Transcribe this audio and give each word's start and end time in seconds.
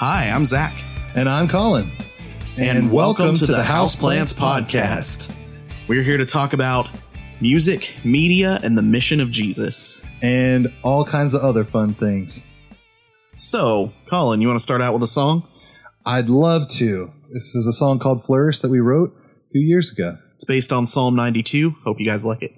Hi, 0.00 0.30
I'm 0.30 0.44
Zak, 0.44 0.72
And 1.14 1.28
I'm 1.28 1.48
Collin. 1.48 1.90
and, 2.56 2.90
welcome, 2.92 3.34
to, 3.34 3.46
the 3.46 3.62
Houseplants 3.62 4.34
Podcast. 4.34 5.34
We're 5.88 6.02
here 6.02 6.16
to 6.18 6.24
talk 6.24 6.52
about 6.52 6.88
music, 7.40 7.96
media, 8.04 8.60
and 8.62 8.76
the 8.78 8.82
mission 8.82 9.20
of 9.20 9.30
Jesus. 9.30 10.00
And 10.22 10.72
all 10.82 11.04
kinds 11.04 11.34
of 11.34 11.42
other 11.42 11.64
fun 11.64 11.94
things. 11.94 12.44
So, 13.36 13.92
Collin, 14.06 14.40
you 14.40 14.46
want 14.48 14.58
to 14.58 14.62
start 14.62 14.80
out 14.82 14.92
with 14.92 15.02
a 15.02 15.08
song? 15.08 15.46
I'd 16.06 16.28
love 16.28 16.68
to. 16.70 17.12
This 17.32 17.54
is 17.54 17.66
a 17.66 17.72
song 17.72 17.98
called 17.98 18.24
Flourish 18.24 18.60
that 18.60 18.70
we 18.70 18.80
wrote 18.80 19.14
a 19.48 19.50
few 19.50 19.60
years 19.60 19.92
ago. 19.92 20.18
It's 20.34 20.44
based 20.44 20.72
on 20.72 20.86
Psalm 20.86 21.14
92. 21.16 21.76
Hope 21.84 22.00
you 22.00 22.06
guys 22.06 22.24
like 22.24 22.42
it. 22.42 22.52
It 22.52 22.57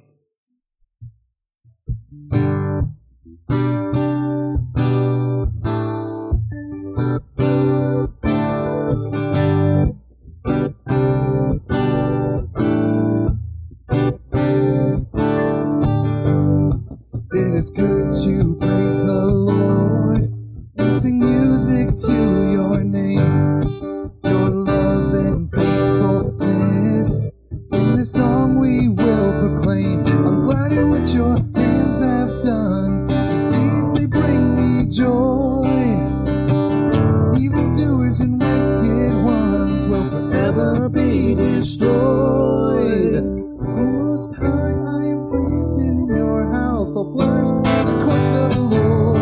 I'll 47.01 47.11
flourish 47.13 47.49
in 47.49 47.63
the 47.63 48.05
courts 48.05 48.37
of 48.37 48.51
the 48.53 48.61
Lord. 48.61 49.17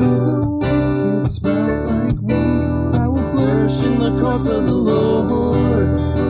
Though 0.00 0.20
the 0.28 0.38
wicked 0.60 1.26
sprout 1.26 1.86
like 1.86 2.20
weeds, 2.20 2.74
I 2.98 3.08
will 3.08 3.24
flourish 3.32 3.82
in 3.82 3.98
the 3.98 4.20
courts 4.20 4.44
of 4.44 4.66
the 4.66 4.72
Lord. 4.74 5.88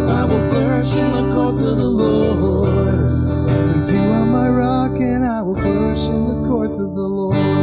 I 0.08 0.24
will 0.26 0.48
flourish 0.52 0.94
in 0.94 1.10
the 1.10 1.34
courts 1.34 1.60
of 1.60 1.78
the 1.78 1.88
Lord. 1.88 2.94
You 3.90 3.98
are 3.98 4.26
my 4.26 4.48
rock, 4.48 4.92
and 5.00 5.24
I 5.24 5.42
will 5.42 5.56
flourish 5.56 6.06
in 6.06 6.28
the 6.28 6.46
courts 6.46 6.78
of 6.78 6.94
the 6.94 7.02
Lord. 7.02 7.55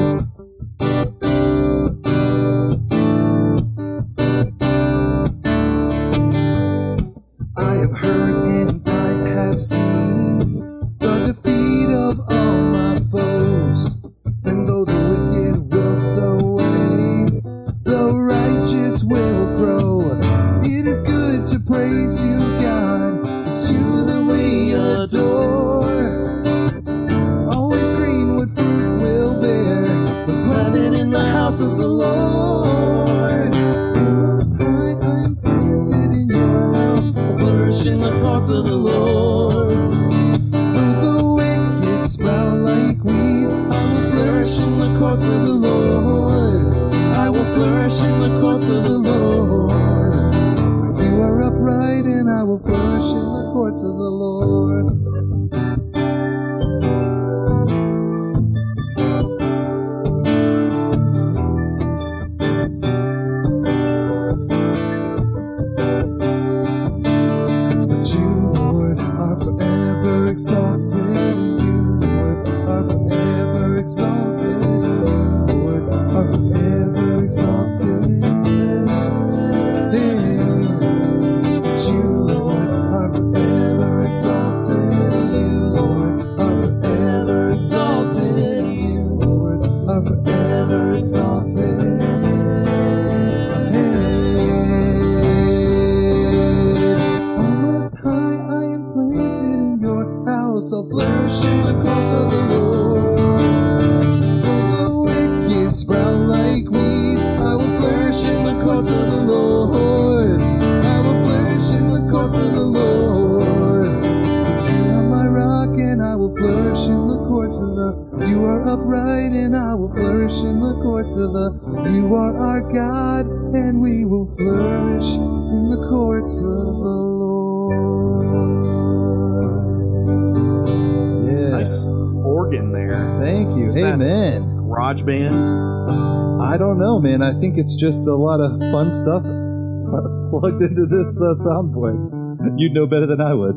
Amen. 135.01 135.25
Garage 135.27 135.31
band. 135.31 136.41
I 136.41 136.57
don't 136.57 136.77
know, 136.77 136.99
man. 136.99 137.21
I 137.21 137.33
think 137.39 137.57
it's 137.57 137.75
just 137.75 138.07
a 138.07 138.15
lot 138.15 138.39
of 138.39 138.59
fun 138.71 138.93
stuff 138.93 139.23
plugged 140.29 140.61
into 140.61 140.85
this 140.85 141.21
uh, 141.21 141.35
soundboard. 141.45 142.53
You'd 142.57 142.73
know 142.73 142.85
better 142.85 143.05
than 143.05 143.21
I 143.21 143.33
would. 143.33 143.55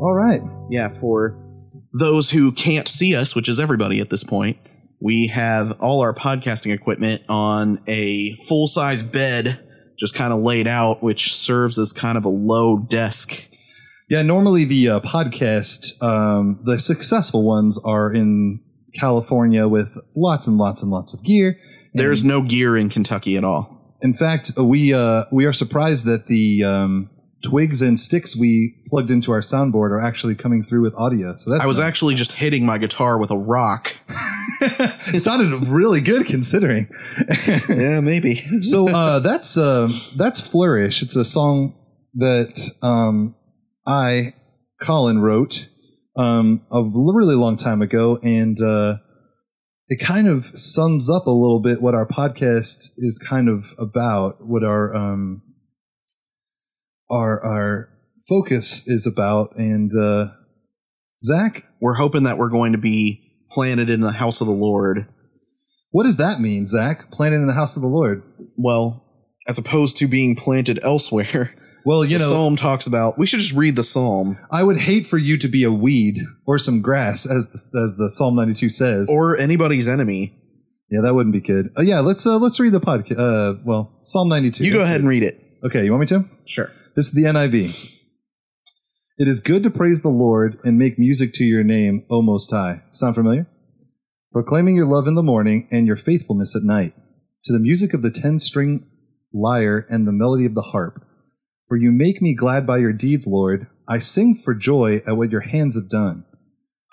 All 0.00 0.14
right. 0.14 0.42
Yeah, 0.70 0.88
for 0.88 1.38
those 1.92 2.30
who 2.30 2.52
can't 2.52 2.86
see 2.86 3.16
us, 3.16 3.34
which 3.34 3.48
is 3.48 3.58
everybody 3.58 4.00
at 4.00 4.10
this 4.10 4.22
point, 4.22 4.58
we 5.00 5.28
have 5.28 5.80
all 5.80 6.00
our 6.00 6.12
podcasting 6.12 6.72
equipment 6.72 7.22
on 7.28 7.80
a 7.86 8.34
full 8.48 8.68
size 8.68 9.02
bed, 9.02 9.64
just 9.98 10.14
kind 10.14 10.32
of 10.32 10.40
laid 10.40 10.68
out, 10.68 11.02
which 11.02 11.34
serves 11.34 11.78
as 11.78 11.92
kind 11.92 12.18
of 12.18 12.24
a 12.24 12.28
low 12.28 12.78
desk. 12.78 13.48
Yeah, 14.10 14.22
normally 14.22 14.64
the 14.64 14.88
uh, 14.88 15.00
podcast, 15.00 16.02
um, 16.02 16.60
the 16.64 16.78
successful 16.78 17.44
ones 17.44 17.78
are 17.84 18.12
in 18.12 18.60
California 18.98 19.68
with 19.68 19.96
lots 20.14 20.46
and 20.46 20.58
lots 20.58 20.82
and 20.82 20.90
lots 20.90 21.14
of 21.14 21.22
gear. 21.22 21.58
There's 21.94 22.24
no 22.24 22.42
gear 22.42 22.76
in 22.76 22.88
Kentucky 22.88 23.36
at 23.36 23.44
all. 23.44 23.96
In 24.00 24.14
fact, 24.14 24.52
we 24.56 24.94
uh, 24.94 25.24
we 25.32 25.44
are 25.44 25.52
surprised 25.52 26.04
that 26.06 26.26
the 26.26 26.62
um, 26.64 27.10
twigs 27.42 27.82
and 27.82 27.98
sticks 27.98 28.36
we 28.36 28.76
plugged 28.86 29.10
into 29.10 29.32
our 29.32 29.40
soundboard 29.40 29.90
are 29.90 30.00
actually 30.00 30.34
coming 30.34 30.64
through 30.64 30.82
with 30.82 30.94
audio. 30.94 31.36
So 31.36 31.50
that's 31.50 31.62
I 31.62 31.66
was 31.66 31.78
nice. 31.78 31.88
actually 31.88 32.14
just 32.14 32.32
hitting 32.32 32.64
my 32.64 32.78
guitar 32.78 33.18
with 33.18 33.30
a 33.30 33.38
rock. 33.38 33.94
it 34.60 35.20
sounded 35.20 35.66
really 35.68 36.00
good 36.00 36.26
considering. 36.26 36.88
yeah, 37.68 38.00
maybe. 38.00 38.34
so 38.60 38.88
uh, 38.88 39.18
that's 39.20 39.56
uh, 39.56 39.88
that's 40.16 40.40
flourish. 40.40 41.02
It's 41.02 41.16
a 41.16 41.24
song 41.24 41.74
that 42.14 42.70
um, 42.82 43.34
I 43.86 44.34
Collin 44.80 45.20
wrote 45.20 45.68
um, 46.18 46.66
a 46.72 46.82
really 46.82 47.36
long 47.36 47.56
time 47.56 47.80
ago, 47.80 48.18
and 48.22 48.60
uh, 48.60 48.96
it 49.86 50.00
kind 50.00 50.26
of 50.26 50.46
sums 50.58 51.08
up 51.08 51.26
a 51.26 51.30
little 51.30 51.60
bit 51.60 51.80
what 51.80 51.94
our 51.94 52.06
podcast 52.06 52.90
is 52.98 53.24
kind 53.24 53.48
of 53.48 53.74
about, 53.78 54.46
what 54.46 54.64
our 54.64 54.94
um, 54.94 55.42
our 57.08 57.42
our 57.42 57.88
focus 58.28 58.82
is 58.86 59.06
about. 59.06 59.56
And 59.56 59.92
uh, 59.96 60.32
Zak, 61.22 61.64
We're 61.80 61.94
hoping 61.94 62.24
that 62.24 62.36
we're 62.36 62.50
going 62.50 62.72
to 62.72 62.78
be 62.78 63.22
planted 63.50 63.88
in 63.88 64.00
the 64.00 64.12
house 64.12 64.40
of 64.40 64.48
the 64.48 64.52
Lord. 64.52 65.06
What 65.90 66.04
does 66.04 66.16
that 66.16 66.40
mean, 66.40 66.66
Zak? 66.66 67.10
Planted 67.12 67.36
in 67.36 67.46
the 67.46 67.54
house 67.54 67.76
of 67.76 67.82
the 67.82 67.88
Lord. 67.88 68.22
Well, 68.56 69.04
as 69.46 69.56
opposed 69.56 69.96
to 69.98 70.08
being 70.08 70.34
planted 70.34 70.80
elsewhere. 70.82 71.54
Well, 71.88 72.04
you 72.04 72.18
the 72.18 72.24
know, 72.24 72.30
psalm 72.30 72.56
talks 72.56 72.86
about. 72.86 73.16
We 73.16 73.24
should 73.24 73.40
just 73.40 73.54
read 73.54 73.74
the 73.74 73.82
psalm, 73.82 74.36
I 74.50 74.62
would 74.62 74.76
hate 74.76 75.06
for 75.06 75.16
you 75.16 75.38
to 75.38 75.48
be 75.48 75.64
a 75.64 75.72
weed 75.72 76.18
or 76.46 76.58
some 76.58 76.82
grass, 76.82 77.24
as 77.24 77.48
the, 77.48 77.80
as 77.82 77.96
the 77.96 78.10
Psalm 78.10 78.36
92 78.36 78.68
says. 78.68 79.08
or 79.10 79.38
anybody's 79.38 79.88
enemy. 79.88 80.34
yeah, 80.90 81.00
that 81.00 81.14
wouldn't 81.14 81.32
be 81.32 81.40
good. 81.40 81.70
Uh, 81.78 81.80
yeah, 81.80 82.00
let's 82.00 82.26
uh, 82.26 82.36
let's 82.36 82.60
read 82.60 82.74
the 82.74 82.80
podcast. 82.80 83.18
Uh, 83.18 83.58
well, 83.64 83.98
Psalm 84.02 84.28
92. 84.28 84.64
You 84.64 84.72
go 84.74 84.82
ahead 84.82 85.00
and 85.00 85.08
read 85.08 85.22
it. 85.22 85.40
Okay, 85.64 85.82
you 85.82 85.90
want 85.90 86.00
me 86.02 86.06
to? 86.08 86.24
Sure. 86.44 86.70
This 86.94 87.06
is 87.06 87.14
the 87.14 87.22
NIV. 87.22 87.90
It 89.16 89.26
is 89.26 89.40
good 89.40 89.62
to 89.62 89.70
praise 89.70 90.02
the 90.02 90.10
Lord 90.10 90.58
and 90.64 90.76
make 90.76 90.98
music 90.98 91.32
to 91.36 91.44
your 91.44 91.64
name, 91.64 92.04
O 92.10 92.20
Most 92.20 92.50
High. 92.50 92.82
Sound 92.92 93.14
familiar? 93.14 93.46
Proclaiming 94.30 94.76
your 94.76 94.84
love 94.84 95.06
in 95.06 95.14
the 95.14 95.22
morning 95.22 95.66
and 95.70 95.86
your 95.86 95.96
faithfulness 95.96 96.54
at 96.54 96.64
night, 96.64 96.92
to 97.44 97.52
the 97.54 97.58
music 97.58 97.94
of 97.94 98.02
the 98.02 98.10
ten 98.10 98.38
string 98.38 98.86
lyre 99.32 99.86
and 99.88 100.06
the 100.06 100.12
melody 100.12 100.44
of 100.44 100.54
the 100.54 100.60
harp. 100.60 101.02
For 101.68 101.76
you 101.76 101.92
make 101.92 102.22
me 102.22 102.34
glad 102.34 102.66
by 102.66 102.78
your 102.78 102.94
deeds, 102.94 103.26
Lord. 103.26 103.66
I 103.86 103.98
sing 103.98 104.34
for 104.34 104.54
joy 104.54 105.02
at 105.06 105.16
what 105.16 105.30
your 105.30 105.42
hands 105.42 105.76
have 105.76 105.90
done. 105.90 106.24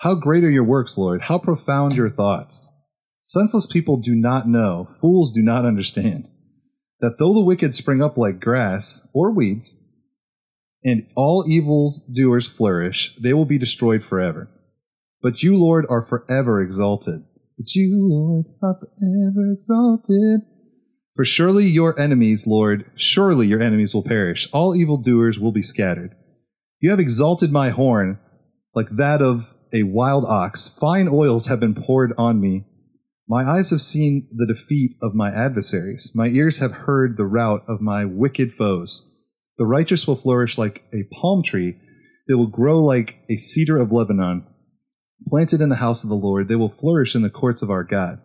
How 0.00 0.14
great 0.14 0.44
are 0.44 0.50
your 0.50 0.64
works, 0.64 0.98
Lord! 0.98 1.22
How 1.22 1.38
profound 1.38 1.94
your 1.94 2.10
thoughts! 2.10 2.72
Senseless 3.22 3.66
people 3.66 3.96
do 3.96 4.14
not 4.14 4.46
know, 4.46 4.88
fools 5.00 5.32
do 5.32 5.42
not 5.42 5.64
understand, 5.64 6.28
that 7.00 7.18
though 7.18 7.32
the 7.32 7.40
wicked 7.40 7.74
spring 7.74 8.02
up 8.02 8.16
like 8.16 8.38
grass 8.38 9.08
or 9.14 9.32
weeds, 9.32 9.80
and 10.84 11.06
all 11.16 11.44
evil 11.48 12.04
doers 12.12 12.46
flourish, 12.46 13.16
they 13.20 13.32
will 13.32 13.46
be 13.46 13.58
destroyed 13.58 14.04
forever. 14.04 14.48
But 15.22 15.42
you, 15.42 15.58
Lord, 15.58 15.86
are 15.88 16.02
forever 16.04 16.60
exalted. 16.60 17.24
But 17.58 17.74
you, 17.74 17.90
Lord, 17.94 18.46
are 18.62 18.78
forever 18.78 19.50
exalted. 19.52 20.42
For 21.16 21.24
surely 21.24 21.66
your 21.66 21.98
enemies, 21.98 22.46
Lord, 22.46 22.90
surely 22.94 23.46
your 23.46 23.62
enemies 23.62 23.94
will 23.94 24.02
perish. 24.02 24.48
All 24.52 24.76
evildoers 24.76 25.38
will 25.38 25.50
be 25.50 25.62
scattered. 25.62 26.14
You 26.78 26.90
have 26.90 27.00
exalted 27.00 27.50
my 27.50 27.70
horn 27.70 28.18
like 28.74 28.90
that 28.90 29.22
of 29.22 29.54
a 29.72 29.84
wild 29.84 30.26
ox. 30.26 30.68
Fine 30.68 31.08
oils 31.10 31.46
have 31.46 31.58
been 31.58 31.74
poured 31.74 32.12
on 32.18 32.38
me. 32.38 32.66
My 33.26 33.44
eyes 33.44 33.70
have 33.70 33.80
seen 33.80 34.28
the 34.30 34.46
defeat 34.46 34.92
of 35.00 35.14
my 35.14 35.30
adversaries. 35.30 36.12
My 36.14 36.28
ears 36.28 36.58
have 36.58 36.72
heard 36.72 37.16
the 37.16 37.24
rout 37.24 37.64
of 37.66 37.80
my 37.80 38.04
wicked 38.04 38.52
foes. 38.52 39.10
The 39.56 39.64
righteous 39.64 40.06
will 40.06 40.16
flourish 40.16 40.58
like 40.58 40.84
a 40.92 41.08
palm 41.14 41.42
tree. 41.42 41.76
They 42.28 42.34
will 42.34 42.46
grow 42.46 42.84
like 42.84 43.16
a 43.30 43.38
cedar 43.38 43.78
of 43.78 43.90
Lebanon. 43.90 44.46
Planted 45.28 45.62
in 45.62 45.70
the 45.70 45.76
house 45.76 46.04
of 46.04 46.10
the 46.10 46.14
Lord, 46.14 46.48
they 46.48 46.56
will 46.56 46.68
flourish 46.68 47.14
in 47.14 47.22
the 47.22 47.30
courts 47.30 47.62
of 47.62 47.70
our 47.70 47.84
God. 47.84 48.20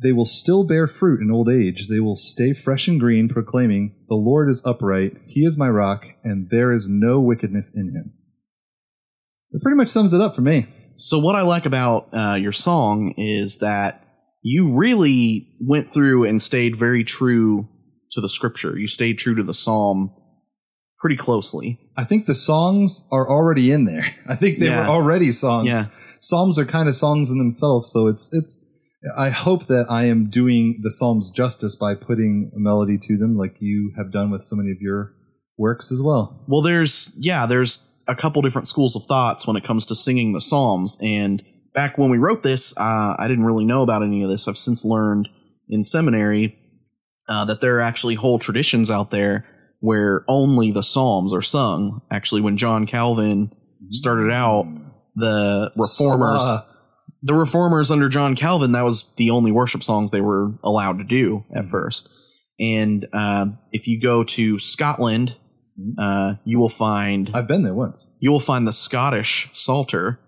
They 0.00 0.12
will 0.12 0.24
still 0.26 0.64
bear 0.64 0.86
fruit 0.86 1.20
in 1.20 1.30
old 1.30 1.48
age. 1.48 1.88
They 1.88 2.00
will 2.00 2.16
stay 2.16 2.52
fresh 2.52 2.88
and 2.88 2.98
green, 2.98 3.28
proclaiming, 3.28 3.94
The 4.08 4.14
Lord 4.14 4.48
is 4.48 4.62
upright, 4.64 5.16
He 5.26 5.40
is 5.40 5.58
my 5.58 5.68
rock, 5.68 6.06
and 6.24 6.48
there 6.50 6.72
is 6.72 6.88
no 6.88 7.20
wickedness 7.20 7.72
in 7.74 7.88
Him. 7.94 8.12
That 9.52 9.62
pretty 9.62 9.76
much 9.76 9.88
sums 9.88 10.14
it 10.14 10.20
up 10.20 10.34
for 10.34 10.40
me. 10.40 10.66
So 10.96 11.18
what 11.18 11.36
I 11.36 11.42
like 11.42 11.66
about 11.66 12.08
uh, 12.12 12.34
your 12.40 12.52
song 12.52 13.14
is 13.16 13.58
that 13.58 14.02
you 14.42 14.74
really 14.76 15.48
went 15.60 15.88
through 15.88 16.24
and 16.24 16.40
stayed 16.40 16.74
very 16.76 17.04
true 17.04 17.68
to 18.12 18.20
the 18.20 18.28
scripture. 18.28 18.78
You 18.78 18.88
stayed 18.88 19.18
true 19.18 19.34
to 19.34 19.42
the 19.42 19.54
psalm 19.54 20.14
pretty 20.98 21.16
closely. 21.16 21.78
I 21.96 22.04
think 22.04 22.26
the 22.26 22.34
songs 22.34 23.06
are 23.12 23.28
already 23.28 23.70
in 23.70 23.84
there. 23.84 24.14
I 24.28 24.36
think 24.36 24.58
they 24.58 24.66
Yeah. 24.66 24.80
were 24.88 24.92
already 24.94 25.32
songs. 25.32 25.66
Yeah. 25.68 25.86
Psalms 26.20 26.58
are 26.58 26.64
kind 26.64 26.88
of 26.88 26.94
songs 26.94 27.30
in 27.30 27.38
themselves, 27.38 27.90
so 27.92 28.06
it's 28.06 28.32
it's. 28.32 28.64
I 29.16 29.30
hope 29.30 29.66
that 29.66 29.86
I 29.90 30.04
am 30.04 30.30
doing 30.30 30.80
the 30.82 30.92
Psalms 30.92 31.30
justice 31.30 31.74
by 31.74 31.94
putting 31.94 32.52
a 32.54 32.58
melody 32.58 32.98
to 32.98 33.16
them, 33.16 33.36
like 33.36 33.56
you 33.60 33.92
have 33.96 34.12
done 34.12 34.30
with 34.30 34.44
so 34.44 34.56
many 34.56 34.70
of 34.70 34.80
your 34.80 35.14
works 35.56 35.90
as 35.90 36.00
well. 36.00 36.44
Well, 36.46 36.62
there's 36.62 37.14
yeah, 37.18 37.46
there's 37.46 37.88
a 38.06 38.14
couple 38.14 38.42
different 38.42 38.68
schools 38.68 38.96
of 38.96 39.04
thoughts 39.04 39.46
when 39.46 39.56
it 39.56 39.64
comes 39.64 39.86
to 39.86 39.94
singing 39.94 40.32
the 40.32 40.40
psalms. 40.40 40.96
And 41.02 41.42
back 41.74 41.98
when 41.98 42.10
we 42.10 42.18
wrote 42.18 42.42
this, 42.42 42.76
uh, 42.76 43.16
I 43.18 43.26
didn't 43.28 43.44
really 43.44 43.64
know 43.64 43.82
about 43.82 44.02
any 44.02 44.22
of 44.22 44.30
this. 44.30 44.46
I've 44.48 44.58
since 44.58 44.84
learned 44.84 45.28
in 45.68 45.82
seminary 45.82 46.58
uh, 47.28 47.44
that 47.46 47.60
there 47.60 47.78
are 47.78 47.82
actually 47.82 48.14
whole 48.14 48.38
traditions 48.38 48.90
out 48.90 49.10
there 49.10 49.46
where 49.80 50.24
only 50.28 50.70
the 50.70 50.82
psalms 50.82 51.32
are 51.32 51.42
sung. 51.42 52.02
Actually, 52.10 52.40
when 52.40 52.56
John 52.56 52.86
Calvin 52.86 53.52
started 53.90 54.30
out, 54.30 54.66
the 55.16 55.72
reformers. 55.76 56.42
Selah. 56.42 56.66
The 57.22 57.34
reformers 57.34 57.90
under 57.90 58.08
John 58.08 58.34
Calvin, 58.34 58.72
that 58.72 58.82
was 58.82 59.12
the 59.16 59.30
only 59.30 59.52
worship 59.52 59.82
songs 59.82 60.10
they 60.10 60.20
were 60.20 60.54
allowed 60.64 60.98
to 60.98 61.04
do 61.04 61.44
at 61.54 61.68
first. 61.68 62.08
And 62.58 63.06
uh, 63.12 63.46
if 63.70 63.86
you 63.86 64.00
go 64.00 64.24
to 64.24 64.58
Scotland, 64.58 65.36
uh, 65.98 66.34
you 66.44 66.58
will 66.58 66.68
find 66.68 67.30
I've 67.32 67.48
been 67.48 67.62
there 67.62 67.74
once. 67.74 68.10
you 68.18 68.30
will 68.30 68.40
find 68.40 68.66
the 68.66 68.72
Scottish 68.72 69.48
Psalter, 69.52 70.20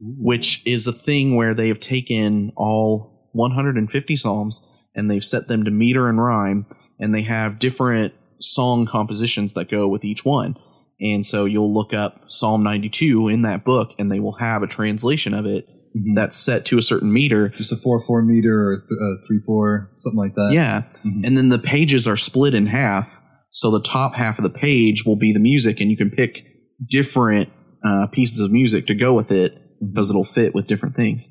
which 0.00 0.66
is 0.66 0.86
a 0.86 0.92
thing 0.92 1.36
where 1.36 1.54
they 1.54 1.68
have 1.68 1.80
taken 1.80 2.52
all 2.56 3.30
150 3.32 4.16
psalms 4.16 4.88
and 4.94 5.10
they've 5.10 5.24
set 5.24 5.48
them 5.48 5.64
to 5.64 5.70
meter 5.70 6.08
and 6.08 6.22
rhyme, 6.22 6.66
and 6.98 7.14
they 7.14 7.22
have 7.22 7.58
different 7.58 8.12
song 8.40 8.84
compositions 8.86 9.54
that 9.54 9.70
go 9.70 9.88
with 9.88 10.04
each 10.04 10.24
one. 10.24 10.56
And 11.00 11.24
so 11.24 11.46
you'll 11.46 11.72
look 11.72 11.94
up 11.94 12.24
Psalm 12.26 12.62
92 12.62 13.28
in 13.28 13.42
that 13.42 13.64
book, 13.64 13.94
and 13.98 14.12
they 14.12 14.20
will 14.20 14.34
have 14.34 14.62
a 14.62 14.66
translation 14.66 15.32
of 15.32 15.46
it 15.46 15.66
that's 16.14 16.36
set 16.36 16.64
to 16.66 16.78
a 16.78 16.82
certain 16.82 17.12
meter. 17.12 17.48
Just 17.50 17.72
a 17.72 17.76
four 17.76 18.00
four 18.00 18.22
meter 18.24 18.54
or 18.68 18.76
th- 18.78 18.98
uh, 19.00 19.26
three 19.26 19.40
four 19.44 19.90
something 19.96 20.18
like 20.18 20.34
that. 20.34 20.50
Yeah. 20.52 20.82
Mhm. 21.04 21.26
And 21.26 21.36
then 21.36 21.48
the 21.48 21.58
pages 21.58 22.08
are 22.08 22.16
split 22.16 22.54
in 22.54 22.66
half. 22.66 23.20
So 23.50 23.70
the 23.70 23.82
top 23.82 24.14
half 24.14 24.38
of 24.38 24.44
the 24.44 24.50
page 24.50 25.04
will 25.04 25.16
be 25.16 25.32
the 25.32 25.40
music, 25.40 25.80
and 25.80 25.90
you 25.90 25.96
can 25.96 26.10
pick 26.10 26.46
different 26.88 27.50
uh, 27.84 28.06
pieces 28.06 28.40
of 28.40 28.50
music 28.50 28.86
to 28.86 28.94
go 28.94 29.12
with 29.12 29.30
it 29.30 29.52
because 29.80 30.08
it'll 30.08 30.24
fit 30.24 30.54
with 30.54 30.66
different 30.66 30.94
things. 30.94 31.28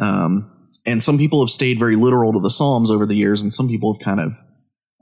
Um, 0.00 0.68
and 0.84 1.02
some 1.02 1.16
people 1.16 1.40
have 1.40 1.50
stayed 1.50 1.78
very 1.78 1.96
literal 1.96 2.32
to 2.32 2.40
the 2.40 2.50
Psalms 2.50 2.90
over 2.90 3.06
the 3.06 3.14
years, 3.14 3.42
and 3.42 3.54
some 3.54 3.68
people 3.68 3.94
have 3.94 4.04
kind 4.04 4.20
of 4.20 4.34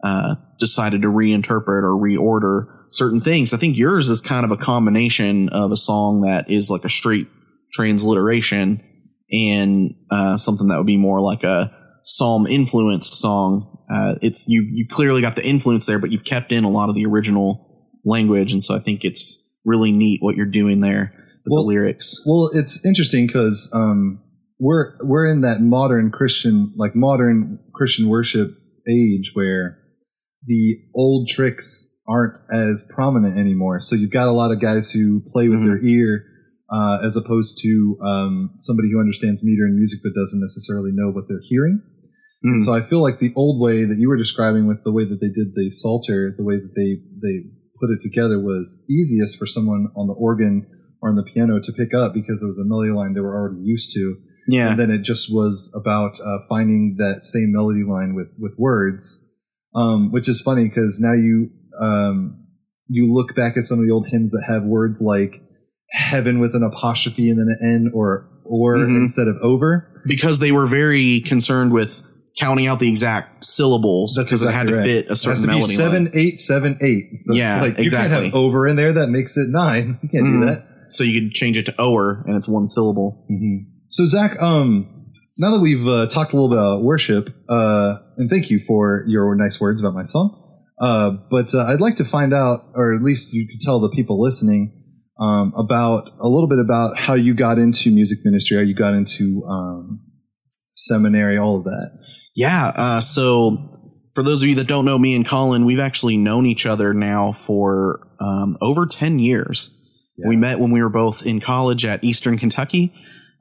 uh, 0.04 0.34
decided 0.60 1.02
to 1.02 1.08
reinterpret 1.08 1.82
or 1.82 1.96
reorder 1.98 2.66
certain 2.90 3.20
things. 3.20 3.52
I 3.52 3.56
think 3.56 3.76
yours 3.76 4.08
is 4.10 4.20
kind 4.20 4.44
of 4.44 4.50
a 4.52 4.56
combination 4.56 5.48
of 5.48 5.72
a 5.72 5.76
song 5.76 6.20
that 6.20 6.50
is 6.50 6.70
like 6.70 6.84
a 6.84 6.90
straight 6.90 7.26
transliteration 7.72 8.82
and 9.32 9.94
uh, 10.10 10.36
something 10.36 10.68
that 10.68 10.76
would 10.78 10.86
be 10.86 10.96
more 10.96 11.20
like 11.20 11.42
a 11.42 11.72
psalm 12.04 12.46
influenced 12.46 13.14
song. 13.14 13.78
Uh, 13.92 14.14
it's 14.22 14.46
you 14.48 14.66
you 14.72 14.86
clearly 14.88 15.20
got 15.20 15.36
the 15.36 15.46
influence 15.46 15.86
there, 15.86 15.98
but 15.98 16.10
you've 16.10 16.24
kept 16.24 16.52
in 16.52 16.64
a 16.64 16.70
lot 16.70 16.88
of 16.88 16.94
the 16.94 17.06
original 17.06 17.90
language, 18.04 18.52
and 18.52 18.62
so 18.62 18.74
I 18.74 18.78
think 18.78 19.04
it's 19.04 19.38
really 19.64 19.92
neat 19.92 20.20
what 20.22 20.36
you're 20.36 20.46
doing 20.46 20.80
there 20.80 21.12
with 21.44 21.50
Well- 21.50 21.62
the 21.62 21.68
lyrics. 21.68 22.20
Well, 22.26 22.50
it's 22.54 22.84
interesting 22.84 23.26
because 23.26 23.70
um, 23.74 24.20
we're 24.58 24.96
we're 25.02 25.26
in 25.30 25.40
that 25.42 25.60
modern 25.60 26.10
Christian, 26.10 26.72
like 26.76 26.94
modern 26.94 27.58
Christian 27.74 28.08
worship 28.08 28.50
age 28.88 29.30
where 29.34 29.78
the 30.46 30.76
old 30.94 31.28
tricks 31.28 31.88
aren't 32.08 32.36
as 32.52 32.84
prominent 32.94 33.38
anymore. 33.38 33.80
So 33.80 33.94
you've 33.94 34.10
got 34.10 34.26
a 34.26 34.32
lot 34.32 34.50
of 34.50 34.60
guys 34.60 34.90
who 34.90 35.20
play 35.32 35.48
with 35.48 35.60
Mhm. 35.60 35.66
their 35.66 35.84
ear, 35.84 36.24
uh, 36.72 36.98
as 37.04 37.16
opposed 37.16 37.58
to 37.62 37.98
um, 38.00 38.50
somebody 38.56 38.90
who 38.90 38.98
understands 38.98 39.44
meter 39.44 39.64
and 39.64 39.76
music 39.76 40.00
but 40.02 40.14
doesn't 40.18 40.40
necessarily 40.40 40.90
know 40.92 41.10
what 41.10 41.24
they're 41.28 41.44
hearing. 41.44 41.82
Mm. 42.44 42.52
And 42.54 42.62
so 42.62 42.72
I 42.72 42.80
feel 42.80 43.02
like 43.02 43.18
the 43.18 43.32
old 43.36 43.60
way 43.60 43.84
that 43.84 43.96
you 43.98 44.08
were 44.08 44.16
describing 44.16 44.66
with 44.66 44.82
the 44.82 44.92
way 44.92 45.04
that 45.04 45.20
they 45.20 45.28
did 45.28 45.54
the 45.54 45.70
psalter, 45.70 46.34
the 46.36 46.44
way 46.44 46.56
that 46.56 46.72
they 46.74 47.02
they 47.20 47.44
put 47.78 47.90
it 47.90 48.00
together 48.00 48.40
was 48.40 48.84
easiest 48.88 49.38
for 49.38 49.46
someone 49.46 49.88
on 49.96 50.06
the 50.06 50.14
organ 50.14 50.66
or 51.02 51.10
on 51.10 51.16
the 51.16 51.22
piano 51.22 51.60
to 51.60 51.72
pick 51.72 51.92
up 51.92 52.14
because 52.14 52.42
it 52.42 52.46
was 52.46 52.58
a 52.58 52.64
melody 52.64 52.92
line 52.92 53.12
they 53.12 53.20
were 53.20 53.34
already 53.34 53.60
used 53.60 53.92
to. 53.92 54.16
yeah, 54.48 54.70
And 54.70 54.80
then 54.80 54.90
it 54.90 55.02
just 55.02 55.32
was 55.32 55.72
about 55.78 56.18
uh, 56.20 56.38
finding 56.48 56.96
that 56.98 57.26
same 57.26 57.52
melody 57.52 57.84
line 57.84 58.14
with 58.14 58.32
with 58.38 58.54
words, 58.56 59.28
um, 59.74 60.10
which 60.10 60.28
is 60.28 60.40
funny 60.40 60.68
because 60.68 61.00
now 61.00 61.12
you 61.12 61.50
um, 61.78 62.46
you 62.88 63.12
look 63.12 63.34
back 63.34 63.58
at 63.58 63.66
some 63.66 63.78
of 63.78 63.84
the 63.84 63.92
old 63.92 64.08
hymns 64.08 64.30
that 64.30 64.44
have 64.48 64.64
words 64.64 65.02
like 65.02 65.41
heaven 65.92 66.38
with 66.38 66.54
an 66.54 66.62
apostrophe 66.62 67.28
and 67.30 67.38
then 67.38 67.56
an 67.60 67.84
n 67.86 67.90
or 67.94 68.28
or 68.44 68.76
Mhm. 68.78 68.96
instead 68.96 69.28
of 69.28 69.36
over. 69.42 69.88
because 70.04 70.40
they 70.40 70.50
were 70.50 70.66
very 70.66 71.20
concerned 71.20 71.72
with 71.72 72.02
counting 72.36 72.66
out 72.66 72.80
the 72.80 72.88
exact 72.88 73.44
syllables 73.44 74.14
That's 74.16 74.30
because 74.30 74.42
it 74.42 74.52
had 74.52 74.66
to 74.66 74.74
right. 74.74 74.84
fit 74.84 75.06
a 75.08 75.12
It 75.12 75.16
certain 75.16 75.30
has 75.36 75.40
to 75.42 75.46
be 75.46 75.52
melody. 75.54 75.74
seven 75.74 76.04
line. 76.06 76.12
eight 76.14 76.40
seven 76.40 76.76
eight. 76.80 77.04
So 77.20 77.34
Yeah, 77.34 77.46
it's 77.54 77.60
like 77.62 77.68
you 77.70 77.74
can't 77.76 77.80
exactly. 77.84 78.24
have 78.26 78.34
over 78.34 78.66
in 78.66 78.74
there. 78.76 78.92
That 78.92 79.08
makes 79.10 79.36
it 79.36 79.48
nine. 79.50 79.98
You 80.02 80.08
can't 80.08 80.26
Mhm. 80.26 80.40
do 80.40 80.46
that. 80.46 80.64
So 80.88 81.04
you 81.04 81.20
could 81.20 81.30
change 81.32 81.56
it 81.56 81.66
to 81.66 81.74
"oer" 81.80 82.24
and 82.26 82.36
it's 82.36 82.48
one 82.48 82.66
syllable. 82.66 83.24
So 83.88 84.04
Zak, 84.06 84.42
um, 84.42 84.86
now 85.38 85.52
that 85.52 85.60
we've 85.60 85.86
uh, 85.86 86.06
talked 86.08 86.32
a 86.32 86.36
little 86.36 86.48
bit 86.48 86.58
about 86.58 86.82
worship, 86.82 87.30
uh, 87.48 87.94
and 88.18 88.28
thank 88.28 88.50
you 88.50 88.58
for 88.58 89.04
your 89.06 89.34
nice 89.36 89.60
words 89.60 89.80
about 89.80 89.94
my 89.94 90.04
song, 90.04 90.36
uh, 90.80 91.12
but 91.30 91.54
uh, 91.54 91.64
I'd 91.66 91.80
like 91.80 91.96
to 91.96 92.04
find 92.04 92.34
out, 92.34 92.64
or 92.74 92.92
at 92.94 93.02
least 93.02 93.32
you 93.32 93.46
could 93.46 93.60
tell 93.60 93.78
the 93.78 93.88
people 93.88 94.20
listening, 94.20 94.72
um, 95.18 95.52
about 95.56 96.10
a 96.18 96.28
little 96.28 96.48
bit 96.48 96.58
about 96.58 96.96
how 96.96 97.14
you 97.14 97.34
got 97.34 97.58
into 97.58 97.90
music 97.90 98.18
ministry, 98.24 98.56
how 98.56 98.62
you 98.62 98.74
got 98.74 98.94
into 98.94 99.42
um, 99.44 100.00
seminary, 100.74 101.36
all 101.36 101.58
of 101.58 101.64
that. 101.64 101.98
Yeah. 102.34 102.72
Uh, 102.74 103.00
so 103.00 103.70
for 104.14 104.22
those 104.22 104.42
of 104.42 104.48
you 104.48 104.54
that 104.56 104.66
don't 104.66 104.84
know 104.84 104.98
me 104.98 105.14
and 105.14 105.26
Collin, 105.26 105.64
we've 105.64 105.80
actually 105.80 106.16
known 106.16 106.46
each 106.46 106.66
other 106.66 106.94
now 106.94 107.32
for 107.32 108.06
um, 108.20 108.56
over 108.60 108.86
10 108.86 109.18
years. 109.18 109.78
Yeah. 110.16 110.28
We 110.28 110.36
met 110.36 110.58
when 110.58 110.70
we 110.70 110.82
were 110.82 110.88
both 110.88 111.24
in 111.24 111.40
college 111.40 111.84
at 111.84 112.04
Eastern 112.04 112.38
Kentucky. 112.38 112.92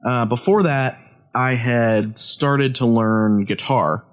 Uh, 0.04 0.26
before 0.26 0.62
that, 0.64 0.98
I 1.34 1.54
had 1.54 2.18
started 2.18 2.74
to 2.76 2.86
learn 2.86 3.44
guitar. 3.44 4.06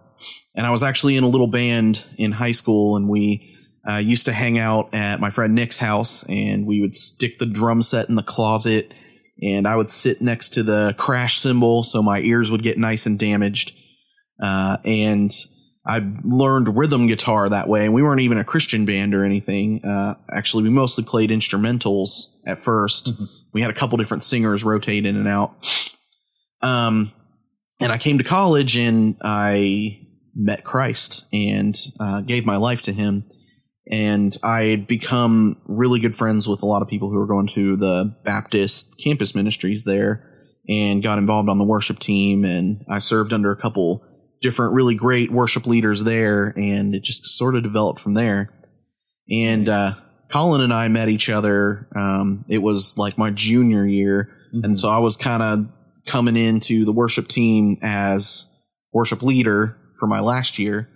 And 0.55 0.65
I 0.65 0.71
was 0.71 0.83
actually 0.83 1.15
in 1.15 1.23
a 1.23 1.27
little 1.27 1.47
band 1.47 2.05
in 2.17 2.33
high 2.33 2.51
school, 2.51 2.97
and 2.97 3.07
we 3.07 3.55
uh, 3.89 3.97
used 3.97 4.25
to 4.25 4.33
hang 4.33 4.59
out 4.59 4.93
at 4.93 5.19
my 5.19 5.29
friend 5.29 5.55
Nick's 5.55 5.77
house, 5.77 6.23
and 6.29 6.65
we 6.65 6.81
would 6.81 6.95
stick 6.95 7.37
the 7.37 7.45
drum 7.45 7.81
set 7.81 8.09
in 8.09 8.15
the 8.15 8.23
closet, 8.23 8.93
and 9.41 9.67
I 9.67 9.75
would 9.75 9.89
sit 9.89 10.21
next 10.21 10.49
to 10.51 10.63
the 10.63 10.93
crash 10.97 11.37
cymbal 11.37 11.83
so 11.83 12.03
my 12.03 12.19
ears 12.19 12.51
would 12.51 12.61
get 12.61 12.77
nice 12.77 13.05
and 13.05 13.17
damaged. 13.17 13.77
Uh, 14.41 14.77
and 14.85 15.31
I 15.87 16.05
learned 16.23 16.77
rhythm 16.77 17.07
guitar 17.07 17.49
that 17.49 17.67
way, 17.67 17.85
and 17.85 17.93
we 17.93 18.03
weren't 18.03 18.21
even 18.21 18.37
a 18.37 18.43
Christian 18.43 18.85
band 18.85 19.15
or 19.15 19.23
anything. 19.23 19.83
Uh, 19.83 20.15
actually, 20.31 20.63
we 20.63 20.69
mostly 20.69 21.03
played 21.03 21.29
instrumentals 21.29 22.35
at 22.45 22.57
1st 22.57 23.43
We 23.53 23.61
had 23.61 23.71
a 23.71 23.73
couple 23.73 23.97
different 23.97 24.23
singers 24.23 24.63
rotate 24.63 25.05
in 25.05 25.15
and 25.15 25.27
out. 25.27 25.55
Um, 26.61 27.11
and 27.79 27.91
I 27.91 27.97
came 27.97 28.17
to 28.17 28.23
college 28.23 28.75
and 28.75 29.15
I 29.21 30.05
met 30.35 30.63
Christ 30.63 31.25
and 31.31 31.75
uh, 31.99 32.21
gave 32.21 32.45
my 32.45 32.57
life 32.57 32.81
to 32.83 32.93
Him. 32.93 33.23
And 33.89 34.37
I 34.43 34.63
had 34.65 34.87
become 34.87 35.59
really 35.65 35.99
good 35.99 36.15
friends 36.15 36.47
with 36.47 36.61
a 36.61 36.65
lot 36.65 36.81
of 36.81 36.87
people 36.87 37.09
who 37.09 37.17
were 37.17 37.25
going 37.25 37.47
to 37.47 37.75
the 37.75 38.15
Baptist 38.23 39.01
campus 39.03 39.33
ministries 39.33 39.83
there 39.83 40.25
and 40.67 41.01
got 41.01 41.17
involved 41.17 41.49
on 41.49 41.57
the 41.57 41.65
worship 41.65 41.97
team. 41.97 42.45
And 42.45 42.85
I 42.87 42.99
served 42.99 43.33
under 43.33 43.51
a 43.51 43.55
couple 43.55 44.05
different 44.41 44.73
really 44.73 44.93
great 44.93 45.31
worship 45.31 45.65
leaders 45.65 46.03
there. 46.03 46.53
And 46.55 46.93
it 46.93 47.03
just 47.03 47.25
sort 47.25 47.55
of 47.55 47.63
developed 47.63 47.99
from 47.99 48.13
there. 48.13 48.53
And 49.29 49.67
uh, 49.67 49.93
Collin 50.29 50.61
and 50.61 50.73
I 50.73 50.87
met 50.87 51.09
each 51.09 51.29
other. 51.29 51.87
Um, 51.95 52.45
it 52.47 52.59
was 52.59 52.97
like 52.97 53.17
my 53.17 53.31
junior 53.31 53.85
year. 53.85 54.29
And 54.63 54.79
so 54.79 54.89
I 54.89 54.99
was 54.99 55.17
kind 55.17 55.43
of 55.43 55.67
coming 56.05 56.35
into 56.35 56.85
the 56.85 56.91
worship 56.91 57.27
team 57.27 57.75
as 57.81 58.47
worship 58.93 59.21
leader 59.21 59.77
for 59.99 60.07
my 60.07 60.19
last 60.19 60.57
year. 60.57 60.89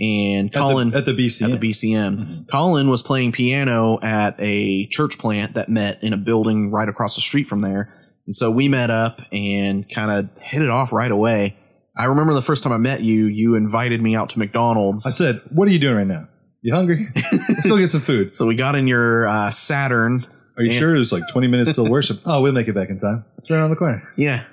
And 0.00 0.52
Collin 0.52 0.88
at 0.88 0.92
the, 0.92 0.98
at 1.10 1.16
the 1.16 1.26
BCM. 1.26 1.52
at 1.54 1.60
the 1.60 1.70
BCM. 1.70 2.48
Collin 2.48 2.88
was 2.88 3.02
playing 3.02 3.32
piano 3.32 3.98
at 4.00 4.36
a 4.38 4.86
church 4.86 5.18
plant 5.18 5.54
that 5.54 5.68
met 5.68 6.02
in 6.04 6.12
a 6.12 6.16
building 6.16 6.70
right 6.70 6.88
across 6.88 7.16
the 7.16 7.20
street 7.20 7.48
from 7.48 7.60
there. 7.60 7.92
And 8.26 8.34
so 8.34 8.50
we 8.50 8.68
met 8.68 8.90
up 8.90 9.22
and 9.32 9.88
kind 9.88 10.10
of 10.10 10.38
hit 10.42 10.62
it 10.62 10.68
off 10.70 10.92
right 10.92 11.10
away. 11.10 11.56
I 11.96 12.04
remember 12.04 12.32
the 12.32 12.42
first 12.42 12.62
time 12.62 12.72
I 12.72 12.76
met 12.76 13.00
you, 13.02 13.26
you 13.26 13.56
invited 13.56 14.00
me 14.00 14.14
out 14.14 14.28
to 14.30 14.38
McDonald's. 14.38 15.04
I 15.04 15.10
said, 15.10 15.40
"What 15.50 15.66
are 15.66 15.72
you 15.72 15.80
doing 15.80 15.96
right 15.96 16.06
now? 16.06 16.28
You 16.62 16.72
hungry? 16.74 17.08
Let's 17.16 17.66
go 17.66 17.76
get 17.76 17.90
some 17.90 18.02
food." 18.02 18.34
so 18.36 18.46
we 18.46 18.54
got 18.54 18.76
in 18.76 18.86
your 18.86 19.26
uh, 19.26 19.50
Saturn. 19.50 20.24
Are 20.56 20.62
you 20.62 20.70
And- 20.70 20.78
sure 20.78 20.94
it 20.94 20.98
was 21.00 21.10
like 21.10 21.24
20 21.32 21.48
minutes 21.48 21.72
till 21.72 21.88
worship? 21.88 22.20
Oh, 22.24 22.40
we'll 22.42 22.52
make 22.52 22.68
it 22.68 22.74
back 22.74 22.90
in 22.90 23.00
time. 23.00 23.24
It's 23.38 23.50
right 23.50 23.56
around 23.58 23.70
the 23.70 23.76
corner. 23.76 24.08
Yeah. 24.16 24.44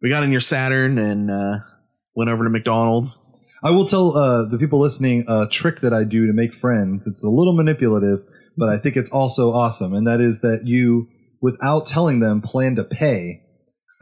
We 0.00 0.08
got 0.08 0.22
in 0.22 0.30
your 0.30 0.40
Saturn 0.40 0.98
and 0.98 1.30
uh, 1.32 1.58
went 2.14 2.30
over 2.30 2.44
to 2.44 2.50
McDonald's. 2.50 3.28
I 3.62 3.70
will 3.70 3.84
tell 3.86 4.16
uh, 4.16 4.48
the 4.48 4.58
people 4.58 4.80
listening 4.80 5.24
a 5.28 5.46
trick 5.48 5.80
that 5.80 5.92
I 5.92 6.04
do 6.04 6.26
to 6.26 6.32
make 6.32 6.54
friends. 6.54 7.06
It's 7.06 7.24
a 7.24 7.28
little 7.28 7.54
manipulative, 7.54 8.20
but 8.56 8.68
I 8.68 8.78
think 8.78 8.96
it's 8.96 9.10
also 9.10 9.50
awesome. 9.50 9.94
And 9.94 10.06
that 10.06 10.20
is 10.20 10.40
that 10.40 10.62
you, 10.64 11.08
without 11.40 11.86
telling 11.86 12.20
them, 12.20 12.40
plan 12.40 12.74
to 12.76 12.84
pay 12.84 13.42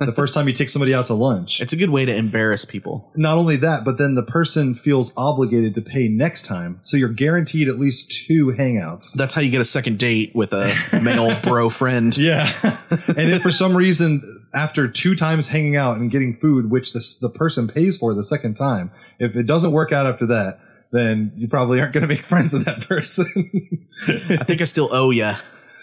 the 0.06 0.12
first 0.12 0.32
time 0.32 0.48
you 0.48 0.54
take 0.54 0.68
somebody 0.68 0.94
out 0.94 1.06
to 1.06 1.14
lunch. 1.14 1.60
It's 1.60 1.72
a 1.72 1.76
good 1.76 1.90
way 1.90 2.04
to 2.04 2.14
embarrass 2.14 2.64
people. 2.64 3.12
Not 3.16 3.36
only 3.36 3.56
that, 3.56 3.84
but 3.84 3.98
then 3.98 4.14
the 4.14 4.22
person 4.22 4.74
feels 4.74 5.12
obligated 5.16 5.74
to 5.74 5.82
pay 5.82 6.08
next 6.08 6.46
time. 6.46 6.78
So 6.82 6.96
you're 6.96 7.10
guaranteed 7.12 7.68
at 7.68 7.76
least 7.76 8.24
two 8.26 8.46
hangouts. 8.46 9.12
That's 9.14 9.34
how 9.34 9.42
you 9.42 9.50
get 9.50 9.60
a 9.60 9.64
second 9.64 9.98
date 9.98 10.32
with 10.34 10.52
a 10.52 10.74
male 11.02 11.38
bro 11.42 11.68
friend. 11.68 12.16
Yeah. 12.16 12.50
and 13.08 13.30
if 13.30 13.42
for 13.42 13.52
some 13.52 13.76
reason, 13.76 14.22
after 14.54 14.88
two 14.88 15.14
times 15.14 15.48
hanging 15.48 15.76
out 15.76 15.96
and 15.98 16.10
getting 16.10 16.34
food, 16.34 16.70
which 16.70 16.92
the, 16.92 17.04
the 17.20 17.30
person 17.30 17.68
pays 17.68 17.96
for 17.96 18.14
the 18.14 18.24
second 18.24 18.54
time, 18.54 18.90
if 19.18 19.36
it 19.36 19.46
doesn't 19.46 19.72
work 19.72 19.92
out 19.92 20.06
after 20.06 20.26
that, 20.26 20.60
then 20.92 21.32
you 21.36 21.48
probably 21.48 21.80
aren't 21.80 21.92
going 21.92 22.02
to 22.02 22.08
make 22.08 22.24
friends 22.24 22.52
with 22.52 22.64
that 22.64 22.80
person. 22.86 23.26
I 24.08 24.44
think 24.44 24.60
I 24.60 24.64
still 24.64 24.88
owe 24.92 25.10
you. 25.10 25.32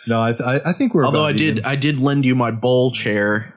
no, 0.08 0.20
I, 0.20 0.32
I, 0.32 0.62
I 0.70 0.74
think 0.74 0.94
we're. 0.94 1.06
Although 1.06 1.24
I 1.24 1.32
did, 1.32 1.60
even. 1.60 1.66
I 1.66 1.76
did 1.76 1.98
lend 1.98 2.26
you 2.26 2.36
my 2.36 2.52
bowl 2.52 2.92
chair 2.92 3.54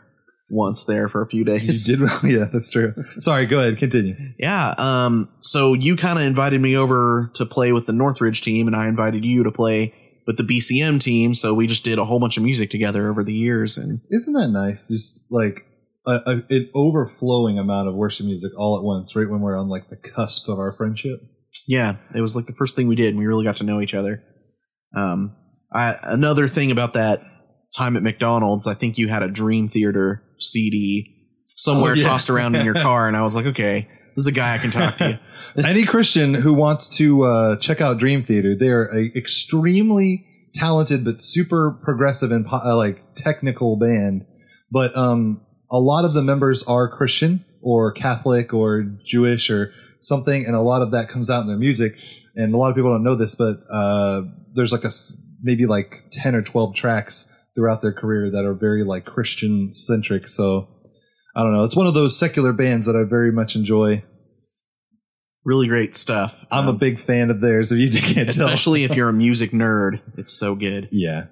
once 0.48 0.84
there 0.84 1.06
for 1.08 1.20
a 1.22 1.26
few 1.26 1.44
days. 1.44 1.88
You 1.88 1.96
did. 1.96 2.08
Yeah, 2.24 2.44
that's 2.52 2.70
true. 2.70 2.94
Sorry. 3.18 3.46
Go 3.46 3.58
ahead. 3.60 3.78
Continue. 3.78 4.14
Yeah. 4.38 4.74
Um. 4.78 5.28
So 5.40 5.74
you 5.74 5.96
kind 5.96 6.18
of 6.18 6.24
invited 6.24 6.60
me 6.60 6.76
over 6.76 7.30
to 7.34 7.46
play 7.46 7.72
with 7.72 7.86
the 7.86 7.92
Northridge 7.92 8.42
team, 8.42 8.66
and 8.66 8.76
I 8.76 8.86
invited 8.88 9.24
you 9.24 9.42
to 9.42 9.50
play 9.50 9.92
with 10.30 10.36
the 10.36 10.44
BCM 10.44 11.00
team. 11.00 11.34
So 11.34 11.52
we 11.54 11.66
just 11.66 11.84
did 11.84 11.98
a 11.98 12.04
whole 12.04 12.20
bunch 12.20 12.36
of 12.36 12.42
music 12.44 12.70
together 12.70 13.08
over 13.10 13.24
the 13.24 13.32
years, 13.34 13.76
and 13.76 14.00
Isn't 14.10 14.34
that 14.34 14.48
nice? 14.48 14.86
Just 14.88 15.24
like 15.30 15.64
a, 16.06 16.20
a, 16.26 16.42
an 16.50 16.70
overflowing 16.74 17.58
amount 17.58 17.88
of 17.88 17.94
worship 17.94 18.26
music 18.26 18.52
all 18.56 18.78
at 18.78 18.84
once, 18.84 19.16
right 19.16 19.28
when 19.28 19.40
we're 19.40 19.58
on 19.58 19.68
like 19.68 19.88
the 19.90 19.96
cusp 19.96 20.48
of 20.48 20.58
our 20.58 20.72
friendship. 20.72 21.20
yeah, 21.66 21.96
it 22.14 22.20
was 22.20 22.36
like 22.36 22.46
the 22.46 22.54
first 22.54 22.76
thing 22.76 22.86
we 22.88 22.94
did, 22.96 23.08
and 23.08 23.18
we 23.18 23.26
really 23.26 23.44
got 23.44 23.56
to 23.56 23.64
know 23.64 23.80
each 23.80 23.94
other. 23.94 24.22
Um. 24.96 25.36
I 25.72 25.94
another 26.02 26.48
thing 26.48 26.72
about 26.72 26.94
that 26.94 27.20
time 27.76 27.96
at 27.96 28.02
McDonald's, 28.02 28.66
I 28.66 28.74
think 28.74 28.98
you 28.98 29.06
had 29.06 29.22
a 29.22 29.28
Dream 29.28 29.68
Theater 29.68 30.20
CD 30.40 31.14
somewhere 31.46 31.92
Oh, 31.92 31.94
yeah. 31.94 32.08
tossed 32.08 32.28
around 32.28 32.56
in 32.56 32.64
your 32.64 32.74
car, 32.88 33.06
and 33.06 33.16
I 33.16 33.22
was 33.22 33.36
like, 33.36 33.46
okay, 33.46 33.86
this 34.14 34.24
is 34.24 34.26
a 34.26 34.32
guy 34.32 34.54
I 34.54 34.58
can 34.58 34.70
talk 34.70 34.96
to. 34.98 35.20
Any 35.64 35.84
Christian 35.84 36.34
who 36.34 36.54
wants 36.54 36.88
to 36.96 37.24
uh, 37.24 37.56
check 37.56 37.80
out 37.80 37.98
Dream 37.98 38.22
Theater, 38.22 38.54
they 38.54 38.68
are 38.68 38.86
a 38.94 39.10
extremely 39.16 40.26
talented 40.54 41.04
but 41.04 41.22
super 41.22 41.70
progressive 41.70 42.32
and 42.32 42.46
po- 42.46 42.60
uh, 42.64 42.76
like 42.76 43.14
technical 43.14 43.76
band. 43.76 44.26
But 44.70 44.96
um, 44.96 45.42
a 45.70 45.78
lot 45.78 46.04
of 46.04 46.14
the 46.14 46.22
members 46.22 46.62
are 46.64 46.88
Christian 46.88 47.44
or 47.62 47.92
Catholic 47.92 48.52
or 48.54 48.82
Jewish 49.04 49.50
or 49.50 49.72
something, 50.00 50.46
and 50.46 50.54
a 50.54 50.60
lot 50.60 50.82
of 50.82 50.90
that 50.92 51.08
comes 51.08 51.30
out 51.30 51.42
in 51.42 51.48
their 51.48 51.56
music. 51.56 51.98
And 52.36 52.54
a 52.54 52.56
lot 52.56 52.70
of 52.70 52.76
people 52.76 52.90
don't 52.90 53.02
know 53.02 53.16
this, 53.16 53.34
but 53.34 53.58
uh, 53.70 54.22
there's 54.54 54.72
like 54.72 54.84
a 54.84 54.90
maybe 55.42 55.66
like 55.66 56.04
ten 56.12 56.34
or 56.34 56.42
twelve 56.42 56.74
tracks 56.74 57.36
throughout 57.54 57.82
their 57.82 57.92
career 57.92 58.30
that 58.30 58.44
are 58.44 58.54
very 58.54 58.84
like 58.84 59.04
Christian 59.04 59.74
centric. 59.74 60.28
So 60.28 60.68
I 61.34 61.42
don't 61.42 61.52
know. 61.52 61.64
It's 61.64 61.76
one 61.76 61.86
of 61.86 61.94
those 61.94 62.18
secular 62.18 62.52
bands 62.52 62.86
that 62.86 62.96
I 62.96 63.08
very 63.08 63.30
much 63.32 63.54
enjoy. 63.56 64.02
really 65.44 65.68
great 65.68 65.94
stuff. 65.94 66.44
I'm 66.50 66.66
a 66.66 66.70
Um, 66.70 66.76
big 66.78 66.98
fan 66.98 67.30
of 67.30 67.40
theirs. 67.40 67.72
If 67.72 67.78
you 67.78 67.90
can't 68.00 68.30
tell, 68.30 68.46
especially 68.48 68.84
if 68.84 68.94
you're 68.94 69.08
a 69.08 69.12
music 69.12 69.52
nerd. 69.52 70.00
It's 70.18 70.32
so 70.32 70.54
good. 70.54 70.88
yeah. 70.92 71.26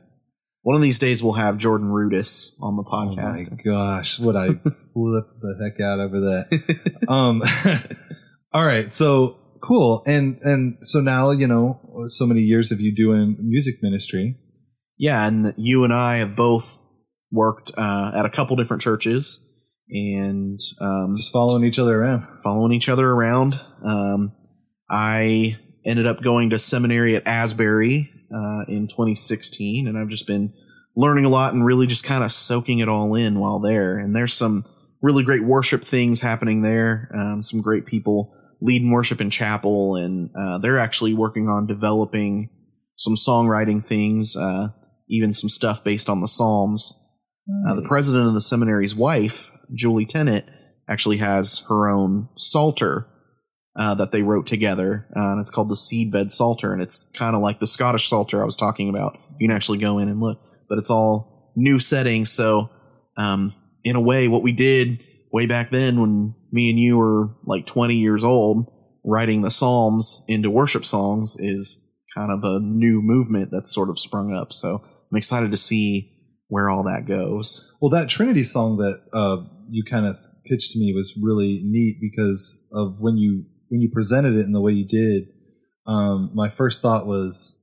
One 0.63 0.75
of 0.77 0.83
these 0.83 0.99
days 0.99 1.23
we'll 1.23 1.35
have 1.35 1.57
Jordan 1.57 1.89
Rudess 1.89 2.53
on 2.61 2.77
the 2.77 2.83
podcast. 2.85 3.47
Oh 3.51 3.55
my 3.57 3.63
gosh, 3.63 4.19
would 4.19 4.37
I 4.37 4.49
flip 4.93 5.25
the 5.41 5.59
heck 5.63 5.81
out 5.81 5.99
over 6.01 6.21
that? 6.21 7.05
um, 7.09 7.43
all 8.53 8.65
right, 8.67 8.93
so 8.93 9.39
cool, 9.63 10.03
and 10.07 10.39
and 10.43 10.77
so 10.83 11.01
now 11.01 11.31
you 11.31 11.47
know 11.47 11.81
so 12.09 12.27
many 12.27 12.41
years 12.41 12.71
of 12.71 12.81
you 12.81 12.95
doing 12.95 13.37
music 13.41 13.77
ministry. 13.83 14.37
yeah, 14.99 15.27
and 15.27 15.55
you 15.57 15.85
and 15.85 15.93
I 15.93 16.19
have 16.19 16.37
both 16.37 16.83
worked 17.31 17.71
uh, 17.79 18.13
at 18.15 18.27
a 18.27 18.31
couple 18.31 18.57
different 18.57 18.83
churches 18.83 19.43
and 19.91 20.61
um, 20.81 21.15
Just 21.17 21.33
following 21.33 21.65
each 21.65 21.79
other 21.79 22.01
around. 22.01 22.27
following 22.43 22.73
each 22.73 22.89
other 22.89 23.09
around. 23.09 23.59
Um, 23.85 24.33
I 24.91 25.57
ended 25.85 26.07
up 26.07 26.23
going 26.23 26.51
to 26.51 26.59
seminary 26.59 27.17
at 27.17 27.27
Asbury 27.27 28.11
uh, 28.35 28.65
in 28.69 28.87
2016, 28.89 29.87
and 29.87 29.97
I've 29.97 30.09
just 30.09 30.27
been 30.27 30.53
learning 30.97 31.25
a 31.25 31.29
lot 31.29 31.55
and 31.55 31.65
really 31.65 31.87
just 31.87 32.05
kind 32.05 32.25
of 32.25 32.33
soaking 32.33 32.81
it 32.81 32.89
all 32.89 33.15
in 33.15 33.39
while 33.39 33.61
there. 33.61 33.99
And 33.99 34.15
there's 34.15 34.35
some 34.35 34.65
really 35.01 35.25
great 35.25 35.45
worship 35.45 35.83
things 35.83 36.21
happening 36.21 36.63
there. 36.63 37.11
Um, 37.15 37.43
some 37.43 37.61
great 37.61 37.87
people 37.87 38.35
leading 38.61 38.91
worship 38.91 39.21
in 39.21 39.31
chapel, 39.31 39.97
and 39.97 40.31
uh, 40.37 40.59
they're 40.59 40.79
actually 40.79 41.15
working 41.15 41.49
on 41.49 41.67
developing 41.67 42.51
some 42.97 43.15
songwriting 43.15 43.85
things, 43.85 44.37
uh, 44.37 44.69
even 45.09 45.33
some 45.33 45.49
stuff 45.49 45.85
based 45.85 46.11
on 46.11 46.21
the 46.21 46.29
Psalms. 46.29 46.93
Uh, 47.67 47.75
the 47.75 47.87
president 47.89 48.27
of 48.27 48.35
the 48.35 48.43
seminary's 48.43 48.95
wife, 48.95 49.51
Julie 49.75 50.07
Tennent, 50.07 50.47
actually 50.89 51.19
has 51.19 51.65
her 51.69 51.89
own 51.89 52.29
psalter 52.37 53.07
uh, 53.77 53.95
that 53.95 54.11
they 54.11 54.23
wrote 54.23 54.47
together, 54.47 55.07
uh, 55.17 55.33
and 55.33 55.41
it's 55.41 55.51
called 55.51 55.69
the 55.69 55.77
Seedbed 55.77 56.31
Psalter, 56.31 56.73
and 56.73 56.83
it's 56.83 57.11
kind 57.15 57.37
of 57.37 57.43
like 57.43 57.61
the 57.61 57.67
Scottish 57.67 58.09
Psalter 58.09 58.43
I 58.43 58.47
was 58.47 58.57
talking 58.57 58.89
about. 58.89 59.19
You 59.39 59.49
can 59.49 59.55
actually 59.55 59.79
go 59.79 59.99
in 59.99 60.09
and 60.09 60.21
look, 60.21 60.41
but 60.69 60.79
it's 60.79 60.91
all 60.91 61.53
new 61.55 61.79
settings. 61.79 62.31
So, 62.31 62.71
um, 63.17 63.55
in 63.85 63.95
a 63.95 64.01
way, 64.01 64.27
what 64.27 64.43
we 64.43 64.53
did 64.53 65.05
way 65.33 65.47
back 65.47 65.71
then 65.71 66.01
when 66.01 66.35
me 66.51 66.71
and 66.71 66.79
you 66.79 66.97
were 66.97 67.29
like 67.45 67.67
20 67.67 67.95
years 67.95 68.25
old, 68.25 68.71
writing 69.05 69.43
the 69.43 69.51
Psalms 69.51 70.25
into 70.27 70.51
worship 70.51 70.85
songs 70.85 71.37
is 71.39 71.87
kind 72.15 72.33
of 72.33 72.43
a 72.43 72.59
new 72.59 73.01
movement 73.03 73.51
that's 73.53 73.73
sort 73.73 73.91
of 73.91 73.99
sprung 73.99 74.33
up. 74.33 74.53
So 74.53 74.83
I'm 75.11 75.17
excited 75.17 75.51
to 75.51 75.57
see 75.57 76.13
where 76.49 76.69
all 76.69 76.83
that 76.85 77.07
goes. 77.07 77.77
Well, 77.81 77.91
that 77.91 78.09
Trinity 78.09 78.43
song 78.43 78.79
that 78.79 79.01
uh, 79.13 79.45
you 79.71 79.85
kind 79.85 80.07
of 80.07 80.17
pitched 80.47 80.73
to 80.73 80.79
me 80.79 80.93
was 80.95 81.19
really 81.23 81.63
neat 81.65 81.97
because 82.01 82.67
of 82.73 82.97
when 83.01 83.17
you 83.17 83.45
when 83.69 83.81
you 83.81 83.91
presented 83.93 84.35
it 84.35 84.47
in 84.47 84.53
the 84.53 84.61
way 84.61 84.73
you 84.73 84.87
did. 84.87 85.29
Um, 85.87 86.31
my 86.35 86.49
first 86.49 86.83
thought 86.83 87.07
was 87.07 87.63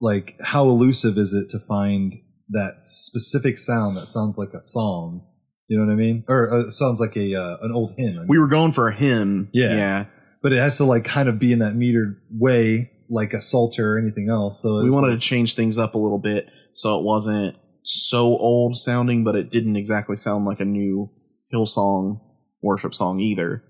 like, 0.00 0.36
how 0.42 0.64
elusive 0.68 1.16
is 1.18 1.32
it 1.34 1.50
to 1.50 1.58
find 1.66 2.14
that 2.48 2.78
specific 2.80 3.58
sound 3.58 3.96
that 3.96 4.10
sounds 4.10 4.38
like 4.38 4.52
a 4.54 4.60
song? 4.60 5.26
You 5.68 5.78
know 5.78 5.86
what 5.86 5.92
I 5.92 5.96
mean? 5.96 6.24
Or 6.28 6.52
uh, 6.52 6.70
sounds 6.70 7.00
like 7.00 7.16
a 7.16 7.34
uh, 7.34 7.58
an 7.62 7.70
old 7.72 7.92
hymn. 7.96 8.16
I 8.16 8.18
mean. 8.20 8.28
We 8.28 8.38
were 8.38 8.48
going 8.48 8.72
for 8.72 8.88
a 8.88 8.94
hymn. 8.94 9.48
Yeah. 9.52 9.74
Yeah. 9.74 10.04
but 10.42 10.52
it 10.52 10.58
has 10.58 10.78
to 10.78 10.84
like 10.84 11.04
kind 11.04 11.28
of 11.28 11.38
be 11.38 11.52
in 11.52 11.60
that 11.60 11.74
metered 11.74 12.16
way, 12.30 12.90
like 13.08 13.32
a 13.34 13.40
psalter 13.40 13.94
or 13.94 13.98
anything 13.98 14.28
else. 14.30 14.62
So 14.62 14.82
We 14.82 14.90
wanted 14.90 15.10
like- 15.10 15.20
to 15.20 15.26
change 15.26 15.54
things 15.54 15.78
up 15.78 15.94
a 15.94 15.98
little 15.98 16.18
bit 16.18 16.48
so 16.72 16.98
it 16.98 17.04
wasn't 17.04 17.56
so 17.82 18.36
old 18.38 18.76
sounding, 18.76 19.24
but 19.24 19.36
it 19.36 19.50
didn't 19.50 19.76
exactly 19.76 20.16
sound 20.16 20.44
like 20.44 20.60
a 20.60 20.64
new 20.64 21.10
Hillsong 21.52 22.20
worship 22.62 22.94
song 22.94 23.20
either. 23.20 23.62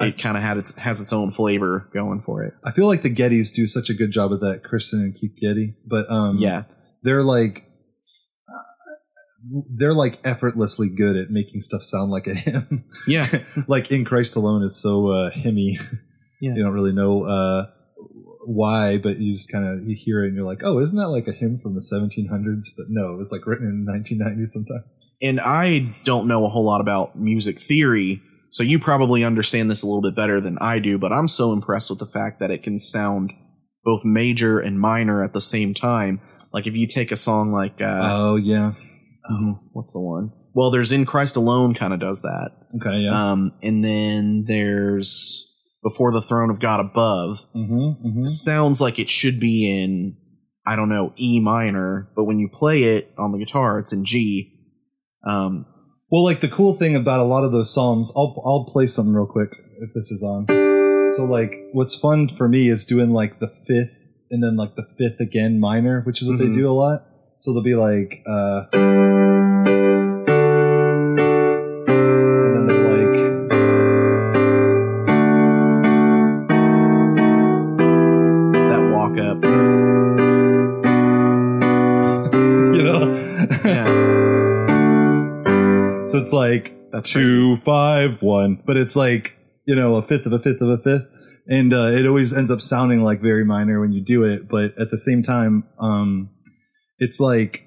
it 0.00 0.18
kind 0.18 0.36
of 0.36 0.42
had 0.42 0.56
its 0.58 0.76
has 0.76 1.00
its 1.00 1.12
own 1.12 1.30
flavor 1.30 1.88
going 1.92 2.20
for 2.20 2.44
it. 2.44 2.54
I 2.64 2.70
feel 2.70 2.86
like 2.86 3.02
the 3.02 3.12
Gettys 3.14 3.52
do 3.54 3.66
such 3.66 3.88
a 3.90 3.94
good 3.94 4.10
job 4.12 4.32
of 4.32 4.40
that, 4.40 4.62
Kristyn 4.62 5.00
and 5.00 5.14
Keith 5.14 5.36
Getty. 5.40 5.74
But 5.86 6.08
um, 6.10 6.36
Yeah. 6.38 6.64
they're 7.02 7.24
like 7.24 7.64
uh, 8.48 9.62
they're 9.74 9.94
like 9.94 10.20
effortlessly 10.24 10.88
good 10.94 11.16
at 11.16 11.30
making 11.30 11.62
stuff 11.62 11.82
sound 11.82 12.10
like 12.10 12.26
a 12.26 12.34
hymn. 12.34 12.84
Yeah. 13.08 13.42
like 13.66 13.90
in 13.90 14.04
Christ 14.04 14.36
alone 14.36 14.62
is 14.62 14.80
so 14.80 15.08
uh, 15.08 15.30
hymny. 15.30 15.76
Yeah. 16.40 16.54
You 16.54 16.62
don't 16.62 16.72
really 16.74 16.92
know 16.92 17.24
uh, 17.24 17.66
why, 18.46 18.98
but 18.98 19.18
you 19.18 19.34
just 19.34 19.50
kind 19.50 19.66
of 19.66 19.86
you 19.88 19.96
hear 19.96 20.24
it 20.24 20.28
and 20.28 20.36
you're 20.36 20.44
like, 20.44 20.60
oh, 20.62 20.78
isn't 20.78 20.96
that 20.98 21.08
like 21.08 21.26
a 21.28 21.32
hymn 21.32 21.58
from 21.58 21.74
the 21.74 21.80
1700s? 21.80 22.64
But 22.76 22.86
no, 22.88 23.12
it 23.12 23.18
was 23.18 23.32
like 23.32 23.46
written 23.46 23.66
in 23.68 23.84
1990 23.86 24.44
sometime. 24.46 24.84
and 25.22 25.40
I 25.40 25.96
don't 26.04 26.28
know 26.28 26.44
a 26.44 26.48
whole 26.48 26.64
lot 26.64 26.80
about 26.80 27.18
music 27.18 27.58
theory, 27.58 28.20
so 28.50 28.62
you 28.62 28.78
probably 28.78 29.24
understand 29.24 29.70
this 29.70 29.82
a 29.82 29.86
little 29.86 30.02
bit 30.02 30.14
better 30.14 30.40
than 30.40 30.58
I 30.60 30.78
do, 30.78 30.98
but 30.98 31.12
I'm 31.12 31.28
so 31.28 31.52
impressed 31.52 31.90
with 31.90 31.98
the 31.98 32.06
fact 32.06 32.40
that 32.40 32.50
it 32.50 32.62
can 32.62 32.78
sound 32.78 33.32
both 33.84 34.04
major 34.04 34.58
and 34.60 34.80
minor 34.80 35.22
at 35.24 35.32
the 35.32 35.40
same 35.40 35.74
time. 35.74 36.20
Like 36.52 36.66
if 36.66 36.76
you 36.76 36.86
take 36.86 37.10
a 37.12 37.16
song 37.16 37.50
like 37.52 37.80
uh, 37.82 38.00
Oh 38.02 38.36
yeah, 38.36 38.72
oh, 39.28 39.58
what's 39.72 39.92
the 39.92 40.00
one? 40.00 40.30
Well, 40.54 40.70
there's 40.70 40.92
In 40.92 41.04
Christ 41.04 41.34
Alone 41.34 41.74
kind 41.74 41.92
of 41.92 41.98
does 41.98 42.22
that. 42.22 42.52
okay, 42.76 42.98
yeah. 43.00 43.32
Um, 43.32 43.50
and 43.62 43.82
then 43.84 44.44
there's 44.46 45.50
Before 45.84 46.10
the 46.10 46.22
Throne 46.22 46.50
of 46.50 46.58
God 46.60 46.80
Above. 46.80 47.46
mm-hmm, 47.54 48.06
mm-hmm. 48.08 48.26
Sounds 48.26 48.80
like 48.80 48.98
it 48.98 49.08
should 49.10 49.38
be 49.38 49.70
in, 49.70 50.16
I 50.66 50.74
don't 50.76 50.88
know, 50.88 51.12
E 51.16 51.38
minor, 51.40 52.08
but 52.16 52.24
when 52.24 52.38
you 52.38 52.48
play 52.48 52.82
it 52.96 53.12
on 53.18 53.30
the 53.32 53.38
guitar, 53.38 53.78
it's 53.78 53.92
in 53.92 54.04
G. 54.04 54.50
Um, 55.26 55.66
Well, 56.10 56.24
like 56.24 56.40
the 56.40 56.48
cool 56.48 56.74
thing 56.74 56.96
about 56.96 57.20
a 57.20 57.24
lot 57.24 57.44
of 57.44 57.52
those 57.52 57.72
psalms, 57.72 58.12
I'll 58.16 58.34
I'll 58.46 58.64
play 58.72 58.86
something 58.86 59.14
real 59.14 59.26
quick 59.26 59.50
if 59.80 59.92
this 59.94 60.10
is 60.10 60.22
on. 60.24 60.46
So 61.16 61.24
like, 61.24 61.54
what's 61.72 61.94
fun 61.96 62.28
for 62.28 62.48
me 62.48 62.68
is 62.68 62.84
doing 62.84 63.10
like 63.10 63.38
the 63.38 63.48
fifth 63.48 64.08
and 64.30 64.42
then 64.42 64.56
like 64.56 64.74
the 64.76 64.86
fifth 64.98 65.20
again 65.20 65.60
minor, 65.60 66.00
which 66.06 66.22
is 66.22 66.28
what 66.28 66.38
Mhm. 66.38 66.48
they 66.48 66.52
do 66.60 66.68
a 66.70 66.72
lot. 66.72 67.00
So 67.38 67.52
they'll 67.52 67.62
be 67.62 67.74
like, 67.74 68.22
uh, 68.26 68.64
that's 87.04 87.12
two 87.12 87.56
five 87.58 88.22
one, 88.22 88.62
but 88.64 88.76
it's 88.76 88.96
like 88.96 89.36
you 89.66 89.74
know 89.74 89.96
a 89.96 90.02
fifth 90.02 90.26
of 90.26 90.32
a 90.32 90.38
fifth 90.38 90.60
of 90.60 90.68
a 90.68 90.78
fifth, 90.78 91.06
and 91.48 91.72
uh, 91.72 91.86
it 91.86 92.06
always 92.06 92.32
ends 92.32 92.50
up 92.50 92.60
sounding 92.60 93.02
like 93.02 93.20
very 93.20 93.44
minor 93.44 93.80
when 93.80 93.92
you 93.92 94.02
do 94.04 94.22
it. 94.24 94.48
But 94.48 94.78
at 94.78 94.90
the 94.90 94.98
same 94.98 95.22
time, 95.22 95.64
um, 95.78 96.30
it's 96.98 97.20
like 97.20 97.64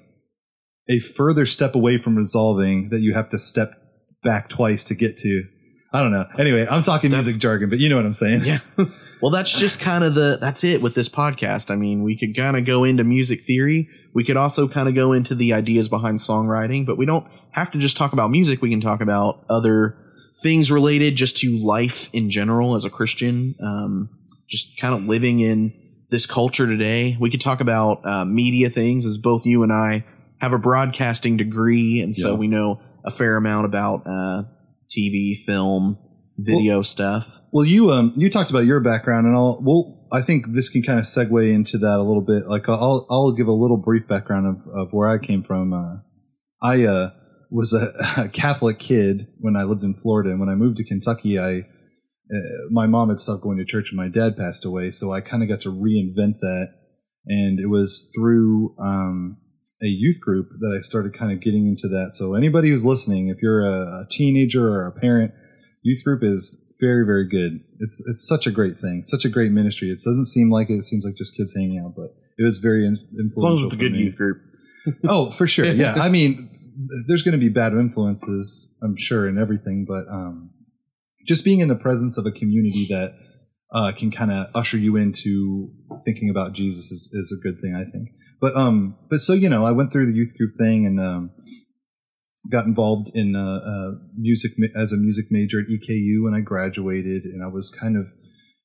a 0.88 0.98
further 0.98 1.46
step 1.46 1.74
away 1.74 1.98
from 1.98 2.16
resolving 2.16 2.88
that 2.90 3.00
you 3.00 3.14
have 3.14 3.28
to 3.30 3.38
step 3.38 3.74
back 4.22 4.48
twice 4.48 4.84
to 4.84 4.94
get 4.94 5.16
to. 5.18 5.44
I 5.92 6.02
don't 6.02 6.12
know. 6.12 6.26
Anyway, 6.38 6.66
I'm 6.68 6.82
talking 6.82 7.10
That's- 7.10 7.26
music 7.26 7.40
jargon, 7.40 7.70
but 7.70 7.78
you 7.78 7.88
know 7.88 7.96
what 7.96 8.04
I'm 8.04 8.14
saying. 8.14 8.44
Yeah. 8.44 8.58
well, 9.20 9.30
that's 9.30 9.56
just 9.58 9.80
kind 9.80 10.04
of 10.04 10.14
the 10.14 10.38
that's 10.40 10.64
it 10.64 10.80
with 10.82 10.94
this 10.94 11.08
podcast. 11.08 11.70
I 11.70 11.76
mean, 11.76 12.02
we 12.02 12.16
could 12.16 12.36
kind 12.36 12.56
of 12.56 12.64
go 12.64 12.84
into 12.84 13.04
music 13.04 13.42
theory. 13.42 13.88
We 14.14 14.24
could 14.24 14.36
also 14.36 14.68
kind 14.68 14.88
of 14.88 14.94
go 14.94 15.12
into 15.12 15.34
the 15.34 15.52
ideas 15.52 15.88
behind 15.88 16.18
songwriting, 16.18 16.86
but 16.86 16.96
we 16.96 17.06
don't 17.06 17.26
have 17.52 17.70
to 17.72 17.78
just 17.78 17.96
talk 17.96 18.12
about 18.12 18.30
music. 18.30 18.62
We 18.62 18.70
can 18.70 18.80
talk 18.80 19.00
about 19.00 19.44
other 19.50 19.96
things 20.42 20.70
related 20.70 21.16
just 21.16 21.36
to 21.38 21.58
life 21.58 22.08
in 22.12 22.30
general 22.30 22.74
as 22.76 22.84
a 22.84 22.90
Christian. 22.90 23.54
Um, 23.60 24.08
just 24.48 24.78
kind 24.80 24.94
of 24.94 25.02
living 25.04 25.40
in 25.40 25.74
this 26.10 26.24
culture 26.26 26.66
today. 26.66 27.16
We 27.20 27.30
could 27.30 27.40
talk 27.40 27.60
about 27.60 28.00
uh, 28.06 28.24
media 28.24 28.70
things, 28.70 29.04
as 29.04 29.18
both 29.18 29.44
you 29.44 29.62
and 29.62 29.72
I 29.72 30.04
have 30.40 30.52
a 30.52 30.58
broadcasting 30.58 31.36
degree, 31.36 32.00
and 32.00 32.14
so 32.16 32.30
Yeah. 32.32 32.38
we 32.38 32.46
know 32.48 32.80
a 33.04 33.10
fair 33.10 33.36
amount 33.36 33.66
about 33.66 34.06
uh, 34.06 34.44
TV, 34.88 35.36
film, 35.36 35.98
video 36.38 36.82
stuff. 36.82 37.40
Well, 37.52 37.64
you 37.64 37.90
um 37.90 38.12
you 38.16 38.30
talked 38.30 38.50
about 38.50 38.64
your 38.64 38.80
background, 38.80 39.26
and 39.26 39.36
I'll 39.36 39.60
well 39.62 40.06
I 40.10 40.22
think 40.22 40.46
this 40.54 40.68
can 40.68 40.82
kind 40.82 40.98
of 40.98 41.04
segue 41.04 41.52
into 41.52 41.78
that 41.78 41.98
a 41.98 42.02
little 42.02 42.22
bit. 42.22 42.46
Like 42.46 42.68
I'll 42.68 43.06
I'll 43.10 43.32
give 43.32 43.48
a 43.48 43.52
little 43.52 43.76
brief 43.76 44.06
background 44.08 44.46
of, 44.46 44.74
of 44.74 44.92
where 44.92 45.08
I 45.08 45.18
came 45.18 45.42
from. 45.42 45.72
Uh, 45.72 45.96
I 46.62 46.84
uh, 46.84 47.10
was 47.50 47.72
a, 47.72 47.92
a 48.22 48.28
Catholic 48.28 48.78
kid 48.78 49.28
when 49.38 49.56
I 49.56 49.64
lived 49.64 49.82
in 49.82 49.94
Florida, 49.94 50.30
and 50.30 50.40
when 50.40 50.48
I 50.48 50.54
moved 50.54 50.76
to 50.78 50.84
Kentucky, 50.84 51.38
I 51.38 51.66
uh, 52.30 52.68
my 52.70 52.86
mom 52.86 53.08
had 53.08 53.18
stopped 53.18 53.42
going 53.42 53.58
to 53.58 53.64
church, 53.64 53.90
and 53.90 53.96
my 53.96 54.08
dad 54.08 54.36
passed 54.36 54.64
away, 54.64 54.90
so 54.90 55.12
I 55.12 55.20
kind 55.20 55.42
of 55.42 55.48
got 55.48 55.60
to 55.62 55.70
reinvent 55.70 56.38
that. 56.40 56.74
And 57.26 57.60
it 57.60 57.66
was 57.66 58.10
through 58.16 58.74
um, 58.78 59.36
a 59.82 59.86
youth 59.86 60.18
group 60.20 60.48
that 60.60 60.74
I 60.76 60.80
started 60.80 61.12
kind 61.12 61.30
of 61.30 61.40
getting 61.40 61.66
into 61.66 61.88
that. 61.88 62.10
So 62.14 62.34
anybody 62.34 62.70
who's 62.70 62.86
listening, 62.86 63.28
if 63.28 63.42
you're 63.42 63.60
a, 63.60 63.82
a 63.82 64.06
teenager 64.10 64.66
or 64.66 64.86
a 64.86 64.98
parent, 64.98 65.32
youth 65.82 66.02
group 66.04 66.22
is 66.22 66.76
very 66.80 67.04
very 67.04 67.26
good. 67.28 67.60
It's 67.80 68.02
it's 68.08 68.26
such 68.26 68.46
a 68.46 68.50
great 68.50 68.78
thing 68.78 69.02
such 69.04 69.24
a 69.24 69.28
great 69.28 69.52
ministry. 69.52 69.88
It 69.90 70.00
doesn't 70.04 70.26
seem 70.26 70.50
like 70.50 70.70
it. 70.70 70.74
It 70.74 70.84
seems 70.84 71.04
like 71.04 71.16
just 71.16 71.36
kids 71.36 71.54
hanging 71.56 71.78
out 71.84 71.94
but 71.96 72.10
it 72.38 72.44
was 72.44 72.58
very 72.58 72.86
in- 72.86 72.96
influential 73.18 73.36
As 73.38 73.42
long 73.42 73.52
as 73.54 73.64
it's 73.64 73.74
a 73.74 73.78
good 73.78 73.92
me. 73.92 73.98
youth 74.04 74.16
group. 74.16 74.38
oh 75.08 75.30
for 75.30 75.46
sure. 75.46 75.64
Yeah. 75.74 75.94
I 75.94 76.08
mean 76.08 76.50
there's 77.08 77.22
going 77.24 77.32
to 77.32 77.38
be 77.38 77.48
bad 77.48 77.72
influences 77.72 78.78
i'm 78.84 78.94
sure 78.96 79.26
and 79.26 79.36
everything 79.38 79.84
but 79.88 80.04
um 80.12 80.50
just 81.26 81.44
being 81.44 81.58
in 81.60 81.66
the 81.68 81.74
presence 81.74 82.16
of 82.16 82.24
a 82.24 82.30
community 82.30 82.86
that 82.88 83.14
uh, 83.72 83.92
can 83.92 84.10
kind 84.10 84.30
of 84.30 84.46
usher 84.54 84.78
you 84.78 84.94
into 84.96 85.70
thinking 86.04 86.30
about 86.30 86.52
jesus 86.52 86.90
is, 86.92 87.10
is 87.12 87.36
a 87.36 87.42
good 87.42 87.60
thing 87.60 87.74
i 87.74 87.84
think. 87.90 88.08
But 88.40 88.56
um 88.56 88.96
but 89.10 89.18
so 89.18 89.32
you 89.32 89.48
know 89.48 89.66
i 89.66 89.72
went 89.72 89.92
through 89.92 90.06
the 90.06 90.12
youth 90.12 90.32
group 90.38 90.52
thing 90.56 90.86
and 90.86 91.00
um 91.00 91.30
got 92.50 92.66
involved 92.66 93.10
in 93.14 93.36
uh, 93.36 93.60
uh, 93.64 93.90
music 94.16 94.52
as 94.74 94.92
a 94.92 94.96
music 94.96 95.26
major 95.30 95.60
at 95.60 95.66
EKU 95.66 96.24
when 96.24 96.34
I 96.34 96.40
graduated, 96.40 97.24
and 97.24 97.42
I 97.42 97.48
was 97.48 97.70
kind 97.70 97.96
of 97.96 98.06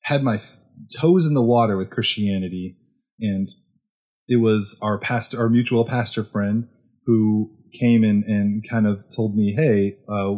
had 0.02 0.22
my 0.22 0.36
f- 0.36 0.58
toes 0.98 1.26
in 1.26 1.34
the 1.34 1.42
water 1.42 1.76
with 1.76 1.90
Christianity, 1.90 2.76
and 3.20 3.48
it 4.28 4.36
was 4.36 4.78
our 4.82 4.98
pastor, 4.98 5.38
our 5.38 5.48
mutual 5.48 5.84
pastor 5.84 6.24
friend, 6.24 6.68
who 7.06 7.50
came 7.78 8.04
in 8.04 8.24
and 8.26 8.64
kind 8.68 8.86
of 8.86 9.04
told 9.14 9.36
me, 9.36 9.52
"Hey, 9.52 9.92
uh, 10.08 10.36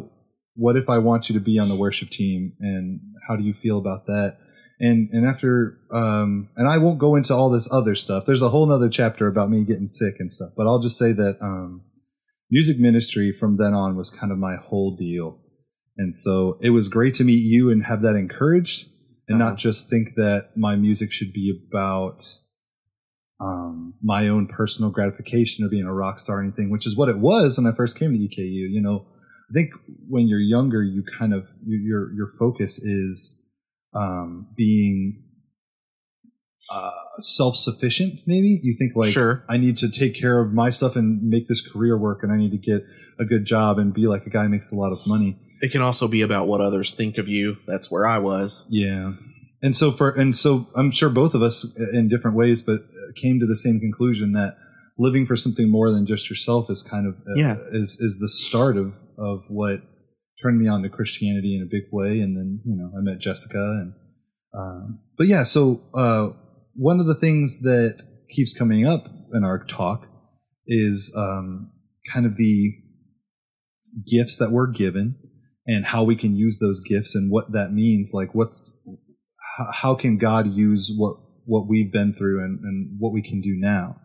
what 0.55 0.77
if 0.77 0.89
I 0.89 0.99
want 0.99 1.29
you 1.29 1.35
to 1.35 1.41
be 1.41 1.59
on 1.59 1.69
the 1.69 1.77
worship 1.77 2.11
team, 2.11 2.55
and 2.61 3.01
how 3.29 3.37
do 3.37 3.45
you 3.45 3.55
feel 3.55 3.79
about 3.79 4.07
that?" 4.07 4.39
And 4.81 5.09
and 5.13 5.25
after 5.25 5.79
um, 5.91 6.49
and 6.57 6.69
I 6.69 6.79
won't 6.79 6.99
go 6.99 7.15
into 7.15 7.35
all 7.35 7.49
this 7.49 7.73
other 7.73 7.95
stuff. 7.95 8.27
There's 8.27 8.43
a 8.43 8.49
whole 8.49 8.67
nother 8.67 8.89
chapter 8.89 9.29
about 9.29 9.51
me 9.51 9.65
getting 9.65 9.89
sick 9.89 10.17
and 10.19 10.31
stuff, 10.31 10.51
but 10.57 10.67
I'll 10.67 10.81
just 10.81 10.99
say 10.99 11.13
that 11.13 11.39
um, 11.41 11.86
music 12.51 12.79
ministry 12.79 13.33
from 13.33 13.57
then 13.57 13.75
on 13.75 13.97
was 13.97 14.11
kind 14.11 14.33
of 14.33 14.39
my 14.39 14.57
whole 14.57 14.95
deal. 14.97 15.41
And 15.97 16.15
so 16.17 16.59
it 16.61 16.71
was 16.71 16.89
great 16.89 17.15
to 17.17 17.25
meet 17.25 17.43
you 17.43 17.71
and 17.71 17.85
have 17.85 18.03
that 18.03 18.17
encouraged 18.17 18.89
and 19.29 19.41
Uh-huh. 19.41 19.51
not 19.51 19.59
just 19.59 19.91
think 19.91 20.11
that 20.17 20.51
my 20.57 20.77
music 20.77 21.11
should 21.11 21.33
be 21.33 21.53
about 21.69 22.23
um, 23.41 23.95
my 24.03 24.29
own 24.29 24.47
personal 24.47 24.91
gratification 24.91 25.65
or 25.65 25.69
being 25.69 25.85
a 25.85 25.93
rock 25.93 26.19
star 26.19 26.39
or 26.39 26.43
anything, 26.43 26.71
which 26.71 26.87
is 26.87 26.97
what 26.97 27.09
it 27.09 27.19
was 27.19 27.59
when 27.59 27.67
I 27.67 27.75
first 27.75 27.99
came 27.99 28.13
to 28.13 28.19
EKU. 28.19 28.71
You 28.71 28.81
know, 28.81 29.07
I 29.51 29.53
think 29.53 29.73
when 30.09 30.27
you're 30.29 30.41
younger, 30.41 30.83
you 30.83 31.03
kind 31.19 31.35
of, 31.35 31.47
your, 31.65 31.81
your, 31.81 32.15
your 32.15 32.29
focus 32.39 32.79
is 32.79 33.45
um, 33.95 34.49
being 34.57 35.23
uh, 36.71 36.91
self-sufficient 37.21 38.21
maybe 38.27 38.59
you 38.63 38.75
think 38.79 38.97
like 38.97 39.11
Sure. 39.13 39.45
i 39.49 39.57
need 39.57 39.77
to 39.79 39.91
take 39.91 40.15
care 40.19 40.41
of 40.41 40.53
my 40.53 40.71
stuff 40.71 40.97
and 40.97 41.23
make 41.23 41.47
this 41.49 41.67
career 41.67 41.97
work 41.99 42.21
and 42.23 42.33
i 42.33 42.37
need 42.37 42.51
to 42.51 42.59
get 42.59 42.83
a 43.19 43.25
good 43.25 43.45
job 43.45 43.79
and 43.79 43.95
be 43.95 44.07
like 44.07 44.27
a 44.27 44.31
guy 44.31 44.47
makes 44.49 44.73
a 44.73 44.77
lot 44.77 44.93
of 44.93 45.07
money 45.07 45.39
It 45.63 45.71
can 45.73 45.81
also 45.83 46.09
be 46.09 46.23
about 46.23 46.47
what 46.49 46.61
others 46.61 46.93
think 46.93 47.17
of 47.19 47.29
you. 47.29 47.57
That's 47.67 47.91
where 47.91 48.07
I 48.07 48.19
was. 48.19 48.67
yeah 48.71 49.13
and 49.63 49.75
so 49.75 49.91
for 49.91 50.11
and 50.11 50.37
so 50.37 50.67
i'm 50.77 50.91
sure 50.91 51.09
both 51.09 51.35
of 51.35 51.43
us 51.43 51.65
uh, 51.65 51.99
in 51.99 52.09
different 52.09 52.37
ways 52.37 52.61
but 52.63 52.81
uh, 52.81 53.13
came 53.23 53.41
to 53.41 53.47
the 53.47 53.57
same 53.57 53.81
conclusion 53.81 54.33
that 54.33 54.55
living 54.99 55.25
for 55.25 55.35
something 55.37 55.71
more 55.71 55.91
than 55.91 56.05
just 56.07 56.29
yourself 56.29 56.69
is 56.71 56.83
kind 56.83 57.07
of 57.09 57.15
uh, 57.31 57.35
Yeah. 57.37 57.57
is 57.73 57.91
is 58.01 58.19
the 58.21 58.29
start 58.29 58.77
of 58.77 58.97
of 59.19 59.45
what 59.49 59.81
turned 60.43 60.59
me 60.59 60.69
on 60.69 60.83
to 60.83 60.91
Christianity 60.91 61.57
in 61.57 61.63
a 61.63 61.67
big 61.77 61.85
way. 61.91 62.21
And 62.21 62.37
then 62.37 62.61
you 62.67 62.77
know 62.77 62.89
I 62.97 63.01
met 63.01 63.19
Jessica 63.19 63.65
and 63.83 63.95
um, 64.55 65.01
but 65.19 65.27
yeah. 65.27 65.43
So 65.45 65.83
uh, 65.95 66.31
one 66.77 67.01
of 67.01 67.07
the 67.07 67.15
things 67.15 67.61
that 67.61 68.03
keeps 68.29 68.57
coming 68.57 68.87
up 68.87 69.07
in 69.33 69.45
our 69.45 69.65
talk 69.65 70.09
is 70.67 71.15
um, 71.17 71.73
kind 72.13 72.27
of 72.27 72.37
the 72.37 72.73
gifts 74.07 74.37
that 74.37 74.51
we're 74.51 74.71
given 74.71 75.17
and 75.67 75.87
how 75.87 76.05
we 76.05 76.17
can 76.17 76.37
use 76.37 76.59
those 76.59 76.81
gifts 76.81 77.15
and 77.15 77.31
what 77.31 77.53
that 77.53 77.73
means. 77.73 78.13
Like 78.15 78.35
what's 78.35 78.81
how, 79.75 79.95
can 79.95 80.19
God 80.19 80.55
use 80.55 80.93
what 80.95 81.17
what 81.45 81.69
we've 81.69 81.93
been 81.93 82.13
through 82.13 82.45
and, 82.45 82.59
and 82.61 82.97
what 82.99 83.13
we 83.13 83.23
can 83.23 83.41
do 83.41 83.55
now. 83.57 84.01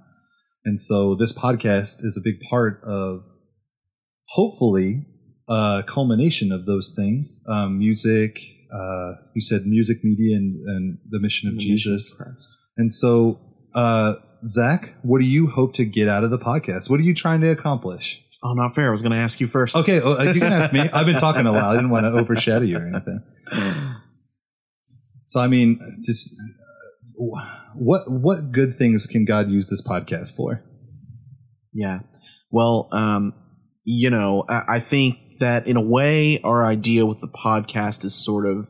And 0.63 0.79
so 0.79 1.15
this 1.15 1.33
podcast 1.33 2.03
is 2.03 2.15
a 2.15 2.23
big 2.23 2.39
part 2.39 2.79
of 2.83 3.23
hopefully 4.27 5.07
a 5.49 5.83
culmination 5.87 6.51
of 6.51 6.67
those 6.67 6.93
things. 6.95 7.43
Um, 7.49 7.79
music, 7.79 8.39
uh, 8.71 9.13
you 9.33 9.41
said 9.41 9.65
music, 9.65 9.97
media, 10.03 10.37
and, 10.37 10.53
and 10.53 10.99
the 11.09 11.19
mission 11.19 11.49
of 11.49 11.57
Jesus. 11.57 12.13
Christ. 12.15 12.60
And 12.77 12.93
so, 12.93 13.39
uh, 13.73 14.15
Zak, 14.47 14.95
what 15.03 15.19
do 15.19 15.25
you 15.25 15.47
hope 15.47 15.73
to 15.75 15.85
get 15.85 16.07
out 16.07 16.23
of 16.23 16.31
the 16.31 16.39
podcast? 16.39 16.89
What 16.89 16.99
are 16.99 17.03
you 17.03 17.13
trying 17.13 17.41
to 17.41 17.47
accomplish? 17.47 18.23
Oh, 18.43 18.53
not 18.53 18.73
fair. 18.73 18.87
I 18.87 18.91
was 18.91 19.01
going 19.01 19.11
to 19.11 19.17
ask 19.17 19.39
you 19.39 19.47
first. 19.47 19.75
Okay, 19.75 20.01
oh, 20.03 20.19
you 20.23 20.39
can 20.39 20.51
ask 20.51 20.73
me. 20.73 20.79
I've 20.93 21.05
been 21.05 21.17
talking 21.17 21.45
a 21.45 21.51
while. 21.51 21.69
I 21.69 21.75
didn't 21.75 21.91
want 21.91 22.05
to 22.05 22.11
overshadow 22.11 22.65
you 22.65 22.77
or 22.77 22.87
anything. 22.87 23.21
So, 25.25 25.39
I 25.39 25.47
mean, 25.47 25.79
just 26.03 26.29
uh, 27.17 27.41
what 27.75 28.03
what 28.11 28.51
good 28.51 28.73
things 28.73 29.05
can 29.05 29.23
God 29.23 29.49
use 29.49 29.69
this 29.69 29.81
podcast 29.81 30.35
for? 30.35 30.63
Yeah. 31.71 31.99
Well, 32.49 32.89
um, 32.91 33.33
you 33.83 34.09
know, 34.09 34.43
I, 34.49 34.63
I 34.67 34.79
think 34.79 35.19
that 35.39 35.67
in 35.67 35.77
a 35.77 35.81
way, 35.81 36.41
our 36.43 36.65
idea 36.65 37.05
with 37.05 37.21
the 37.21 37.29
podcast 37.29 38.03
is 38.03 38.13
sort 38.13 38.45
of 38.45 38.69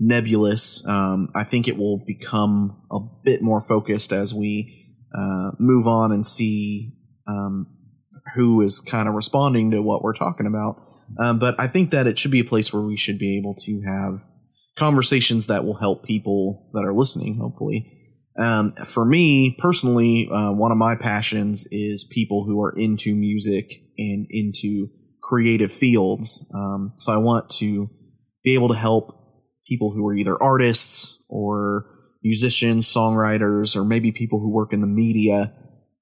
nebulous. 0.00 0.84
Um, 0.88 1.28
I 1.34 1.44
think 1.44 1.68
it 1.68 1.76
will 1.76 2.02
become 2.06 2.82
a 2.90 2.98
bit 3.22 3.42
more 3.42 3.60
focused 3.60 4.12
as 4.12 4.34
we 4.34 4.96
uh, 5.16 5.52
move 5.58 5.86
on 5.86 6.10
and 6.10 6.26
see 6.26 6.94
um, 7.28 7.66
who 8.34 8.60
is 8.62 8.80
kind 8.80 9.08
of 9.08 9.14
responding 9.14 9.70
to 9.72 9.82
what 9.82 10.02
we're 10.02 10.14
talking 10.14 10.46
about. 10.46 10.82
Um, 11.18 11.38
but 11.38 11.54
I 11.60 11.66
think 11.66 11.90
that 11.90 12.06
it 12.06 12.18
should 12.18 12.30
be 12.30 12.40
a 12.40 12.44
place 12.44 12.72
where 12.72 12.82
we 12.82 12.96
should 12.96 13.18
be 13.18 13.36
able 13.36 13.54
to 13.66 13.82
have 13.86 14.22
conversations 14.76 15.46
that 15.48 15.64
will 15.64 15.76
help 15.76 16.04
people 16.04 16.70
that 16.72 16.84
are 16.84 16.94
listening, 16.94 17.38
hopefully. 17.38 17.96
Um, 18.38 18.72
for 18.84 19.04
me 19.04 19.56
personally, 19.58 20.28
uh, 20.32 20.52
one 20.52 20.72
of 20.72 20.78
my 20.78 20.94
passions 20.96 21.66
is 21.70 22.04
people 22.04 22.44
who 22.44 22.62
are 22.62 22.72
into 22.72 23.14
music 23.14 23.70
and 23.98 24.26
into 24.30 24.88
creative 25.22 25.70
fields. 25.70 26.50
Um, 26.54 26.92
so 26.96 27.12
I 27.12 27.18
want 27.18 27.50
to 27.58 27.90
be 28.42 28.54
able 28.54 28.68
to 28.68 28.74
help 28.74 29.19
people 29.70 29.92
who 29.92 30.06
are 30.06 30.14
either 30.14 30.40
artists 30.42 31.24
or 31.30 31.86
musicians, 32.22 32.92
songwriters, 32.92 33.76
or 33.76 33.84
maybe 33.84 34.12
people 34.12 34.40
who 34.40 34.52
work 34.52 34.72
in 34.72 34.80
the 34.80 34.86
media, 34.86 35.54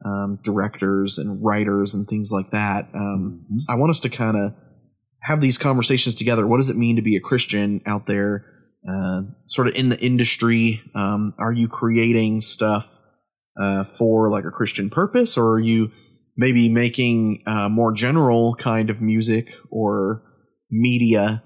um, 0.04 0.38
directors 0.42 1.18
and 1.18 1.44
writers 1.44 1.94
and 1.94 2.08
things 2.08 2.30
like 2.32 2.50
that. 2.50 2.88
Um, 2.94 3.44
I 3.68 3.74
want 3.76 3.90
us 3.90 4.00
to 4.00 4.08
kind 4.08 4.36
of 4.36 4.54
have 5.20 5.40
these 5.40 5.58
conversations 5.58 6.14
together. 6.14 6.46
What 6.46 6.56
does 6.56 6.70
it 6.70 6.76
mean 6.76 6.96
to 6.96 7.02
be 7.02 7.14
a 7.14 7.20
Christian 7.20 7.82
out 7.86 8.06
there? 8.06 8.44
Uh, 8.88 9.22
sort 9.46 9.68
of 9.68 9.74
in 9.74 9.90
the 9.90 10.00
industry, 10.00 10.80
um, 10.94 11.34
are 11.38 11.52
you 11.52 11.68
creating 11.68 12.40
stuff 12.40 13.02
uh, 13.60 13.84
for 13.84 14.30
like 14.30 14.44
a 14.44 14.50
Christian 14.50 14.88
purpose, 14.88 15.36
or 15.36 15.52
are 15.54 15.60
you 15.60 15.90
maybe 16.36 16.68
making 16.68 17.42
uh, 17.46 17.68
more 17.68 17.92
general 17.92 18.54
kind 18.54 18.88
of 18.88 19.02
music 19.02 19.50
or 19.70 20.22
media, 20.70 21.42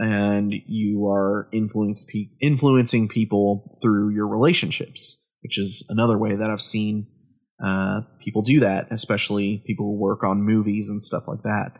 and 0.00 0.54
you 0.66 1.06
are 1.06 1.48
influence 1.52 2.02
pe- 2.02 2.30
influencing 2.40 3.06
people 3.06 3.70
through 3.82 4.12
your 4.14 4.26
relationships, 4.26 5.16
which 5.42 5.58
is 5.58 5.86
another 5.90 6.18
way 6.18 6.34
that 6.34 6.50
I've 6.50 6.60
seen 6.62 7.06
uh, 7.62 8.00
people 8.20 8.40
do 8.42 8.58
that, 8.60 8.88
especially 8.90 9.62
people 9.66 9.86
who 9.86 10.00
work 10.00 10.24
on 10.24 10.42
movies 10.42 10.88
and 10.88 11.02
stuff 11.02 11.24
like 11.28 11.42
that. 11.42 11.72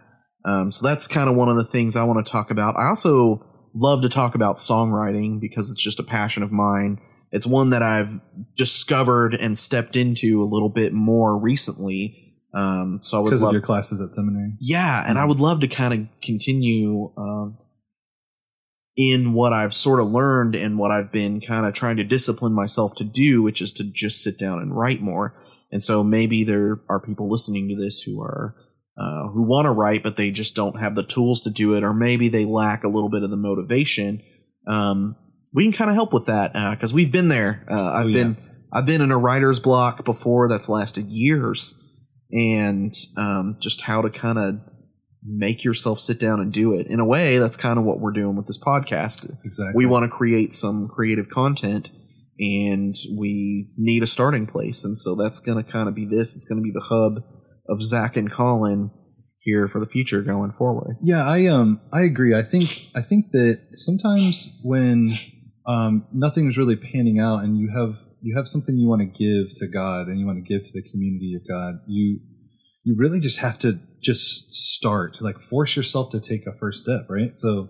Um, 0.44 0.70
so 0.70 0.86
that's 0.86 1.08
kind 1.08 1.28
of 1.30 1.36
one 1.36 1.48
of 1.48 1.56
the 1.56 1.64
things 1.64 1.96
I 1.96 2.04
want 2.04 2.24
to 2.24 2.30
talk 2.30 2.50
about. 2.50 2.76
I 2.76 2.86
also 2.86 3.40
love 3.74 4.02
to 4.02 4.08
talk 4.08 4.34
about 4.34 4.56
songwriting 4.56 5.40
because 5.40 5.70
it's 5.70 5.82
just 5.82 5.98
a 5.98 6.02
passion 6.02 6.42
of 6.42 6.52
mine. 6.52 6.98
It's 7.32 7.46
one 7.46 7.70
that 7.70 7.82
I've 7.82 8.20
discovered 8.56 9.34
and 9.34 9.56
stepped 9.56 9.96
into 9.96 10.42
a 10.42 10.44
little 10.44 10.68
bit 10.68 10.92
more 10.92 11.40
recently. 11.40 12.36
Um, 12.52 12.98
so 13.02 13.16
I 13.16 13.20
would 13.20 13.30
Because 13.30 13.42
of 13.44 13.52
your 13.52 13.62
classes 13.62 14.00
at 14.00 14.12
seminary. 14.12 14.54
yeah, 14.60 15.04
and 15.06 15.18
I 15.18 15.24
would 15.24 15.40
love 15.40 15.60
to 15.60 15.68
kind 15.68 15.94
of 15.94 16.20
continue 16.22 17.12
um, 17.16 17.56
in 19.00 19.32
what 19.32 19.52
I've 19.54 19.72
sort 19.72 19.98
of 20.00 20.08
learned 20.08 20.54
and 20.54 20.78
what 20.78 20.90
I've 20.90 21.10
been 21.10 21.40
kind 21.40 21.64
of 21.64 21.72
trying 21.72 21.96
to 21.96 22.04
discipline 22.04 22.52
myself 22.52 22.94
to 22.96 23.04
do, 23.04 23.42
which 23.42 23.62
is 23.62 23.72
to 23.74 23.84
just 23.84 24.22
sit 24.22 24.38
down 24.38 24.58
and 24.60 24.76
write 24.76 25.00
more. 25.00 25.34
And 25.72 25.82
so 25.82 26.02
maybe 26.04 26.44
there 26.44 26.80
are 26.90 27.00
people 27.00 27.30
listening 27.30 27.68
to 27.68 27.76
this 27.76 28.02
who 28.02 28.20
are 28.20 28.54
uh, 28.98 29.28
who 29.28 29.42
want 29.42 29.64
to 29.64 29.70
write, 29.70 30.02
but 30.02 30.16
they 30.18 30.30
just 30.30 30.54
don't 30.54 30.78
have 30.78 30.94
the 30.94 31.02
tools 31.02 31.40
to 31.42 31.50
do 31.50 31.74
it, 31.74 31.82
or 31.82 31.94
maybe 31.94 32.28
they 32.28 32.44
lack 32.44 32.84
a 32.84 32.88
little 32.88 33.08
bit 33.08 33.22
of 33.22 33.30
the 33.30 33.36
motivation. 33.36 34.20
Um, 34.66 35.16
we 35.54 35.64
can 35.64 35.72
kind 35.72 35.88
of 35.90 35.94
help 35.94 36.12
with 36.12 36.26
that 36.26 36.52
because 36.72 36.92
we've 36.92 37.10
been 37.12 37.28
there. 37.28 37.64
Uh, 37.70 37.92
I've 37.92 38.04
Oh, 38.06 38.08
yeah. 38.08 38.22
been 38.24 38.36
I've 38.72 38.86
been 38.86 39.00
in 39.00 39.10
a 39.10 39.16
writer's 39.18 39.58
block 39.58 40.04
before 40.04 40.48
that's 40.48 40.68
lasted 40.68 41.06
years, 41.08 41.74
and 42.30 42.92
um, 43.16 43.56
just 43.60 43.82
how 43.82 44.02
to 44.02 44.10
kind 44.10 44.38
of 44.38 44.60
make 45.22 45.64
yourself 45.64 45.98
sit 46.00 46.18
down 46.18 46.40
and 46.40 46.52
do 46.52 46.72
it. 46.72 46.86
In 46.86 47.00
a 47.00 47.04
way, 47.04 47.38
that's 47.38 47.56
kind 47.56 47.78
of 47.78 47.84
what 47.84 48.00
we're 48.00 48.12
doing 48.12 48.36
with 48.36 48.46
this 48.46 48.58
podcast. 48.58 49.24
Exactly. 49.44 49.72
We 49.74 49.86
want 49.86 50.04
to 50.04 50.08
create 50.08 50.52
some 50.52 50.88
creative 50.88 51.28
content 51.28 51.90
and 52.38 52.94
we 53.18 53.70
need 53.76 54.02
a 54.02 54.06
starting 54.06 54.46
place. 54.46 54.84
And 54.84 54.96
so 54.96 55.14
that's 55.14 55.40
going 55.40 55.62
to 55.62 55.70
kind 55.70 55.88
of 55.88 55.94
be 55.94 56.06
this. 56.06 56.34
It's 56.34 56.46
going 56.46 56.58
to 56.58 56.62
be 56.62 56.72
the 56.72 56.86
hub 56.88 57.22
of 57.68 57.82
Zak 57.82 58.16
and 58.16 58.30
Collin 58.30 58.90
here 59.40 59.68
for 59.68 59.78
the 59.78 59.86
future 59.86 60.22
going 60.22 60.50
forward. 60.50 60.96
Yeah, 61.00 61.26
I 61.26 61.46
um 61.46 61.80
I 61.92 62.02
agree. 62.02 62.34
I 62.34 62.42
think 62.42 62.68
I 62.94 63.00
think 63.00 63.30
that 63.32 63.58
sometimes 63.72 64.60
when 64.62 65.14
um 65.66 66.06
nothing's 66.12 66.58
really 66.58 66.76
panning 66.76 67.18
out 67.18 67.42
and 67.42 67.56
you 67.56 67.70
have 67.74 67.96
you 68.20 68.36
have 68.36 68.46
something 68.46 68.76
you 68.76 68.88
want 68.88 69.00
to 69.00 69.06
give 69.06 69.54
to 69.56 69.66
God 69.66 70.08
and 70.08 70.18
you 70.18 70.26
want 70.26 70.36
to 70.36 70.42
give 70.42 70.62
to 70.64 70.72
the 70.74 70.82
community 70.82 71.34
of 71.34 71.48
God, 71.48 71.80
you 71.86 72.20
you 72.90 72.96
really 72.98 73.20
just 73.20 73.38
have 73.38 73.56
to 73.60 73.78
just 74.02 74.52
start, 74.52 75.20
like 75.20 75.38
force 75.38 75.76
yourself 75.76 76.10
to 76.10 76.20
take 76.20 76.44
a 76.44 76.52
first 76.52 76.82
step, 76.82 77.02
right? 77.08 77.36
So 77.36 77.68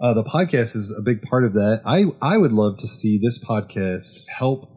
uh, 0.00 0.14
the 0.14 0.22
podcast 0.22 0.76
is 0.76 0.96
a 0.96 1.02
big 1.02 1.22
part 1.22 1.44
of 1.44 1.54
that. 1.54 1.82
I 1.84 2.04
I 2.22 2.38
would 2.38 2.52
love 2.52 2.78
to 2.78 2.86
see 2.86 3.18
this 3.18 3.42
podcast 3.44 4.28
help 4.28 4.70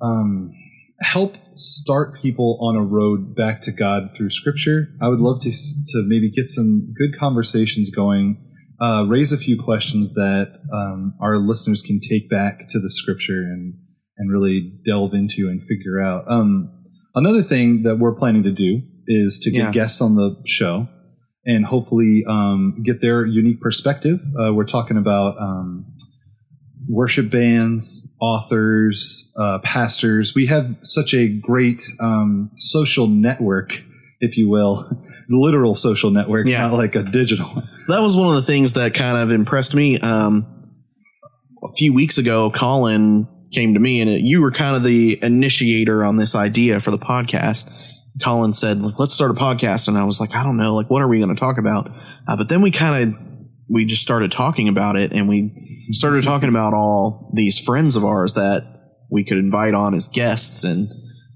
um 0.00 0.52
help 1.00 1.36
start 1.54 2.14
people 2.14 2.58
on 2.62 2.74
a 2.76 2.82
road 2.82 3.34
back 3.36 3.60
to 3.62 3.70
God 3.70 4.14
through 4.14 4.30
Scripture. 4.30 4.88
I 5.02 5.08
would 5.08 5.20
love 5.20 5.40
to 5.42 5.50
to 5.50 6.02
maybe 6.06 6.30
get 6.30 6.48
some 6.48 6.94
good 6.98 7.18
conversations 7.18 7.90
going, 7.90 8.42
uh, 8.80 9.04
raise 9.06 9.32
a 9.32 9.38
few 9.38 9.60
questions 9.60 10.14
that 10.14 10.58
um, 10.72 11.14
our 11.20 11.36
listeners 11.36 11.82
can 11.82 12.00
take 12.00 12.30
back 12.30 12.68
to 12.70 12.80
the 12.80 12.90
Scripture 12.90 13.42
and 13.42 13.74
and 14.16 14.32
really 14.32 14.80
delve 14.86 15.12
into 15.12 15.48
and 15.48 15.62
figure 15.62 16.00
out. 16.00 16.24
Um, 16.28 16.81
another 17.14 17.42
thing 17.42 17.82
that 17.82 17.96
we're 17.96 18.14
planning 18.14 18.42
to 18.44 18.50
do 18.52 18.82
is 19.06 19.38
to 19.40 19.50
get 19.50 19.58
Yeah. 19.58 19.70
guests 19.72 20.00
on 20.00 20.14
the 20.14 20.36
show 20.46 20.88
and 21.44 21.66
hopefully 21.66 22.22
um, 22.28 22.82
get 22.84 23.00
their 23.00 23.26
unique 23.26 23.60
perspective. 23.60 24.20
Uh, 24.38 24.52
we're 24.54 24.64
talking 24.64 24.96
about 24.96 25.36
um, 25.40 25.86
worship 26.88 27.30
bands, 27.30 28.14
authors, 28.20 29.32
uh, 29.38 29.58
pastors. 29.60 30.34
We 30.34 30.46
have 30.46 30.76
such 30.82 31.14
a 31.14 31.28
great 31.28 31.82
um, 32.00 32.50
social 32.56 33.06
network, 33.08 33.82
if 34.20 34.36
you 34.36 34.48
will, 34.48 34.88
literal 35.28 35.74
social 35.74 36.10
network, 36.10 36.46
Yeah. 36.46 36.62
not 36.68 36.74
like 36.74 36.94
a 36.94 37.02
digital. 37.02 37.62
That 37.88 38.00
was 38.00 38.16
one 38.16 38.28
of 38.28 38.34
the 38.36 38.42
things 38.42 38.74
that 38.74 38.94
kind 38.94 39.16
of 39.16 39.32
impressed 39.32 39.74
me. 39.74 39.98
Um, 39.98 40.46
a 41.64 41.72
few 41.76 41.92
weeks 41.92 42.18
ago, 42.18 42.50
Collin 42.50 43.26
came 43.52 43.74
to 43.74 43.80
me 43.80 44.00
and 44.00 44.08
it, 44.10 44.20
you 44.22 44.40
were 44.40 44.50
kind 44.50 44.76
of 44.76 44.82
the 44.82 45.18
initiator 45.22 46.04
on 46.04 46.16
this 46.16 46.34
idea 46.34 46.80
for 46.80 46.90
the 46.90 46.98
podcast. 46.98 47.70
Collin 48.22 48.52
said, 48.52 48.82
like, 48.82 48.98
let's 48.98 49.14
start 49.14 49.30
a 49.30 49.34
podcast. 49.34 49.88
And 49.88 49.96
I 49.96 50.04
was 50.04 50.20
like, 50.20 50.34
I 50.34 50.42
don't 50.42 50.56
know, 50.56 50.74
like, 50.74 50.90
what 50.90 51.00
are 51.02 51.08
we 51.08 51.18
going 51.18 51.34
to 51.34 51.38
talk 51.40 51.58
about? 51.58 51.88
Uh, 52.28 52.36
but 52.36 52.48
then 52.48 52.60
we 52.62 52.70
kind 52.70 53.14
of, 53.14 53.20
we 53.68 53.84
just 53.86 54.02
started 54.02 54.30
talking 54.30 54.68
about 54.68 54.96
it 54.96 55.12
and 55.12 55.28
we 55.28 55.50
started 55.92 56.22
talking 56.24 56.48
about 56.50 56.74
all 56.74 57.30
these 57.34 57.58
friends 57.58 57.96
of 57.96 58.04
ours 58.04 58.34
that 58.34 58.64
we 59.10 59.24
could 59.24 59.38
invite 59.38 59.74
on 59.74 59.94
as 59.94 60.08
guests. 60.08 60.64
And, 60.64 60.88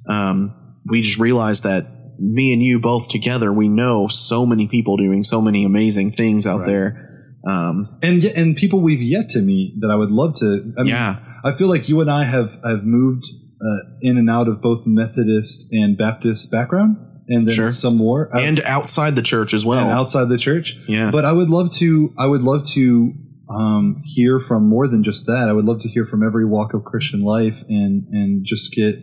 um, 0.08 0.54
we 0.88 1.00
just 1.02 1.18
realized 1.18 1.62
that 1.64 1.86
me 2.18 2.52
and 2.52 2.62
you 2.62 2.78
both 2.78 3.08
together, 3.08 3.52
we 3.52 3.68
know 3.68 4.06
so 4.06 4.46
many 4.46 4.66
people 4.68 4.96
doing 4.96 5.24
so 5.24 5.40
many 5.40 5.64
amazing 5.64 6.10
things 6.12 6.46
out 6.46 6.58
Right. 6.60 6.66
there. 6.66 7.34
Um, 7.48 7.98
And 8.02 8.24
and 8.24 8.56
people 8.56 8.80
we've 8.80 9.02
yet 9.02 9.28
to 9.30 9.40
meet 9.40 9.74
that 9.80 9.90
I 9.90 9.96
would 9.96 10.10
love 10.10 10.34
to. 10.40 10.72
I 10.78 10.82
mean, 10.82 10.88
yeah. 10.92 11.18
I 11.46 11.56
feel 11.56 11.68
like 11.68 11.88
you 11.88 12.00
and 12.00 12.10
I 12.10 12.24
have 12.24 12.58
have 12.64 12.84
moved 12.84 13.24
uh, 13.60 13.76
in 14.00 14.18
and 14.18 14.28
out 14.28 14.48
of 14.48 14.60
both 14.60 14.86
Methodist 14.86 15.72
and 15.72 15.96
Baptist 15.96 16.50
background, 16.50 16.96
and 17.28 17.46
then 17.46 17.54
Sure. 17.54 17.70
some 17.70 17.96
more, 17.96 18.34
uh, 18.34 18.40
and 18.40 18.60
outside 18.62 19.16
the 19.16 19.22
church 19.22 19.54
as 19.54 19.64
well. 19.64 19.84
and 19.84 19.90
outside 19.90 20.28
the 20.28 20.38
church. 20.38 20.76
Yeah. 20.88 21.10
But 21.10 21.24
I 21.24 21.32
would 21.32 21.48
love 21.48 21.72
to. 21.74 22.12
I 22.18 22.26
would 22.26 22.42
love 22.42 22.64
to 22.74 23.12
um, 23.48 23.96
hear 24.04 24.40
from 24.40 24.68
more 24.68 24.88
than 24.88 25.02
just 25.04 25.26
that. 25.26 25.48
I 25.48 25.52
would 25.52 25.64
love 25.64 25.80
to 25.82 25.88
hear 25.88 26.04
from 26.04 26.22
every 26.24 26.44
walk 26.44 26.74
of 26.74 26.84
Christian 26.84 27.22
life, 27.22 27.62
and 27.68 28.06
and 28.10 28.44
just 28.44 28.72
get. 28.72 28.96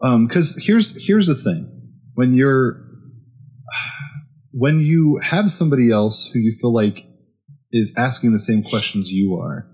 Because 0.00 0.62
here's 0.64 1.06
here's 1.06 1.26
the 1.26 1.34
thing: 1.34 1.68
when 2.14 2.34
you're 2.34 2.84
when 4.52 4.80
you 4.80 5.20
have 5.22 5.50
somebody 5.50 5.90
else 5.90 6.30
who 6.32 6.38
you 6.38 6.52
feel 6.60 6.72
like 6.72 7.04
is 7.72 7.94
asking 7.96 8.32
the 8.32 8.38
same 8.40 8.62
questions 8.62 9.10
you 9.10 9.34
are, 9.34 9.66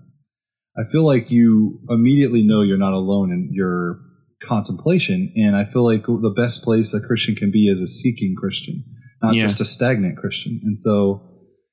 I 0.77 0.83
feel 0.83 1.03
like 1.03 1.31
you 1.31 1.79
immediately 1.89 2.43
know 2.43 2.61
you're 2.61 2.77
not 2.77 2.93
alone 2.93 3.31
in 3.31 3.49
your 3.51 3.99
contemplation. 4.43 5.31
And 5.35 5.55
I 5.55 5.65
feel 5.65 5.83
like 5.83 6.05
the 6.05 6.33
best 6.35 6.63
place 6.63 6.93
a 6.93 6.99
Christian 6.99 7.35
can 7.35 7.51
be 7.51 7.67
is 7.67 7.81
a 7.81 7.87
seeking 7.87 8.35
Christian, 8.35 8.83
not 9.21 9.35
Yeah. 9.35 9.43
just 9.47 9.61
a 9.61 9.65
stagnant 9.65 10.17
Christian. 10.17 10.59
And 10.63 10.77
so 10.77 11.23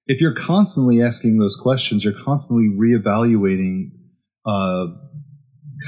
if 0.07 0.21
you're 0.21 0.35
constantly 0.35 1.03
asking 1.03 1.39
those 1.39 1.57
questions, 1.57 2.05
you're 2.05 2.13
constantly 2.13 2.69
reevaluating 2.69 3.91
uh, 4.45 4.87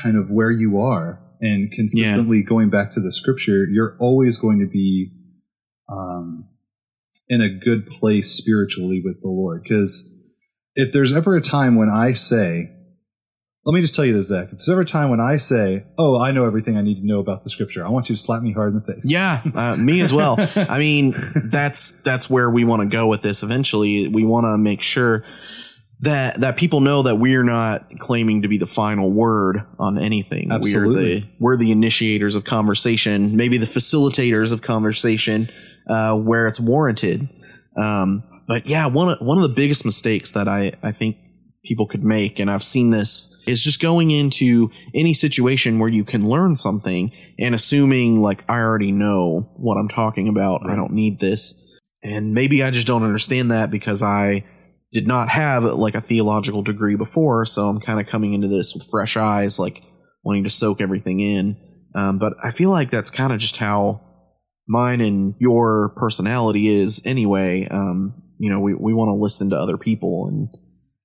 kind 0.03 0.16
of 0.16 0.31
where 0.31 0.50
you 0.50 0.79
are 0.79 1.20
and 1.40 1.70
consistently 1.72 2.42
going 2.42 2.70
back 2.70 2.90
to 2.92 3.00
the 3.00 3.12
scripture, 3.12 3.66
you're 3.70 3.96
always 3.98 4.38
going 4.38 4.61
to 4.61 4.66
be 4.66 5.11
um, 5.88 6.48
in 7.29 7.40
a 7.40 7.48
good 7.48 7.87
place 7.87 8.31
spiritually 8.31 9.00
with 9.05 9.20
the 9.20 9.29
Lord. 9.29 9.62
Because 9.62 10.11
if 10.74 10.92
there's 10.92 11.12
ever 11.12 11.37
a 11.37 11.40
time 11.40 11.74
when 11.77 11.90
I 11.90 12.12
say, 12.12 12.70
let 13.64 13.74
me 13.74 13.81
just 13.81 13.94
tell 13.94 14.05
you 14.05 14.12
this, 14.12 14.29
Zak. 14.29 14.44
If 14.44 14.50
there's 14.50 14.68
ever 14.68 14.83
a 14.83 14.85
time 14.85 15.09
when 15.09 15.20
I 15.20 15.38
say, 15.38 15.85
"Oh, 15.96 16.20
I 16.20 16.33
know 16.33 16.44
everything 16.44 16.77
I 16.77 16.83
need 16.83 16.96
to 16.96 17.07
know 17.07 17.18
about 17.18 17.44
the 17.44 17.50
Scripture," 17.50 17.85
I 17.85 17.88
want 17.88 18.11
you 18.11 18.14
to 18.14 18.20
slap 18.20 18.42
me 18.42 18.53
hard 18.53 18.74
in 18.74 18.81
the 18.81 18.92
face. 18.92 19.11
Yeah, 19.11 19.40
uh, 19.55 19.77
me 19.77 20.00
as 20.00 20.12
well. 20.12 20.37
I 20.57 20.79
mean, 20.79 21.14
that's 21.35 21.92
that's 22.03 22.29
where 22.29 22.50
we 22.50 22.64
want 22.64 22.83
to 22.83 22.88
go 22.94 23.07
with 23.07 23.22
this. 23.22 23.42
Eventually, 23.42 24.09
we 24.09 24.24
want 24.24 24.44
to 24.44 24.59
make 24.59 24.83
sure 24.83 25.24
that 26.00 26.40
that 26.40 26.57
people 26.59 26.81
know 26.81 27.03
that 27.03 27.16
we're 27.16 27.42
not 27.42 27.98
claiming 27.98 28.42
to 28.42 28.48
be 28.48 28.59
the 28.59 28.66
final 28.66 29.11
word 29.11 29.62
on 29.79 29.98
anything. 29.98 30.48
We're 30.50 30.57
Absolutely. 30.57 31.20
the 31.20 31.27
we're 31.40 31.57
the 31.57 31.72
initiators 31.72 32.37
of 32.37 32.44
conversation, 32.44 33.35
maybe 33.35 33.57
the 33.57 33.66
facilitators 33.66 34.53
of 34.53 34.61
conversation 34.61 35.48
uh, 35.88 36.18
where 36.18 36.46
it's 36.46 36.61
warranted. 36.61 37.29
Um, 37.77 38.24
but 38.46 38.66
yeah, 38.66 38.87
one 38.88 39.12
of, 39.12 39.27
one 39.27 39.38
of 39.38 39.42
the 39.42 39.55
biggest 39.55 39.87
mistakes 39.87 40.33
that 40.33 40.48
I 40.48 40.72
I 40.83 40.92
think 40.92 41.16
people 41.64 41.87
could 41.87 42.05
make, 42.05 42.38
and 42.38 42.50
I've 42.50 42.62
seen 42.62 42.90
this, 42.90 43.42
is 43.46 43.62
just 43.62 43.81
going 43.81 44.11
into 44.11 44.70
any 44.94 45.14
situation 45.14 45.79
where 45.79 45.90
you 45.90 46.05
can 46.05 46.29
learn 46.29 46.57
something 46.57 47.12
and 47.38 47.55
assuming 47.55 48.20
like 48.20 48.44
I 48.48 48.61
already 48.61 48.92
know 48.92 49.53
what 49.57 49.77
I'm 49.77 49.88
talking 49.88 50.29
about. 50.29 50.68
I 50.68 50.77
don't 50.77 50.92
need 50.92 51.20
this. 51.20 51.81
And 52.03 52.35
maybe 52.35 52.62
I 52.62 52.70
just 52.70 52.87
don't 52.87 53.03
understand 53.03 53.50
that 53.50 53.70
because 53.70 54.03
I 54.03 54.44
did 54.92 55.09
not 55.09 55.29
have 55.31 55.64
like 55.64 55.94
a 55.94 56.00
theological 56.00 56.62
degree 56.62 56.96
before. 56.96 57.44
So 57.46 57.66
I'm 57.66 57.81
kind 57.81 57.98
of 57.98 58.07
coming 58.07 58.35
into 58.35 58.48
this 58.48 58.74
with 58.74 58.87
fresh 58.90 59.16
eyes, 59.16 59.59
like 59.59 59.83
wanting 60.22 60.44
to 60.44 60.50
soak 60.50 60.81
everything 60.81 61.20
in. 61.20 61.57
Um, 61.94 62.18
but 62.18 62.35
I 62.42 62.50
feel 62.50 62.70
like 62.70 62.90
that's 62.90 63.11
kind 63.11 63.33
of 63.33 63.38
just 63.38 63.57
how 63.57 64.03
mine 64.68 65.00
and 65.00 65.35
your 65.38 65.94
personality 65.96 66.68
is 66.68 67.03
anyway. 67.05 67.66
Um, 67.70 68.22
you 68.38 68.50
know, 68.50 68.61
we, 68.61 68.74
we 68.74 68.92
want 68.92 69.09
to 69.09 69.14
listen 69.14 69.50
to 69.50 69.57
other 69.57 69.79
people 69.79 70.27
and, 70.29 70.48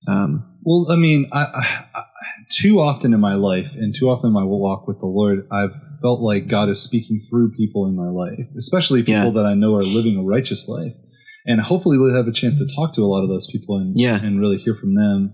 um, 0.08 0.49
Well, 0.62 0.86
I 0.90 0.96
mean, 0.96 1.28
I, 1.32 1.46
I, 1.94 2.02
too 2.50 2.80
often 2.80 3.14
in 3.14 3.20
my 3.20 3.34
life 3.34 3.74
and 3.74 3.94
too 3.94 4.10
often 4.10 4.28
in 4.28 4.34
my 4.34 4.44
walk 4.44 4.86
with 4.86 4.98
the 5.00 5.06
Lord, 5.06 5.46
I've 5.50 5.72
felt 6.02 6.20
like 6.20 6.48
God 6.48 6.68
is 6.68 6.82
speaking 6.82 7.18
through 7.30 7.52
people 7.52 7.86
in 7.86 7.96
my 7.96 8.08
life, 8.08 8.46
especially 8.58 9.02
people 9.02 9.26
Yeah. 9.26 9.30
that 9.30 9.46
I 9.46 9.54
know 9.54 9.74
are 9.74 9.82
living 9.82 10.16
a 10.18 10.22
righteous 10.22 10.68
life. 10.68 10.92
And 11.46 11.60
hopefully 11.60 11.96
we'll 11.96 12.14
have 12.14 12.26
a 12.26 12.32
chance 12.32 12.58
to 12.58 12.66
talk 12.74 12.92
to 12.94 13.02
a 13.02 13.06
lot 13.06 13.22
of 13.22 13.28
those 13.30 13.46
people 13.50 13.78
and, 13.78 13.94
Yeah. 13.98 14.22
and 14.22 14.38
really 14.40 14.58
hear 14.58 14.74
from 14.74 14.94
them. 14.94 15.32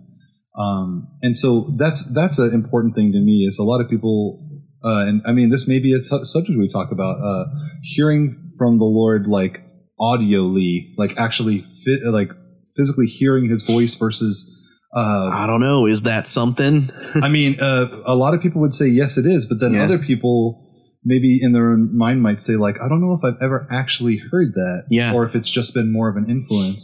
Um, 0.56 1.08
and 1.22 1.36
so 1.36 1.66
that's, 1.76 2.04
that's 2.12 2.38
an 2.38 2.54
important 2.54 2.94
thing 2.94 3.12
to 3.12 3.18
me 3.20 3.44
is 3.46 3.58
a 3.58 3.64
lot 3.64 3.80
of 3.80 3.90
people, 3.90 4.40
uh, 4.84 5.04
and 5.06 5.22
I 5.26 5.32
mean, 5.32 5.50
this 5.50 5.66
may 5.66 5.80
be 5.80 5.92
a 5.92 6.02
su- 6.02 6.24
subject 6.24 6.56
we 6.58 6.68
talk 6.68 6.92
about, 6.92 7.18
uh, 7.20 7.46
hearing 7.82 8.52
from 8.56 8.78
the 8.78 8.84
Lord, 8.84 9.26
like 9.26 9.64
audioly, 10.00 10.94
like 10.96 11.16
actually 11.18 11.58
fit, 11.58 12.00
like 12.04 12.30
physically 12.76 13.06
hearing 13.06 13.48
his 13.48 13.62
voice 13.62 13.94
versus, 13.96 14.52
uh, 14.96 15.30
I 15.32 15.46
don't 15.46 15.60
know. 15.60 15.86
Is 15.86 16.02
that 16.04 16.26
something? 16.26 16.88
I 17.22 17.28
mean, 17.28 17.60
uh, 17.60 17.88
a 18.06 18.14
lot 18.16 18.34
of 18.34 18.40
people 18.40 18.60
would 18.62 18.74
say 18.74 18.86
yes, 18.86 19.18
it 19.18 19.26
is, 19.26 19.46
but 19.46 19.60
then 19.60 19.74
Yeah. 19.74 19.84
other 19.84 19.98
people 19.98 20.62
maybe 21.04 21.38
in 21.40 21.52
their 21.52 21.70
own 21.70 21.96
mind 21.96 22.20
might 22.22 22.40
say 22.42 22.56
like, 22.56 22.80
I 22.80 22.88
don't 22.88 23.00
know 23.00 23.12
if 23.12 23.22
I've 23.22 23.40
ever 23.40 23.68
actually 23.70 24.16
heard 24.16 24.54
that, 24.54 24.86
Yeah. 24.90 25.12
or 25.14 25.24
if 25.24 25.36
it's 25.36 25.50
just 25.50 25.72
been 25.74 25.92
more 25.92 26.08
of 26.08 26.16
an 26.16 26.28
influence. 26.28 26.82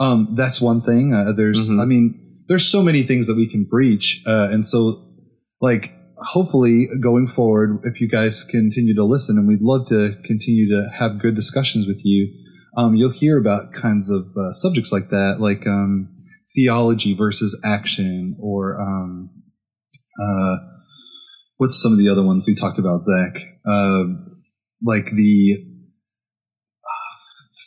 Um, 0.00 0.32
that's 0.34 0.60
one 0.60 0.80
thing. 0.80 1.12
Uh, 1.14 1.30
there's, 1.32 1.68
Mhm. 1.68 1.80
I 1.80 1.84
mean, 1.84 2.18
there's 2.48 2.66
so 2.66 2.82
many 2.82 3.02
things 3.04 3.26
that 3.28 3.36
we 3.36 3.46
can 3.46 3.64
breach, 3.64 4.22
uh, 4.26 4.48
and 4.50 4.66
so 4.66 4.96
like 5.60 5.92
hopefully 6.16 6.88
going 7.00 7.26
forward, 7.28 7.80
if 7.84 8.00
you 8.00 8.08
guys 8.08 8.42
continue 8.42 8.94
to 8.94 9.04
listen, 9.04 9.38
and 9.38 9.46
we'd 9.46 9.62
love 9.62 9.86
to 9.88 10.16
continue 10.24 10.68
to 10.68 10.88
have 10.98 11.20
good 11.20 11.34
discussions 11.36 11.86
with 11.86 12.04
you, 12.04 12.28
um, 12.76 12.94
you'll 12.96 13.10
hear 13.10 13.38
about 13.38 13.72
kinds 13.72 14.10
of 14.10 14.26
uh, 14.36 14.52
subjects 14.52 14.90
like 14.92 15.08
that, 15.10 15.36
like 15.40 15.66
um, 15.66 16.08
theology 16.54 17.14
versus 17.14 17.58
action, 17.64 18.36
or 18.40 18.80
um, 18.80 19.30
uh, 20.20 20.56
what's 21.56 21.80
some 21.80 21.92
of 21.92 21.98
the 21.98 22.08
other 22.08 22.22
ones 22.22 22.46
we 22.46 22.54
talked 22.54 22.78
about, 22.78 23.02
Zak? 23.02 23.36
Uh, 23.66 24.04
like 24.82 25.10
the 25.12 25.56
uh, 26.82 27.14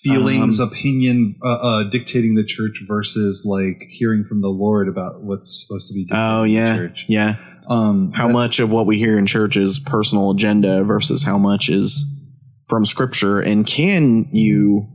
feelings, 0.01 0.59
Um, 0.59 0.67
opinion, 0.69 1.35
uh, 1.43 1.49
uh, 1.49 1.83
dictating 1.89 2.35
the 2.35 2.43
church 2.43 2.83
versus 2.87 3.45
like 3.45 3.83
hearing 3.89 4.23
from 4.23 4.41
the 4.41 4.49
Lord 4.49 4.87
about 4.87 5.23
what's 5.23 5.65
supposed 5.65 5.89
to 5.89 5.93
be. 5.93 6.07
Oh 6.11 6.43
yeah, 6.43 6.87
yeah. 7.07 7.35
Um, 7.69 8.11
How 8.11 8.27
much 8.27 8.59
of 8.59 8.71
what 8.71 8.85
we 8.85 8.97
hear 8.97 9.17
in 9.17 9.25
church 9.25 9.55
is 9.55 9.79
personal 9.79 10.31
agenda 10.31 10.83
versus 10.83 11.23
how 11.23 11.37
much 11.37 11.69
is 11.69 12.05
from 12.67 12.85
scripture? 12.85 13.39
And 13.39 13.65
can 13.65 14.25
you 14.33 14.89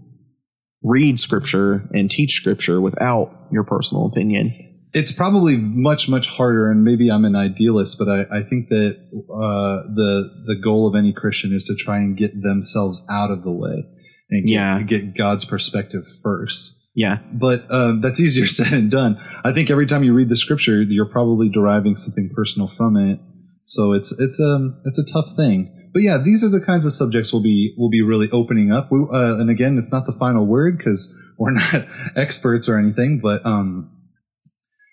read 0.83 1.19
scripture 1.19 1.89
and 1.95 2.11
teach 2.11 2.33
scripture 2.33 2.81
without 2.81 3.38
your 3.51 3.65
personal 3.65 4.07
opinion? 4.07 4.53
it's 4.95 5.13
probably 5.13 5.59
much 5.59 6.09
much 6.09 6.27
harder 6.27 6.71
and 6.71 6.83
maybe 6.83 7.11
i'm 7.11 7.27
an 7.27 7.37
idealist 7.37 7.99
but 7.99 8.09
i, 8.09 8.39
I 8.39 8.43
think 8.43 8.71
that 8.71 8.97
uh, 9.31 9.83
the 9.95 10.31
the 10.47 10.57
goal 10.57 10.87
of 10.89 10.95
any 10.95 11.13
christian 11.13 11.53
is 11.53 11.65
to 11.65 11.75
try 11.75 11.99
and 11.99 12.17
get 12.17 12.41
themselves 12.43 13.05
out 13.11 13.31
of 13.31 13.43
the 13.43 13.53
way 13.53 13.85
and 14.31 14.45
get, 14.47 14.51
Yeah. 14.53 14.83
get 14.83 15.15
god's 15.15 15.45
perspective 15.45 16.05
first. 16.23 16.75
Yeah, 16.95 17.19
but 17.33 17.71
um, 17.71 18.01
that's 18.01 18.19
easier 18.19 18.47
said 18.59 18.69
than 18.73 18.89
done. 18.89 19.21
I 19.45 19.53
think 19.53 19.71
every 19.71 19.85
time 19.87 20.03
you 20.05 20.15
read 20.15 20.31
the 20.31 20.37
scripture 20.39 20.81
you're 20.81 21.05
probably 21.07 21.49
deriving 21.51 21.97
something 21.97 22.31
personal 22.35 22.67
from 22.67 22.97
it. 22.97 23.21
So 23.65 23.93
it's 23.93 24.11
it's 24.19 24.41
um 24.41 24.81
it's 24.87 24.99
a 24.99 25.05
tough 25.13 25.37
thing. 25.37 25.91
But 25.93 26.03
yeah 26.03 26.17
these 26.17 26.43
are 26.43 26.49
the 26.49 26.61
kinds 26.65 26.87
of 26.87 26.93
subjects 26.93 27.31
we'll 27.33 27.43
be 27.43 27.75
we'll 27.77 27.91
be 27.91 28.03
really 28.03 28.31
opening 28.33 28.73
up. 28.73 28.89
We, 28.91 29.07
uh, 29.13 29.37
and 29.39 29.51
again 29.51 29.77
it's 29.79 29.93
not 29.93 30.07
the 30.07 30.13
final 30.13 30.47
word 30.47 30.79
because 30.79 31.15
we're 31.41 31.53
not 31.53 31.87
experts 32.17 32.69
or 32.69 32.79
anything 32.79 33.19
but 33.23 33.45
um 33.47 33.91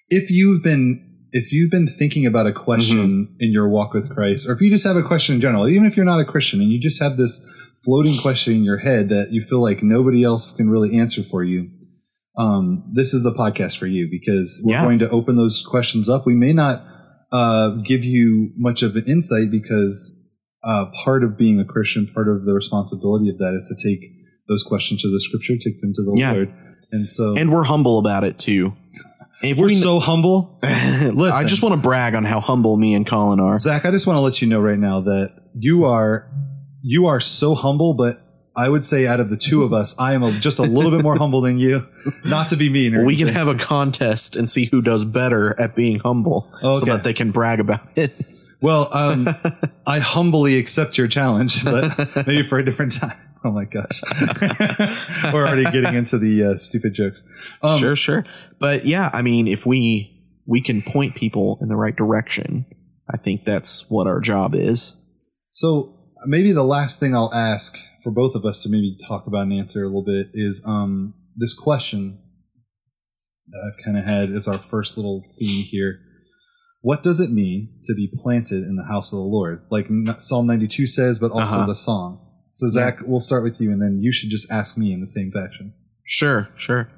if 0.10 0.30
you've 0.30 0.64
been 0.64 1.02
if 1.32 1.52
you've 1.52 1.72
been 1.72 1.88
thinking 1.88 2.26
about 2.26 2.48
a 2.48 2.54
question 2.54 3.36
in 3.42 3.52
your 3.52 3.68
walk 3.68 3.94
with 3.94 4.10
Christ, 4.10 4.48
or 4.48 4.54
if 4.54 4.62
you 4.62 4.70
just 4.70 4.86
have 4.86 4.96
a 4.96 5.04
question 5.04 5.36
in 5.36 5.42
general, 5.42 5.68
even 5.68 5.86
if 5.86 5.98
you're 5.98 6.06
not 6.06 6.22
a 6.22 6.26
Christian 6.26 6.62
and 6.62 6.72
you 6.72 6.80
just 6.80 7.02
have 7.02 7.18
this 7.18 7.46
floating 7.84 8.18
question 8.22 8.54
in 8.54 8.64
your 8.64 8.78
head 8.78 9.10
that 9.10 9.30
you 9.32 9.42
feel 9.42 9.62
like 9.62 9.84
nobody 9.84 10.24
else 10.24 10.56
can 10.56 10.70
really 10.70 10.98
answer 10.98 11.24
for 11.24 11.44
you, 11.44 11.70
um, 12.38 12.90
this 12.94 13.14
is 13.14 13.24
the 13.24 13.34
podcast 13.34 13.78
for 13.78 13.86
you 13.86 14.08
because 14.10 14.62
we're 14.64 14.76
Yeah. 14.76 14.84
going 14.84 15.00
to 15.00 15.10
open 15.10 15.36
those 15.36 15.62
questions 15.62 16.08
up. 16.08 16.26
We 16.26 16.36
may 16.36 16.54
not 16.54 16.86
uh, 17.34 17.72
give 17.84 18.06
you 18.06 18.54
much 18.56 18.82
of 18.82 18.96
an 18.96 19.04
insight 19.06 19.52
because 19.52 20.26
uh, 20.64 20.86
part 21.04 21.22
of 21.22 21.38
being 21.38 21.60
a 21.60 21.66
Christian, 21.66 22.08
part 22.08 22.30
of 22.30 22.46
the 22.46 22.54
responsibility 22.54 23.30
of 23.30 23.40
that 23.40 23.54
is 23.56 23.66
to 23.68 23.76
take 23.90 24.10
those 24.48 24.64
questions 24.64 25.02
to 25.02 25.12
the 25.12 25.20
Scripture, 25.20 25.54
take 25.58 25.82
them 25.82 25.94
to 25.96 26.04
the 26.04 26.16
Yeah. 26.18 26.32
Lord, 26.34 26.54
and 26.92 27.10
so 27.10 27.36
and 27.36 27.52
we're 27.52 27.64
humble 27.64 27.98
about 27.98 28.24
it 28.24 28.38
too. 28.40 28.76
If 29.42 29.58
we're 29.58 29.68
we, 29.68 29.76
so 29.76 30.00
humble. 30.00 30.60
I 30.64 31.44
just 31.46 31.62
want 31.62 31.76
to 31.76 31.82
brag 31.82 32.16
on 32.16 32.24
how 32.24 32.40
humble 32.40 32.78
me 32.78 32.94
and 32.96 33.06
Collin 33.06 33.40
are. 33.40 33.60
Zak, 33.60 33.86
I 33.86 33.92
just 33.92 34.08
want 34.08 34.18
to 34.18 34.22
let 34.22 34.42
you 34.42 34.48
know 34.48 34.62
right 34.62 34.80
now 34.80 35.02
that 35.02 35.34
you 35.54 35.86
are 35.86 36.30
you 36.82 37.08
are 37.08 37.20
so 37.20 37.54
humble, 37.56 37.94
but 37.94 38.22
I 38.56 38.70
would 38.70 38.86
say 38.86 39.06
out 39.06 39.20
of 39.20 39.30
the 39.30 39.38
two 39.38 39.64
of 39.64 39.74
us, 39.74 39.96
I 40.00 40.14
am 40.14 40.24
a, 40.24 40.32
just 40.32 40.60
a 40.60 40.64
little 40.64 40.92
bit 40.92 41.02
more 41.04 41.18
humble 41.18 41.42
than 41.42 41.60
you. 41.60 41.86
Not 42.26 42.50
to 42.50 42.56
be 42.56 42.70
mean, 42.70 42.96
or 42.96 43.04
We 43.04 43.18
can 43.18 43.28
have 43.28 43.48
a 43.48 43.56
contest 43.56 44.36
and 44.36 44.50
see 44.50 44.66
who 44.66 44.82
does 44.82 45.04
better 45.04 45.60
at 45.60 45.76
being 45.76 46.00
humble, 46.00 46.50
so 46.62 46.80
that 46.82 47.04
they 47.04 47.14
can 47.14 47.32
brag 47.32 47.60
about 47.60 47.82
it. 47.96 48.14
Well, 48.62 48.90
um, 48.94 49.28
I 49.86 50.00
humbly 50.00 50.58
accept 50.58 50.98
your 50.98 51.08
challenge, 51.08 51.64
but 51.64 52.28
maybe 52.28 52.44
for 52.44 52.58
a 52.58 52.66
different 52.66 52.94
time. 52.94 53.18
Oh 53.48 53.52
my 53.52 53.66
gosh, 53.66 54.02
we're 55.34 55.46
already 55.46 55.66
getting 55.66 55.94
into 55.94 56.18
the 56.18 56.44
uh, 56.44 56.58
stupid 56.58 56.94
jokes. 56.96 57.22
Um, 57.62 57.78
sure, 57.80 57.96
sure. 57.96 58.26
But 58.60 58.86
yeah, 58.88 59.12
I 59.14 59.22
mean, 59.22 59.48
if 59.48 59.66
we 59.68 60.12
we 60.48 60.62
can 60.62 60.82
point 60.82 61.14
people 61.16 61.60
in 61.62 61.68
the 61.68 61.76
right 61.76 61.96
direction, 61.96 62.66
I 63.08 63.18
think 63.18 63.46
that's 63.46 63.86
what 63.90 64.08
our 64.08 64.20
job 64.20 64.56
is. 64.56 64.96
So 65.52 65.96
maybe 66.26 66.52
the 66.54 66.64
last 66.64 67.00
thing 67.00 67.14
I'll 67.16 67.34
ask 67.36 67.78
for 68.04 68.12
both 68.12 68.34
of 68.34 68.46
us 68.46 68.64
to 68.64 68.70
maybe 68.70 68.98
talk 69.08 69.28
about 69.28 69.44
and 69.44 69.54
answer 69.54 69.84
a 69.84 69.88
little 69.88 70.04
bit 70.04 70.30
is 70.34 70.64
um, 70.68 71.14
this 71.36 71.54
question 71.54 72.20
that 73.50 73.60
I've 73.72 73.84
kind 73.86 73.96
of 73.96 74.06
had 74.06 74.32
as 74.32 74.48
our 74.48 74.58
first 74.58 74.98
little 74.98 75.24
theme 75.40 75.64
here. 75.66 76.00
What 76.82 77.04
does 77.04 77.20
it 77.20 77.32
mean 77.32 77.80
to 77.86 77.94
be 77.94 78.10
planted 78.12 78.64
in 78.64 78.76
the 78.76 78.86
house 78.86 79.12
of 79.14 79.18
the 79.18 79.24
Lord? 79.24 79.66
Like 79.70 79.88
Psalm 80.20 80.48
92 80.48 80.88
says, 80.88 81.20
but 81.20 81.32
also 81.32 81.58
Uh-huh. 81.58 81.66
the 81.68 81.76
song. 81.76 82.22
So 82.56 82.70
Zak, 82.70 83.00
we'll 83.06 83.20
start 83.20 83.44
with 83.44 83.60
you, 83.60 83.70
and 83.70 83.82
then 83.82 84.00
you 84.02 84.14
should 84.14 84.30
just 84.30 84.50
ask 84.50 84.78
me 84.78 84.94
in 84.94 85.02
the 85.02 85.08
same 85.08 85.30
fashion. 85.30 85.74
Sure, 86.06 86.48
sure. 86.56 86.90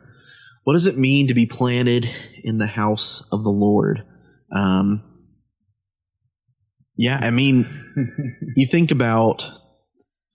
What 0.65 0.73
does 0.73 0.85
it 0.85 0.97
mean 0.97 1.27
to 1.27 1.33
be 1.33 1.47
planted 1.47 2.07
in 2.43 2.59
the 2.59 2.67
house 2.67 3.27
of 3.31 3.43
the 3.43 3.49
Lord? 3.49 4.05
Um, 4.55 5.01
yeah, 6.95 7.17
I 7.19 7.31
mean, 7.31 7.65
you 8.55 8.67
think 8.67 8.91
about 8.91 9.49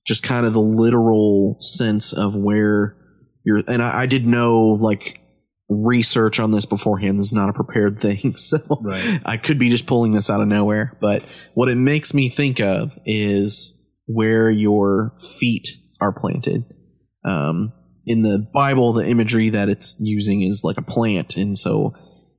just 0.05 0.25
kind 0.25 0.45
of 0.45 0.55
the 0.55 0.61
literal 0.61 1.57
sense 1.61 2.13
of 2.13 2.35
where 2.35 2.97
you're, 3.45 3.63
and 3.69 3.81
I, 3.81 4.03
I 4.03 4.07
did 4.07 4.27
know 4.27 4.71
like 4.71 5.21
research 5.69 6.41
on 6.41 6.51
this 6.51 6.65
beforehand. 6.65 7.21
This 7.21 7.27
is 7.27 7.33
not 7.33 7.49
a 7.49 7.53
prepared 7.53 8.01
thing, 8.01 8.33
so 8.37 8.59
Right. 8.81 9.21
I 9.25 9.37
could 9.37 9.61
be 9.61 9.71
just 9.71 9.87
pulling 9.87 10.13
this 10.15 10.29
out 10.29 10.41
of 10.41 10.49
nowhere. 10.49 10.99
But 11.01 11.23
what 11.55 11.69
it 11.69 11.77
makes 11.77 12.13
me 12.13 12.29
think 12.29 12.59
of 12.59 12.99
is 13.07 13.79
where 14.07 14.51
your 14.51 15.15
feet 15.39 15.69
are 16.01 16.13
planted. 16.13 16.65
Um, 17.25 17.73
in 18.05 18.23
the 18.23 18.49
Bible, 18.53 18.93
the 18.93 19.07
imagery 19.07 19.49
that 19.51 19.69
it's 19.69 19.97
using 20.01 20.43
is 20.43 20.63
like 20.65 20.77
a 20.77 20.83
plant, 20.83 21.37
and 21.37 21.57
so 21.57 21.93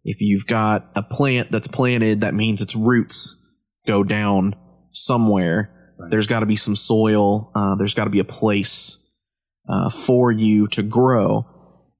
if 0.03 0.19
you've 0.19 0.45
got 0.45 0.91
a 0.95 1.03
plant 1.03 1.51
that's 1.51 1.67
planted, 1.67 2.21
that 2.21 2.33
means 2.33 2.61
its 2.61 2.75
roots 2.75 3.39
go 3.87 4.03
down 4.03 4.55
somewhere. 4.91 5.95
Right. 5.97 6.11
There's 6.11 6.27
got 6.27 6.41
to 6.41 6.45
be 6.45 6.55
some 6.55 6.75
soil. 6.75 7.51
Uh, 7.55 7.75
there's 7.75 7.93
got 7.93 8.05
to 8.05 8.09
be 8.09 8.19
a 8.19 8.25
place 8.25 8.97
uh, 9.69 9.89
for 9.89 10.31
you 10.31 10.67
to 10.67 10.83
grow. 10.83 11.45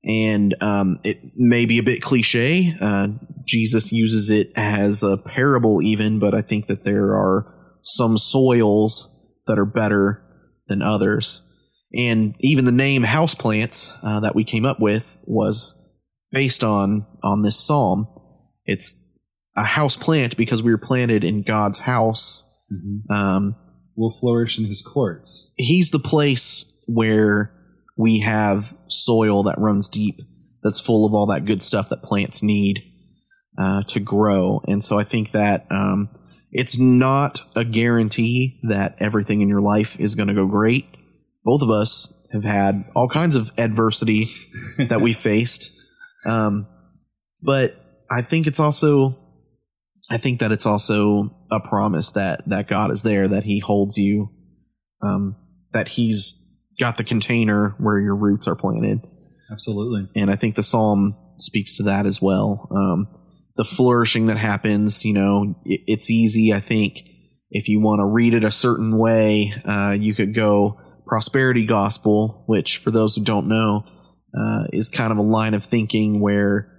And 0.06 0.54
um, 0.62 1.00
it 1.06 1.22
may 1.36 1.66
be 1.66 1.80
a 1.80 1.84
bit 1.84 2.02
cliche. 2.02 2.76
Uh, 2.82 3.10
Jesus 3.46 3.94
uses 3.94 4.30
it 4.30 4.52
as 4.56 5.02
a 5.02 5.18
parable, 5.18 5.82
even, 5.82 6.20
but 6.20 6.34
I 6.34 6.42
think 6.42 6.68
that 6.68 6.84
there 6.84 7.14
are 7.14 7.78
some 7.82 8.18
soils 8.18 9.10
that 9.48 9.60
are 9.60 9.66
better 9.66 10.24
than 10.68 10.82
others. 10.82 11.42
And 11.94 12.36
even 12.40 12.66
the 12.66 12.72
name 12.72 13.04
houseplants 13.04 13.92
uh, 14.04 14.20
that 14.22 14.36
we 14.36 14.44
came 14.44 14.66
up 14.66 14.80
with 14.80 15.18
was 15.26 15.80
based 16.32 16.64
on 16.64 17.06
on 17.22 17.44
this 17.44 17.60
psalm. 17.60 18.08
It's 18.66 19.00
a 19.56 19.64
house 19.64 19.96
plant 19.96 20.36
because 20.36 20.64
we 20.64 20.72
were 20.72 20.80
planted 20.80 21.24
in 21.24 21.44
God's 21.44 21.80
house. 21.80 22.50
Um, 23.10 23.56
will 23.96 24.10
flourish 24.10 24.58
in 24.58 24.66
his 24.66 24.82
courts. 24.82 25.52
he's 25.58 25.92
the 25.92 26.00
place 26.00 26.74
where 26.88 27.54
we 27.98 28.20
have 28.20 28.76
soil 28.88 29.44
that 29.44 29.60
runs 29.60 29.88
deep, 29.88 30.22
that's 30.64 30.80
full 30.80 31.06
of 31.06 31.14
all 31.14 31.28
that 31.28 31.46
good 31.46 31.62
stuff 31.62 31.90
that 31.90 32.02
plants 32.02 32.42
need 32.42 32.84
uh, 33.58 33.84
to 33.84 34.00
grow. 34.00 34.62
And 34.68 34.84
so 34.84 34.98
I 34.98 35.04
think 35.04 35.32
that 35.32 35.68
um, 35.70 36.10
it's 36.54 36.78
not 36.78 37.42
a 37.56 37.66
guarantee 37.66 38.60
that 38.64 38.96
everything 39.00 39.42
in 39.42 39.50
your 39.50 39.62
life 39.62 40.00
is 40.00 40.14
going 40.16 40.28
to 40.28 40.36
go 40.36 40.46
great. 40.46 40.86
Both 41.44 41.64
of 41.64 41.70
us 41.70 42.28
have 42.32 42.44
had 42.44 42.84
all 42.96 43.10
kinds 43.10 43.36
of 43.36 43.52
adversity 43.58 44.28
that 44.78 45.02
we 45.02 45.14
faced. 45.14 45.74
Um, 46.26 46.68
but 47.42 47.76
I 48.10 48.22
think 48.22 48.46
it's 48.48 48.60
also, 48.60 49.18
I 50.12 50.18
think 50.18 50.40
that 50.40 50.52
it's 50.52 50.66
also 50.66 51.36
a 51.52 51.60
promise 51.60 52.12
that 52.12 52.48
that 52.48 52.68
God 52.68 52.92
is 52.92 53.04
there, 53.04 53.28
that 53.28 53.44
He 53.44 53.60
holds 53.60 53.98
you, 53.98 54.30
um, 55.02 55.36
that 55.72 55.90
He's 55.90 56.40
got 56.80 56.98
the 56.98 57.04
container 57.04 57.76
where 57.80 58.00
your 58.00 58.16
roots 58.16 58.48
are 58.48 58.56
planted, 58.56 59.06
Absolutely. 59.52 60.08
and 60.16 60.32
I 60.32 60.36
think 60.36 60.56
the 60.56 60.64
Psalm 60.64 61.16
speaks 61.38 61.78
to 61.78 61.84
that 61.84 62.06
as 62.06 62.22
well. 62.22 62.68
Um, 62.72 63.08
the 63.56 63.64
flourishing 63.64 64.28
that 64.28 64.38
happens, 64.38 65.06
you 65.06 65.14
know, 65.14 65.56
it, 65.66 65.82
it's 65.88 66.10
easy. 66.10 66.54
I 66.54 66.60
think 66.60 67.04
if 67.52 67.70
you 67.70 67.80
want 67.80 68.00
to 68.00 68.06
read 68.06 68.34
it 68.34 68.44
a 68.44 68.52
certain 68.52 68.98
way, 68.98 69.54
uh, 69.66 69.96
you 69.98 70.16
could 70.16 70.34
go 70.34 70.80
prosperity 71.06 71.66
gospel, 71.66 72.44
which 72.48 72.78
for 72.78 72.92
those 72.92 73.16
who 73.16 73.24
don't 73.24 73.48
know, 73.48 73.86
uh, 74.36 74.64
is 74.74 74.90
kind 74.90 75.12
of 75.12 75.18
a 75.18 75.22
line 75.22 75.54
of 75.54 75.64
thinking 75.64 76.20
where 76.20 76.70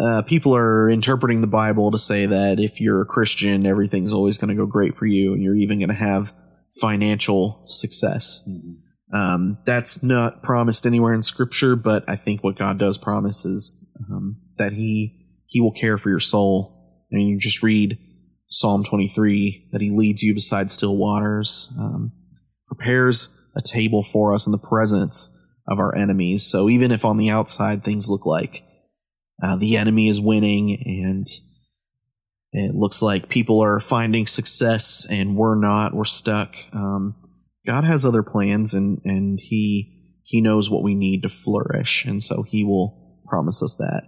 uh, 0.00 0.22
people 0.22 0.56
are 0.56 0.88
interpreting 0.88 1.40
the 1.40 1.46
Bible 1.46 1.90
to 1.90 1.98
say 1.98 2.24
that 2.26 2.58
if 2.60 2.80
you're 2.80 3.02
a 3.02 3.06
Christian, 3.06 3.66
everything's 3.66 4.12
always 4.12 4.38
going 4.38 4.48
to 4.48 4.54
go 4.54 4.66
great 4.66 4.96
for 4.96 5.06
you, 5.06 5.34
and 5.34 5.42
you're 5.42 5.56
even 5.56 5.78
going 5.78 5.88
to 5.88 5.94
have 5.94 6.32
financial 6.80 7.60
success. 7.64 8.48
Um, 9.12 9.58
that's 9.66 10.02
not 10.02 10.42
promised 10.42 10.86
anywhere 10.86 11.12
in 11.12 11.22
Scripture, 11.22 11.76
but 11.76 12.04
I 12.08 12.16
think 12.16 12.42
what 12.42 12.56
God 12.56 12.78
does 12.78 12.96
promise 12.96 13.44
is 13.44 13.84
um, 14.10 14.38
that 14.56 14.72
He 14.72 15.21
He 15.52 15.60
will 15.60 15.72
care 15.72 15.98
for 15.98 16.08
your 16.08 16.18
soul. 16.18 17.06
And 17.10 17.22
you 17.22 17.38
just 17.38 17.62
read 17.62 17.98
Psalm 18.48 18.84
23 18.84 19.68
that 19.72 19.82
He 19.82 19.90
leads 19.90 20.22
you 20.22 20.32
beside 20.32 20.70
still 20.70 20.96
waters, 20.96 21.70
um, 21.78 22.12
prepares 22.66 23.28
a 23.54 23.60
table 23.60 24.02
for 24.02 24.32
us 24.32 24.46
in 24.46 24.52
the 24.52 24.58
presence 24.58 25.28
of 25.68 25.78
our 25.78 25.94
enemies. 25.94 26.46
So 26.46 26.70
even 26.70 26.90
if 26.90 27.04
on 27.04 27.18
the 27.18 27.28
outside 27.28 27.84
things 27.84 28.08
look 28.08 28.24
like 28.24 28.64
uh, 29.42 29.56
the 29.56 29.76
enemy 29.76 30.08
is 30.08 30.20
winning 30.20 30.82
and 30.86 31.26
it 32.52 32.74
looks 32.74 33.02
like 33.02 33.28
people 33.28 33.62
are 33.62 33.78
finding 33.78 34.26
success 34.26 35.06
and 35.10 35.36
we're 35.36 35.54
not, 35.54 35.94
we're 35.94 36.04
stuck. 36.04 36.56
Um, 36.72 37.14
God 37.66 37.84
has 37.84 38.06
other 38.06 38.22
plans 38.22 38.72
and, 38.72 39.00
and 39.04 39.38
he, 39.38 40.18
he 40.24 40.40
knows 40.40 40.70
what 40.70 40.82
we 40.82 40.94
need 40.94 41.22
to 41.22 41.28
flourish. 41.28 42.06
And 42.06 42.22
so 42.22 42.42
he 42.42 42.64
will 42.64 43.20
promise 43.26 43.62
us 43.62 43.76
that. 43.76 44.04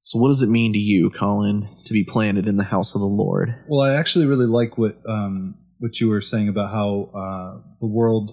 So 0.00 0.18
what 0.18 0.28
does 0.28 0.40
it 0.40 0.48
mean 0.48 0.72
to 0.72 0.78
you, 0.78 1.10
Collin, 1.10 1.68
to 1.84 1.92
be 1.92 2.04
planted 2.04 2.48
in 2.48 2.56
the 2.56 2.64
house 2.64 2.94
of 2.94 3.02
the 3.02 3.06
Lord? 3.06 3.54
Well, 3.68 3.82
I 3.82 3.94
actually 3.94 4.26
really 4.26 4.46
like 4.46 4.78
what 4.78 4.96
um, 5.06 5.56
what 5.78 6.00
you 6.00 6.08
were 6.08 6.22
saying 6.22 6.48
about 6.48 6.70
how 6.70 7.10
uh, 7.14 7.60
the 7.80 7.86
world 7.86 8.32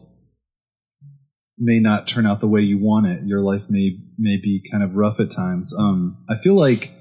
may 1.58 1.80
not 1.80 2.08
turn 2.08 2.25
out 2.25 2.39
the 2.39 2.47
way 2.47 2.62
you 2.62 2.77
want 2.77 3.08
it. 3.08 3.23
Your 3.25 3.41
life 3.41 3.63
may 3.69 3.97
may 4.17 4.38
be 4.38 4.63
kind 4.71 4.82
of 4.82 4.95
rough 4.95 5.19
at 5.19 5.30
times. 5.30 5.75
Um, 5.77 6.23
I 6.30 6.38
feel 6.38 6.53
like 6.53 6.91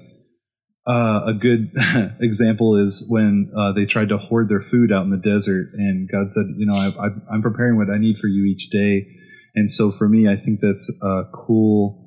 uh, 0.85 1.23
a 1.25 1.33
good 1.33 1.71
example 2.19 2.75
is 2.75 3.05
when 3.07 3.51
uh, 3.55 3.71
they 3.71 3.85
tried 3.85 4.09
to 4.09 4.17
hoard 4.17 4.49
their 4.49 4.61
food 4.61 4.91
out 4.91 5.03
in 5.03 5.11
the 5.11 5.17
desert, 5.17 5.67
and 5.75 6.09
God 6.11 6.31
said, 6.31 6.45
"You 6.57 6.65
know, 6.65 6.75
I, 6.75 6.87
I, 6.87 7.09
I'm 7.31 7.41
preparing 7.41 7.77
what 7.77 7.89
I 7.89 7.97
need 7.97 8.17
for 8.17 8.27
you 8.27 8.43
each 8.43 8.69
day." 8.69 9.07
And 9.55 9.71
so, 9.71 9.91
for 9.91 10.09
me, 10.09 10.27
I 10.27 10.35
think 10.35 10.59
that's 10.59 10.91
a 11.01 11.23
cool 11.33 12.06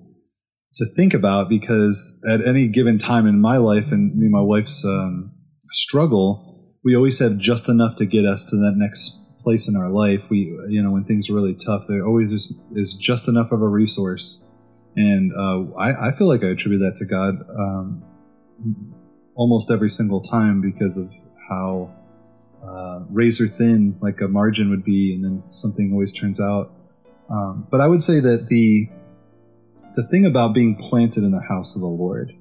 to 0.75 0.87
think 0.87 1.15
about 1.15 1.49
because 1.49 2.23
at 2.29 2.47
any 2.47 2.69
given 2.69 2.99
time 2.99 3.27
in 3.27 3.41
my 3.41 3.57
life 3.57 3.91
and 3.91 4.17
me 4.17 4.27
and 4.27 4.33
my 4.33 4.41
wife's 4.41 4.85
um, 4.85 5.33
struggle, 5.65 6.75
we 6.85 6.97
always 6.97 7.19
have 7.19 7.39
just 7.39 7.69
enough 7.69 7.97
to 7.97 8.07
get 8.07 8.25
us 8.25 8.49
to 8.51 8.57
that 8.57 8.75
next 8.77 9.19
place 9.41 9.69
in 9.69 9.77
our 9.77 9.89
life. 9.89 10.31
We, 10.31 10.57
you 10.69 10.83
know, 10.83 10.91
when 10.91 11.05
things 11.05 11.29
are 11.29 11.35
really 11.35 11.55
tough, 11.55 11.85
there 11.89 12.07
always 12.07 12.33
is, 12.33 12.53
is 12.73 12.95
just 12.95 13.29
enough 13.29 13.53
of 13.53 13.63
a 13.63 13.69
resource. 13.69 14.47
And 14.97 15.33
uh, 15.35 15.73
I, 15.77 16.09
I 16.09 16.13
feel 16.13 16.27
like 16.27 16.45
I 16.45 16.49
attribute 16.49 16.81
that 16.81 16.97
to 16.99 17.05
God 17.05 17.35
um, 17.59 18.05
almost 19.35 19.71
every 19.71 19.91
single 19.91 20.21
time 20.21 20.61
because 20.61 20.97
of 20.97 21.11
how 21.49 21.95
uh, 22.65 23.01
razor 23.09 23.49
thin 23.49 23.97
like 24.01 24.21
a 24.21 24.29
margin 24.29 24.71
would 24.71 24.85
be, 24.85 25.15
and 25.15 25.25
then 25.25 25.43
something 25.49 25.93
always 25.93 26.13
turns 26.13 26.41
out. 26.41 26.73
Um, 27.31 27.67
but 27.71 27.81
I 27.81 27.87
would 27.87 28.03
say 28.03 28.21
that 28.21 28.49
the 28.49 28.89
the 30.01 30.09
thing 30.09 30.25
about 30.25 30.55
being 30.55 30.77
planted 30.77 31.25
in 31.25 31.31
the 31.31 31.43
house 31.43 31.75
of 31.77 31.83
the 31.83 31.89
Lord, 31.89 32.33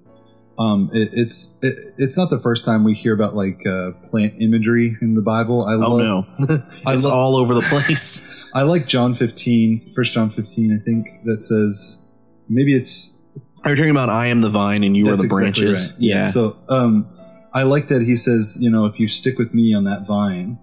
um, 0.58 0.89
it, 0.93 1.10
it's 1.13 1.58
it, 1.62 1.76
it's 1.98 2.17
not 2.17 2.30
the 2.30 2.39
first 2.39 2.63
time 2.63 2.84
we 2.84 2.93
hear 2.93 3.13
about 3.13 3.36
like 3.36 3.60
uh, 3.67 3.91
plant 4.10 4.36
imagery 4.39 4.95
in 5.02 5.15
the 5.15 5.22
Bible. 5.22 5.65
I 5.65 5.74
Oh 5.76 5.95
love, 5.95 6.00
no, 6.00 6.26
it's 6.88 7.04
love- 7.06 7.13
all 7.13 7.36
over 7.36 7.54
the 7.54 7.62
place. 7.62 8.51
I 8.55 8.64
like 8.64 8.88
John 8.88 9.14
15, 9.14 9.91
1 9.93 10.03
John 10.05 10.30
15, 10.32 10.74
I 10.74 10.84
think, 10.84 11.07
that 11.26 11.43
says 11.43 12.01
maybe 12.47 12.74
it's 12.76 13.16
Are 13.64 13.72
you 13.72 13.76
talking 13.76 13.91
about 13.91 14.10
I 14.10 14.28
am 14.28 14.41
the 14.41 14.49
vine 14.49 14.84
and 14.84 14.95
you 14.97 15.05
are 15.05 15.16
the 15.18 15.26
exactly 15.26 15.30
branches? 15.38 15.91
right. 15.93 16.01
Yeah. 16.01 16.24
So 16.30 16.55
um, 16.70 17.07
I 17.53 17.64
like 17.64 17.88
that 17.89 18.01
he 18.01 18.18
says, 18.18 18.57
you 18.60 18.72
know, 18.72 18.86
if 18.86 18.99
you 18.99 19.07
stick 19.07 19.38
with 19.38 19.53
me 19.53 19.74
on 19.74 19.84
that 19.84 20.07
vine, 20.07 20.57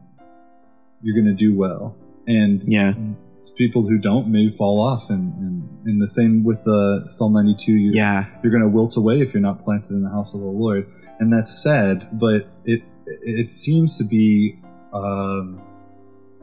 you're 1.03 1.14
going 1.14 1.26
to 1.26 1.34
do 1.38 1.57
well. 1.57 1.97
And 2.26 2.62
yeah, 2.64 2.94
people 3.57 3.82
who 3.88 3.99
don't 3.99 4.28
may 4.28 4.51
fall 4.51 4.80
off. 4.80 5.11
And, 5.11 5.32
and, 5.34 5.68
and 5.87 6.03
the 6.03 6.09
same 6.09 6.45
with 6.45 6.66
uh, 6.66 7.09
Psalm 7.09 7.32
92. 7.32 7.72
You, 7.72 7.93
yeah, 7.93 8.26
You're 8.43 8.53
going 8.53 8.62
to 8.62 8.68
wilt 8.68 8.97
away 8.97 9.20
if 9.20 9.32
you're 9.32 9.43
not 9.43 9.62
planted 9.62 9.91
in 9.91 10.03
the 10.03 10.11
house 10.11 10.34
of 10.34 10.41
the 10.41 10.47
Lord. 10.47 10.91
And 11.18 11.32
that's 11.32 11.62
sad, 11.62 12.09
but 12.12 12.47
it 12.64 12.82
it 13.07 13.51
seems 13.51 13.97
to 13.99 14.05
be 14.05 14.59
um, 14.93 15.62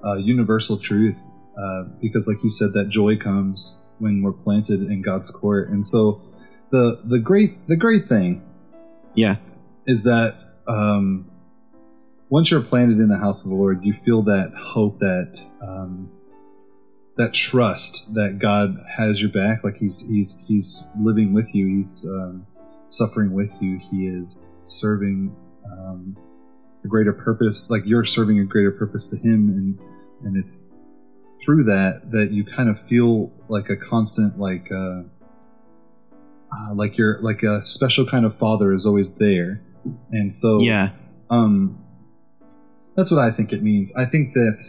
a 0.04 0.20
universal 0.20 0.78
truth 0.78 1.18
uh, 1.58 1.84
because, 2.02 2.28
like 2.28 2.44
you 2.44 2.50
said, 2.50 2.74
that 2.74 2.90
joy 2.90 3.16
comes 3.16 3.86
when 4.00 4.24
we're 4.24 4.32
planted 4.32 4.82
in 4.82 5.02
God's 5.02 5.30
court. 5.30 5.70
And 5.70 5.86
so, 5.86 6.22
the 6.72 7.02
the 7.04 7.20
great 7.20 7.68
the 7.68 7.78
great 7.78 8.08
thing 8.08 8.42
yeah, 9.14 9.36
is 9.86 10.04
that 10.04 10.36
um, 10.68 11.30
once 12.30 12.50
you're 12.50 12.62
planted 12.62 12.98
in 12.98 13.10
the 13.10 13.18
house 13.18 13.44
of 13.44 13.52
the 13.52 13.56
Lord, 13.56 13.86
you 13.86 13.94
feel 13.94 14.24
that 14.24 14.54
hope, 14.58 15.00
that 15.00 15.40
um, 15.62 16.12
that 17.18 17.34
trust 17.34 18.14
that 18.16 18.40
God 18.40 18.78
has 18.98 19.22
your 19.22 19.30
back. 19.32 19.64
Like 19.64 19.78
He's 19.78 20.08
He's 20.10 20.46
He's 20.48 20.84
living 20.98 21.34
with 21.34 21.54
you. 21.54 21.68
He's 21.68 22.08
um, 22.10 22.46
suffering 22.90 23.34
with 23.34 23.54
you. 23.62 23.80
He 23.80 24.08
is 24.08 24.56
serving 24.64 25.36
um, 25.72 26.18
a 26.84 26.88
greater 26.88 27.14
purpose. 27.14 27.70
Like 27.70 27.84
you're 27.86 28.06
serving 28.06 28.40
a 28.40 28.46
greater 28.46 28.72
purpose 28.72 29.08
to 29.12 29.18
Him, 29.18 29.50
and 29.50 29.80
and 30.26 30.38
it's 30.38 30.76
through 31.44 31.64
that 31.66 32.12
that 32.12 32.32
you 32.32 32.44
kind 32.44 32.70
of 32.70 32.82
feel 32.82 33.32
like 33.48 33.70
a 33.70 33.78
constant 33.78 34.38
like. 34.38 34.72
Uh, 34.72 35.04
uh, 36.56 36.74
like 36.76 37.00
you're 37.00 37.20
like 37.22 37.42
a 37.42 37.66
special 37.66 38.06
kind 38.06 38.26
of 38.26 38.36
father 38.36 38.74
is 38.74 38.86
always 38.86 39.16
there, 39.16 39.64
and 40.12 40.32
so 40.32 40.60
Yeah. 40.62 40.92
um, 41.32 41.84
that's 42.96 43.10
what 43.12 43.20
I 43.20 43.32
think 43.32 43.52
it 43.52 43.64
means. 43.64 43.92
I 43.96 44.06
think 44.06 44.34
that 44.34 44.64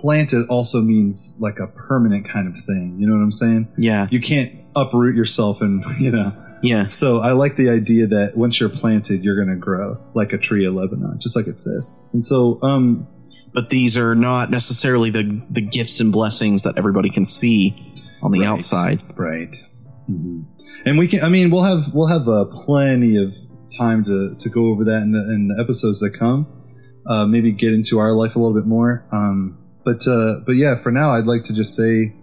planted 0.00 0.46
also 0.48 0.80
means 0.80 1.36
like 1.40 1.58
a 1.58 1.66
permanent 1.66 2.28
kind 2.28 2.46
of 2.48 2.54
thing. 2.54 2.96
You 2.98 3.06
know 3.06 3.14
what 3.14 3.22
I'm 3.22 3.32
saying? 3.32 3.72
Yeah. 3.76 4.06
You 4.10 4.20
can't 4.20 4.52
uproot 4.76 5.16
yourself 5.16 5.60
and, 5.60 5.84
you 6.00 6.10
know. 6.10 6.32
Yeah. 6.62 6.88
So 6.88 7.20
I 7.20 7.32
like 7.32 7.56
the 7.56 7.70
idea 7.70 8.06
that 8.08 8.36
once 8.36 8.60
you're 8.60 8.68
planted, 8.68 9.24
you're 9.24 9.36
going 9.36 9.48
to 9.48 9.60
grow 9.60 9.98
like 10.14 10.32
a 10.32 10.38
tree 10.38 10.64
of 10.66 10.74
Lebanon, 10.74 11.18
just 11.20 11.34
like 11.34 11.46
it 11.46 11.58
says. 11.58 11.96
And 12.12 12.24
so, 12.24 12.58
um, 12.62 13.06
But 13.54 13.70
these 13.70 13.96
are 13.96 14.14
not 14.14 14.50
necessarily 14.50 15.10
the 15.10 15.42
the 15.50 15.62
gifts 15.62 16.00
and 16.00 16.12
blessings 16.12 16.62
that 16.64 16.76
everybody 16.78 17.08
can 17.10 17.24
see 17.24 17.74
on 18.22 18.30
the 18.30 18.40
Right. 18.40 18.48
outside. 18.48 19.00
Right. 19.18 19.56
And 20.06 20.98
we 20.98 21.08
can. 21.08 21.22
I 21.24 21.28
mean, 21.28 21.50
we'll 21.50 21.62
have 21.64 21.94
we'll 21.94 22.08
have 22.08 22.28
uh, 22.28 22.44
plenty 22.66 23.16
of 23.16 23.34
time 23.78 24.04
to 24.04 24.34
to 24.38 24.48
go 24.48 24.66
over 24.66 24.84
that 24.84 25.02
in 25.02 25.12
the 25.12 25.20
in 25.32 25.48
the 25.48 25.60
episodes 25.62 26.00
that 26.00 26.10
come. 26.10 26.46
Uh, 27.06 27.26
maybe 27.26 27.52
get 27.52 27.72
into 27.72 27.98
our 27.98 28.12
life 28.12 28.36
a 28.36 28.38
little 28.38 28.54
bit 28.54 28.66
more. 28.66 29.06
Um, 29.12 29.58
but 29.84 30.06
uh, 30.06 30.40
but 30.44 30.56
yeah, 30.56 30.74
for 30.76 30.90
now, 30.90 31.12
I'd 31.12 31.26
like 31.26 31.44
to 31.44 31.54
just 31.54 31.74
say, 31.74 32.14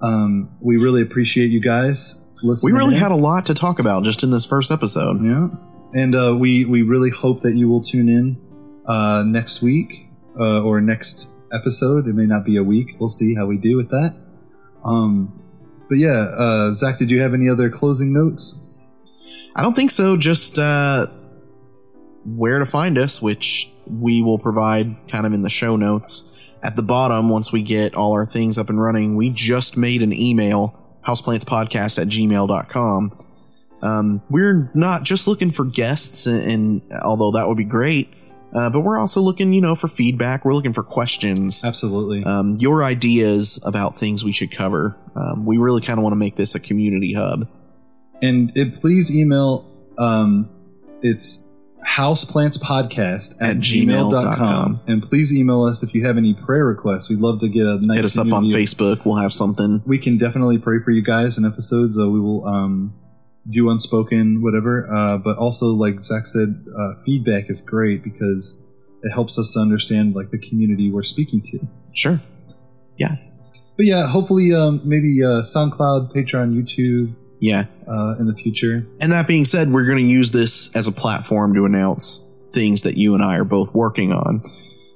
um, 0.00 0.50
we 0.60 0.76
really 0.76 1.02
appreciate 1.02 1.50
you 1.50 1.60
guys 1.60 2.26
listening. 2.42 2.74
We 2.74 2.78
really 2.78 2.94
in. 2.94 3.00
had 3.00 3.12
a 3.12 3.16
lot 3.16 3.46
to 3.46 3.54
talk 3.54 3.78
about 3.78 4.04
just 4.04 4.22
in 4.22 4.30
this 4.30 4.44
first 4.44 4.70
episode. 4.70 5.22
Yeah, 5.22 5.48
and 5.94 6.14
uh, 6.14 6.36
we 6.38 6.64
we 6.64 6.82
really 6.82 7.10
hope 7.10 7.42
that 7.42 7.54
you 7.54 7.68
will 7.68 7.82
tune 7.82 8.08
in 8.08 8.40
uh, 8.86 9.24
next 9.26 9.62
week 9.62 10.08
uh, 10.38 10.62
or 10.62 10.80
next 10.80 11.28
episode. 11.52 12.06
It 12.06 12.14
may 12.14 12.26
not 12.26 12.44
be 12.44 12.56
a 12.56 12.64
week. 12.64 12.96
We'll 12.98 13.08
see 13.08 13.34
how 13.34 13.46
we 13.46 13.58
do 13.58 13.76
with 13.76 13.90
that. 13.90 14.14
Um, 14.84 15.42
but 15.88 15.98
yeah, 15.98 16.26
uh, 16.36 16.74
Zak, 16.74 16.98
did 16.98 17.10
you 17.10 17.20
have 17.22 17.34
any 17.34 17.48
other 17.48 17.70
closing 17.70 18.12
notes? 18.12 18.78
I 19.56 19.62
don't 19.62 19.74
think 19.74 19.90
so. 19.90 20.16
Just 20.16 20.58
uh, 20.58 21.06
where 22.24 22.58
to 22.58 22.66
find 22.66 22.98
us, 22.98 23.22
which 23.22 23.72
we 23.86 24.22
will 24.22 24.38
provide 24.38 24.94
kind 25.08 25.24
of 25.26 25.32
in 25.32 25.42
the 25.42 25.48
show 25.48 25.76
notes 25.76 26.47
at 26.62 26.76
the 26.76 26.82
bottom 26.82 27.28
once 27.28 27.52
we 27.52 27.62
get 27.62 27.94
all 27.94 28.12
our 28.12 28.26
things 28.26 28.58
up 28.58 28.68
and 28.70 28.80
running. 28.80 29.16
We 29.16 29.30
just 29.30 29.76
made 29.76 30.02
an 30.02 30.12
email, 30.12 30.98
houseplantspodcast 31.06 32.00
at 32.00 32.08
gmail.com. 32.08 33.18
Um, 33.80 34.22
we're 34.28 34.70
not 34.74 35.04
just 35.04 35.28
looking 35.28 35.50
for 35.50 35.64
guests, 35.64 36.26
and, 36.26 36.42
and 36.42 36.92
although 37.02 37.30
that 37.32 37.46
would 37.46 37.56
be 37.56 37.64
great, 37.64 38.12
uh, 38.52 38.70
but 38.70 38.80
we're 38.80 38.98
also 38.98 39.20
looking, 39.20 39.52
you 39.52 39.60
know, 39.60 39.74
for 39.74 39.88
feedback. 39.88 40.44
We're 40.44 40.54
looking 40.54 40.72
for 40.72 40.82
questions. 40.82 41.64
Absolutely. 41.64 42.24
um, 42.24 42.56
your 42.58 42.82
ideas 42.82 43.60
about 43.64 43.96
things 43.96 44.24
we 44.24 44.32
should 44.32 44.50
cover. 44.50 44.96
Um, 45.14 45.44
we 45.44 45.58
really 45.58 45.80
kind 45.82 45.98
of 45.98 46.02
want 46.02 46.12
to 46.12 46.18
make 46.18 46.36
this 46.36 46.54
a 46.54 46.60
community 46.60 47.12
hub. 47.12 47.46
and 48.22 48.50
it, 48.56 48.80
please 48.80 49.14
email. 49.14 49.64
Um, 49.98 50.48
it's 51.02 51.47
houseplantspodcast 51.86 53.36
at, 53.40 53.50
At 53.50 53.56
gmail.com. 53.58 54.10
gmail.com. 54.12 54.80
And 54.86 55.02
please 55.02 55.36
email 55.36 55.64
us 55.64 55.82
if 55.82 55.94
you 55.94 56.04
have 56.06 56.16
any 56.16 56.34
prayer 56.34 56.64
requests. 56.64 57.08
We'd 57.08 57.20
love 57.20 57.40
to 57.40 57.48
get 57.48 57.66
a 57.66 57.78
nice 57.84 57.96
Hit 57.96 58.04
us 58.06 58.18
up 58.18 58.32
on 58.32 58.44
Facebook. 58.44 59.04
We'll 59.04 59.16
have 59.16 59.32
something. 59.32 59.82
we 59.86 59.98
can 59.98 60.18
definitely 60.18 60.58
pray 60.58 60.80
for 60.80 60.90
you 60.90 61.02
guys 61.02 61.38
in 61.38 61.44
episodes. 61.44 61.98
Uh, 61.98 62.08
we 62.08 62.20
will 62.20 62.46
um, 62.46 62.94
do 63.48 63.70
unspoken, 63.70 64.42
whatever. 64.42 64.90
Uh, 64.92 65.18
but 65.18 65.36
also, 65.38 65.66
like 65.66 66.00
Zak 66.00 66.26
said, 66.26 66.64
uh, 66.76 66.94
feedback 67.04 67.48
is 67.50 67.60
great 67.60 68.02
because 68.02 68.64
it 69.02 69.10
helps 69.10 69.38
us 69.38 69.52
to 69.52 69.60
understand 69.60 70.14
like 70.14 70.30
the 70.30 70.38
community 70.38 70.90
we're 70.90 71.02
speaking 71.02 71.40
to. 71.42 71.60
Sure. 71.92 72.20
Yeah. 72.96 73.16
But 73.76 73.86
yeah, 73.86 74.08
hopefully, 74.08 74.52
um, 74.52 74.80
maybe 74.84 75.22
uh, 75.22 75.42
SoundCloud, 75.42 76.12
Patreon, 76.12 76.52
YouTube 76.52 77.14
Yeah. 77.40 77.66
uh, 77.86 78.16
in 78.18 78.26
the 78.26 78.34
future. 78.34 78.86
And 79.00 79.12
that 79.12 79.26
being 79.26 79.44
said, 79.44 79.72
we're 79.72 79.86
going 79.86 79.98
to 79.98 80.04
use 80.04 80.32
this 80.32 80.74
as 80.74 80.86
a 80.88 80.92
platform 80.92 81.54
to 81.54 81.64
announce 81.64 82.24
things 82.50 82.82
that 82.82 82.96
you 82.96 83.14
and 83.14 83.22
I 83.22 83.36
are 83.36 83.44
both 83.44 83.74
working 83.74 84.12
on. 84.12 84.42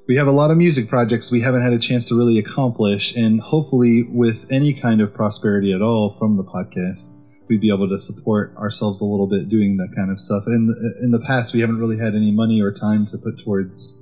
We 0.09 0.17
have 0.17 0.27
a 0.27 0.33
lot 0.33 0.51
of 0.51 0.57
music 0.57 0.89
projects 0.89 1.31
we 1.31 1.41
haven't 1.43 1.63
had 1.63 1.73
a 1.73 1.79
chance 1.79 2.09
to 2.09 2.17
really 2.19 2.39
accomplish, 2.39 3.15
and 3.15 3.41
hopefully, 3.41 4.03
with 4.11 4.47
any 4.51 4.73
kind 4.73 5.01
of 5.01 5.15
prosperity 5.15 5.73
at 5.73 5.81
all 5.81 6.17
from 6.19 6.37
the 6.37 6.43
podcast, 6.43 7.17
we'd 7.49 7.61
be 7.61 7.73
able 7.73 7.89
to 7.89 7.99
support 7.99 8.55
ourselves 8.57 9.01
a 9.01 9.05
little 9.05 9.29
bit 9.29 9.49
doing 9.49 9.77
that 9.77 9.95
kind 9.95 10.11
of 10.11 10.19
stuff. 10.19 10.43
In 10.47 10.67
the, 10.67 11.01
in 11.03 11.13
the 11.13 11.21
past, 11.21 11.55
we 11.55 11.61
haven't 11.61 11.79
really 11.79 11.99
had 11.99 12.15
any 12.15 12.33
money 12.33 12.61
or 12.61 12.73
time 12.73 13.07
to 13.07 13.19
put 13.19 13.39
towards 13.39 13.99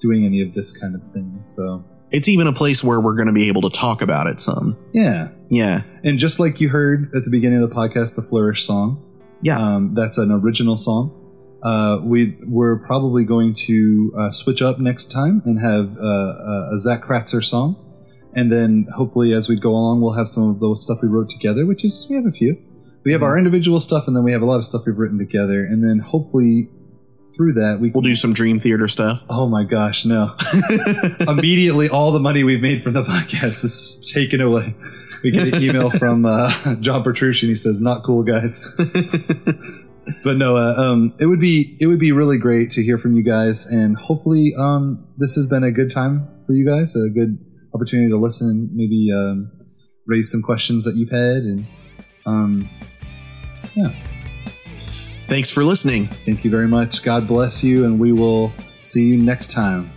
doing 0.00 0.24
any 0.24 0.40
of 0.40 0.54
this 0.54 0.76
kind 0.76 0.94
of 0.94 1.02
thing. 1.12 1.38
So, 1.42 1.84
It's 2.12 2.28
even 2.28 2.46
a 2.46 2.52
place 2.52 2.84
where 2.84 3.00
we're 3.00 3.14
going 3.14 3.26
to 3.26 3.32
be 3.32 3.48
able 3.48 3.62
to 3.62 3.70
talk 3.70 4.02
about 4.02 4.26
it 4.26 4.40
some. 4.40 4.76
yeah. 4.92 5.28
Yeah. 5.50 5.82
And 6.02 6.18
just 6.18 6.40
like 6.40 6.60
you 6.60 6.70
heard 6.70 7.10
at 7.14 7.24
the 7.24 7.30
beginning 7.30 7.62
of 7.62 7.68
the 7.68 7.74
podcast, 7.74 8.14
the 8.16 8.22
Flourish 8.22 8.64
song, 8.64 9.02
Yeah. 9.42 9.58
um, 9.58 9.94
that's 9.94 10.16
an 10.18 10.30
original 10.32 10.76
song. 10.78 11.18
Uh, 11.62 12.00
we 12.02 12.36
we're 12.46 12.78
probably 12.84 13.24
going 13.24 13.52
to 13.54 14.12
uh, 14.18 14.30
switch 14.32 14.62
up 14.62 14.78
next 14.80 15.12
time 15.12 15.42
and 15.44 15.60
have 15.60 15.96
uh, 15.98 16.70
a 16.74 16.78
Zak 16.78 17.02
Kratzer 17.02 17.44
song, 17.44 17.76
and 18.34 18.50
then 18.50 18.86
hopefully 18.96 19.32
as 19.32 19.48
we 19.48 19.54
go 19.56 19.70
along, 19.70 20.00
we'll 20.00 20.14
have 20.14 20.26
some 20.26 20.48
of 20.50 20.58
the 20.58 20.74
stuff 20.74 20.98
we 21.02 21.08
wrote 21.08 21.28
together, 21.28 21.66
which 21.66 21.84
is 21.84 22.06
we 22.10 22.16
have 22.16 22.26
a 22.26 22.32
few. 22.32 22.56
We 23.04 23.12
have 23.12 23.22
our 23.22 23.36
individual 23.38 23.78
stuff, 23.78 24.08
and 24.08 24.16
then 24.16 24.24
we 24.24 24.32
have 24.32 24.42
a 24.42 24.46
lot 24.46 24.56
of 24.56 24.64
stuff 24.64 24.82
we've 24.86 24.96
written 24.98 25.18
together, 25.18 25.64
and 25.64 25.84
then 25.84 25.98
hopefully 26.00 26.68
through 27.34 27.54
that 27.54 27.78
we 27.80 27.90
we'll 27.90 28.02
do 28.02 28.14
some 28.14 28.32
Dream 28.32 28.58
Theater 28.58 28.88
stuff. 28.88 29.24
Oh 29.28 29.48
my 29.48 29.64
gosh, 29.64 30.04
no! 30.04 30.30
Immediately, 31.20 31.88
all 31.88 32.12
the 32.12 32.20
money 32.20 32.44
we've 32.44 32.62
made 32.62 32.82
from 32.82 32.92
the 32.92 33.02
podcast 33.02 33.64
is 33.64 34.10
taken 34.14 34.40
away. 34.40 34.74
We 35.22 35.30
get 35.30 35.52
an 35.54 35.62
email 35.62 35.90
from 35.98 36.26
uh, 36.26 36.76
John 36.76 37.02
Petrucci, 37.02 37.46
and 37.46 37.50
he 37.50 37.56
says, 37.56 37.80
"Not 37.80 38.02
cool, 38.02 38.22
guys." 38.22 38.74
but 40.24 40.36
no, 40.36 40.56
uh, 40.56 40.74
um, 40.76 41.14
it 41.18 41.26
would 41.26 41.40
be 41.40 41.76
it 41.80 41.86
would 41.86 42.00
be 42.00 42.12
really 42.12 42.38
great 42.38 42.70
to 42.72 42.82
hear 42.82 42.98
from 42.98 43.14
you 43.14 43.22
guys, 43.22 43.66
and 43.66 43.96
hopefully, 43.96 44.52
um, 44.58 45.06
this 45.16 45.34
has 45.34 45.46
been 45.46 45.64
a 45.64 45.72
good 45.72 45.90
time 45.90 46.28
for 46.46 46.52
you 46.52 46.66
guys, 46.66 46.96
a 46.96 47.08
good 47.10 47.38
opportunity 47.74 48.10
to 48.10 48.16
listen 48.16 48.48
and 48.48 48.70
maybe 48.74 49.10
um, 49.12 49.50
raise 50.06 50.30
some 50.30 50.42
questions 50.42 50.84
that 50.84 50.96
you've 50.96 51.10
had, 51.10 51.44
and 51.44 51.66
um, 52.26 52.68
Thanks 55.32 55.48
for 55.48 55.64
listening. 55.64 56.08
thank 56.26 56.44
you 56.44 56.50
very 56.50 56.68
much. 56.68 57.02
God 57.02 57.26
bless 57.26 57.64
you, 57.64 57.86
and 57.86 57.98
we 57.98 58.12
will 58.12 58.52
see 58.82 59.06
you 59.06 59.16
next 59.16 59.50
time. 59.50 59.90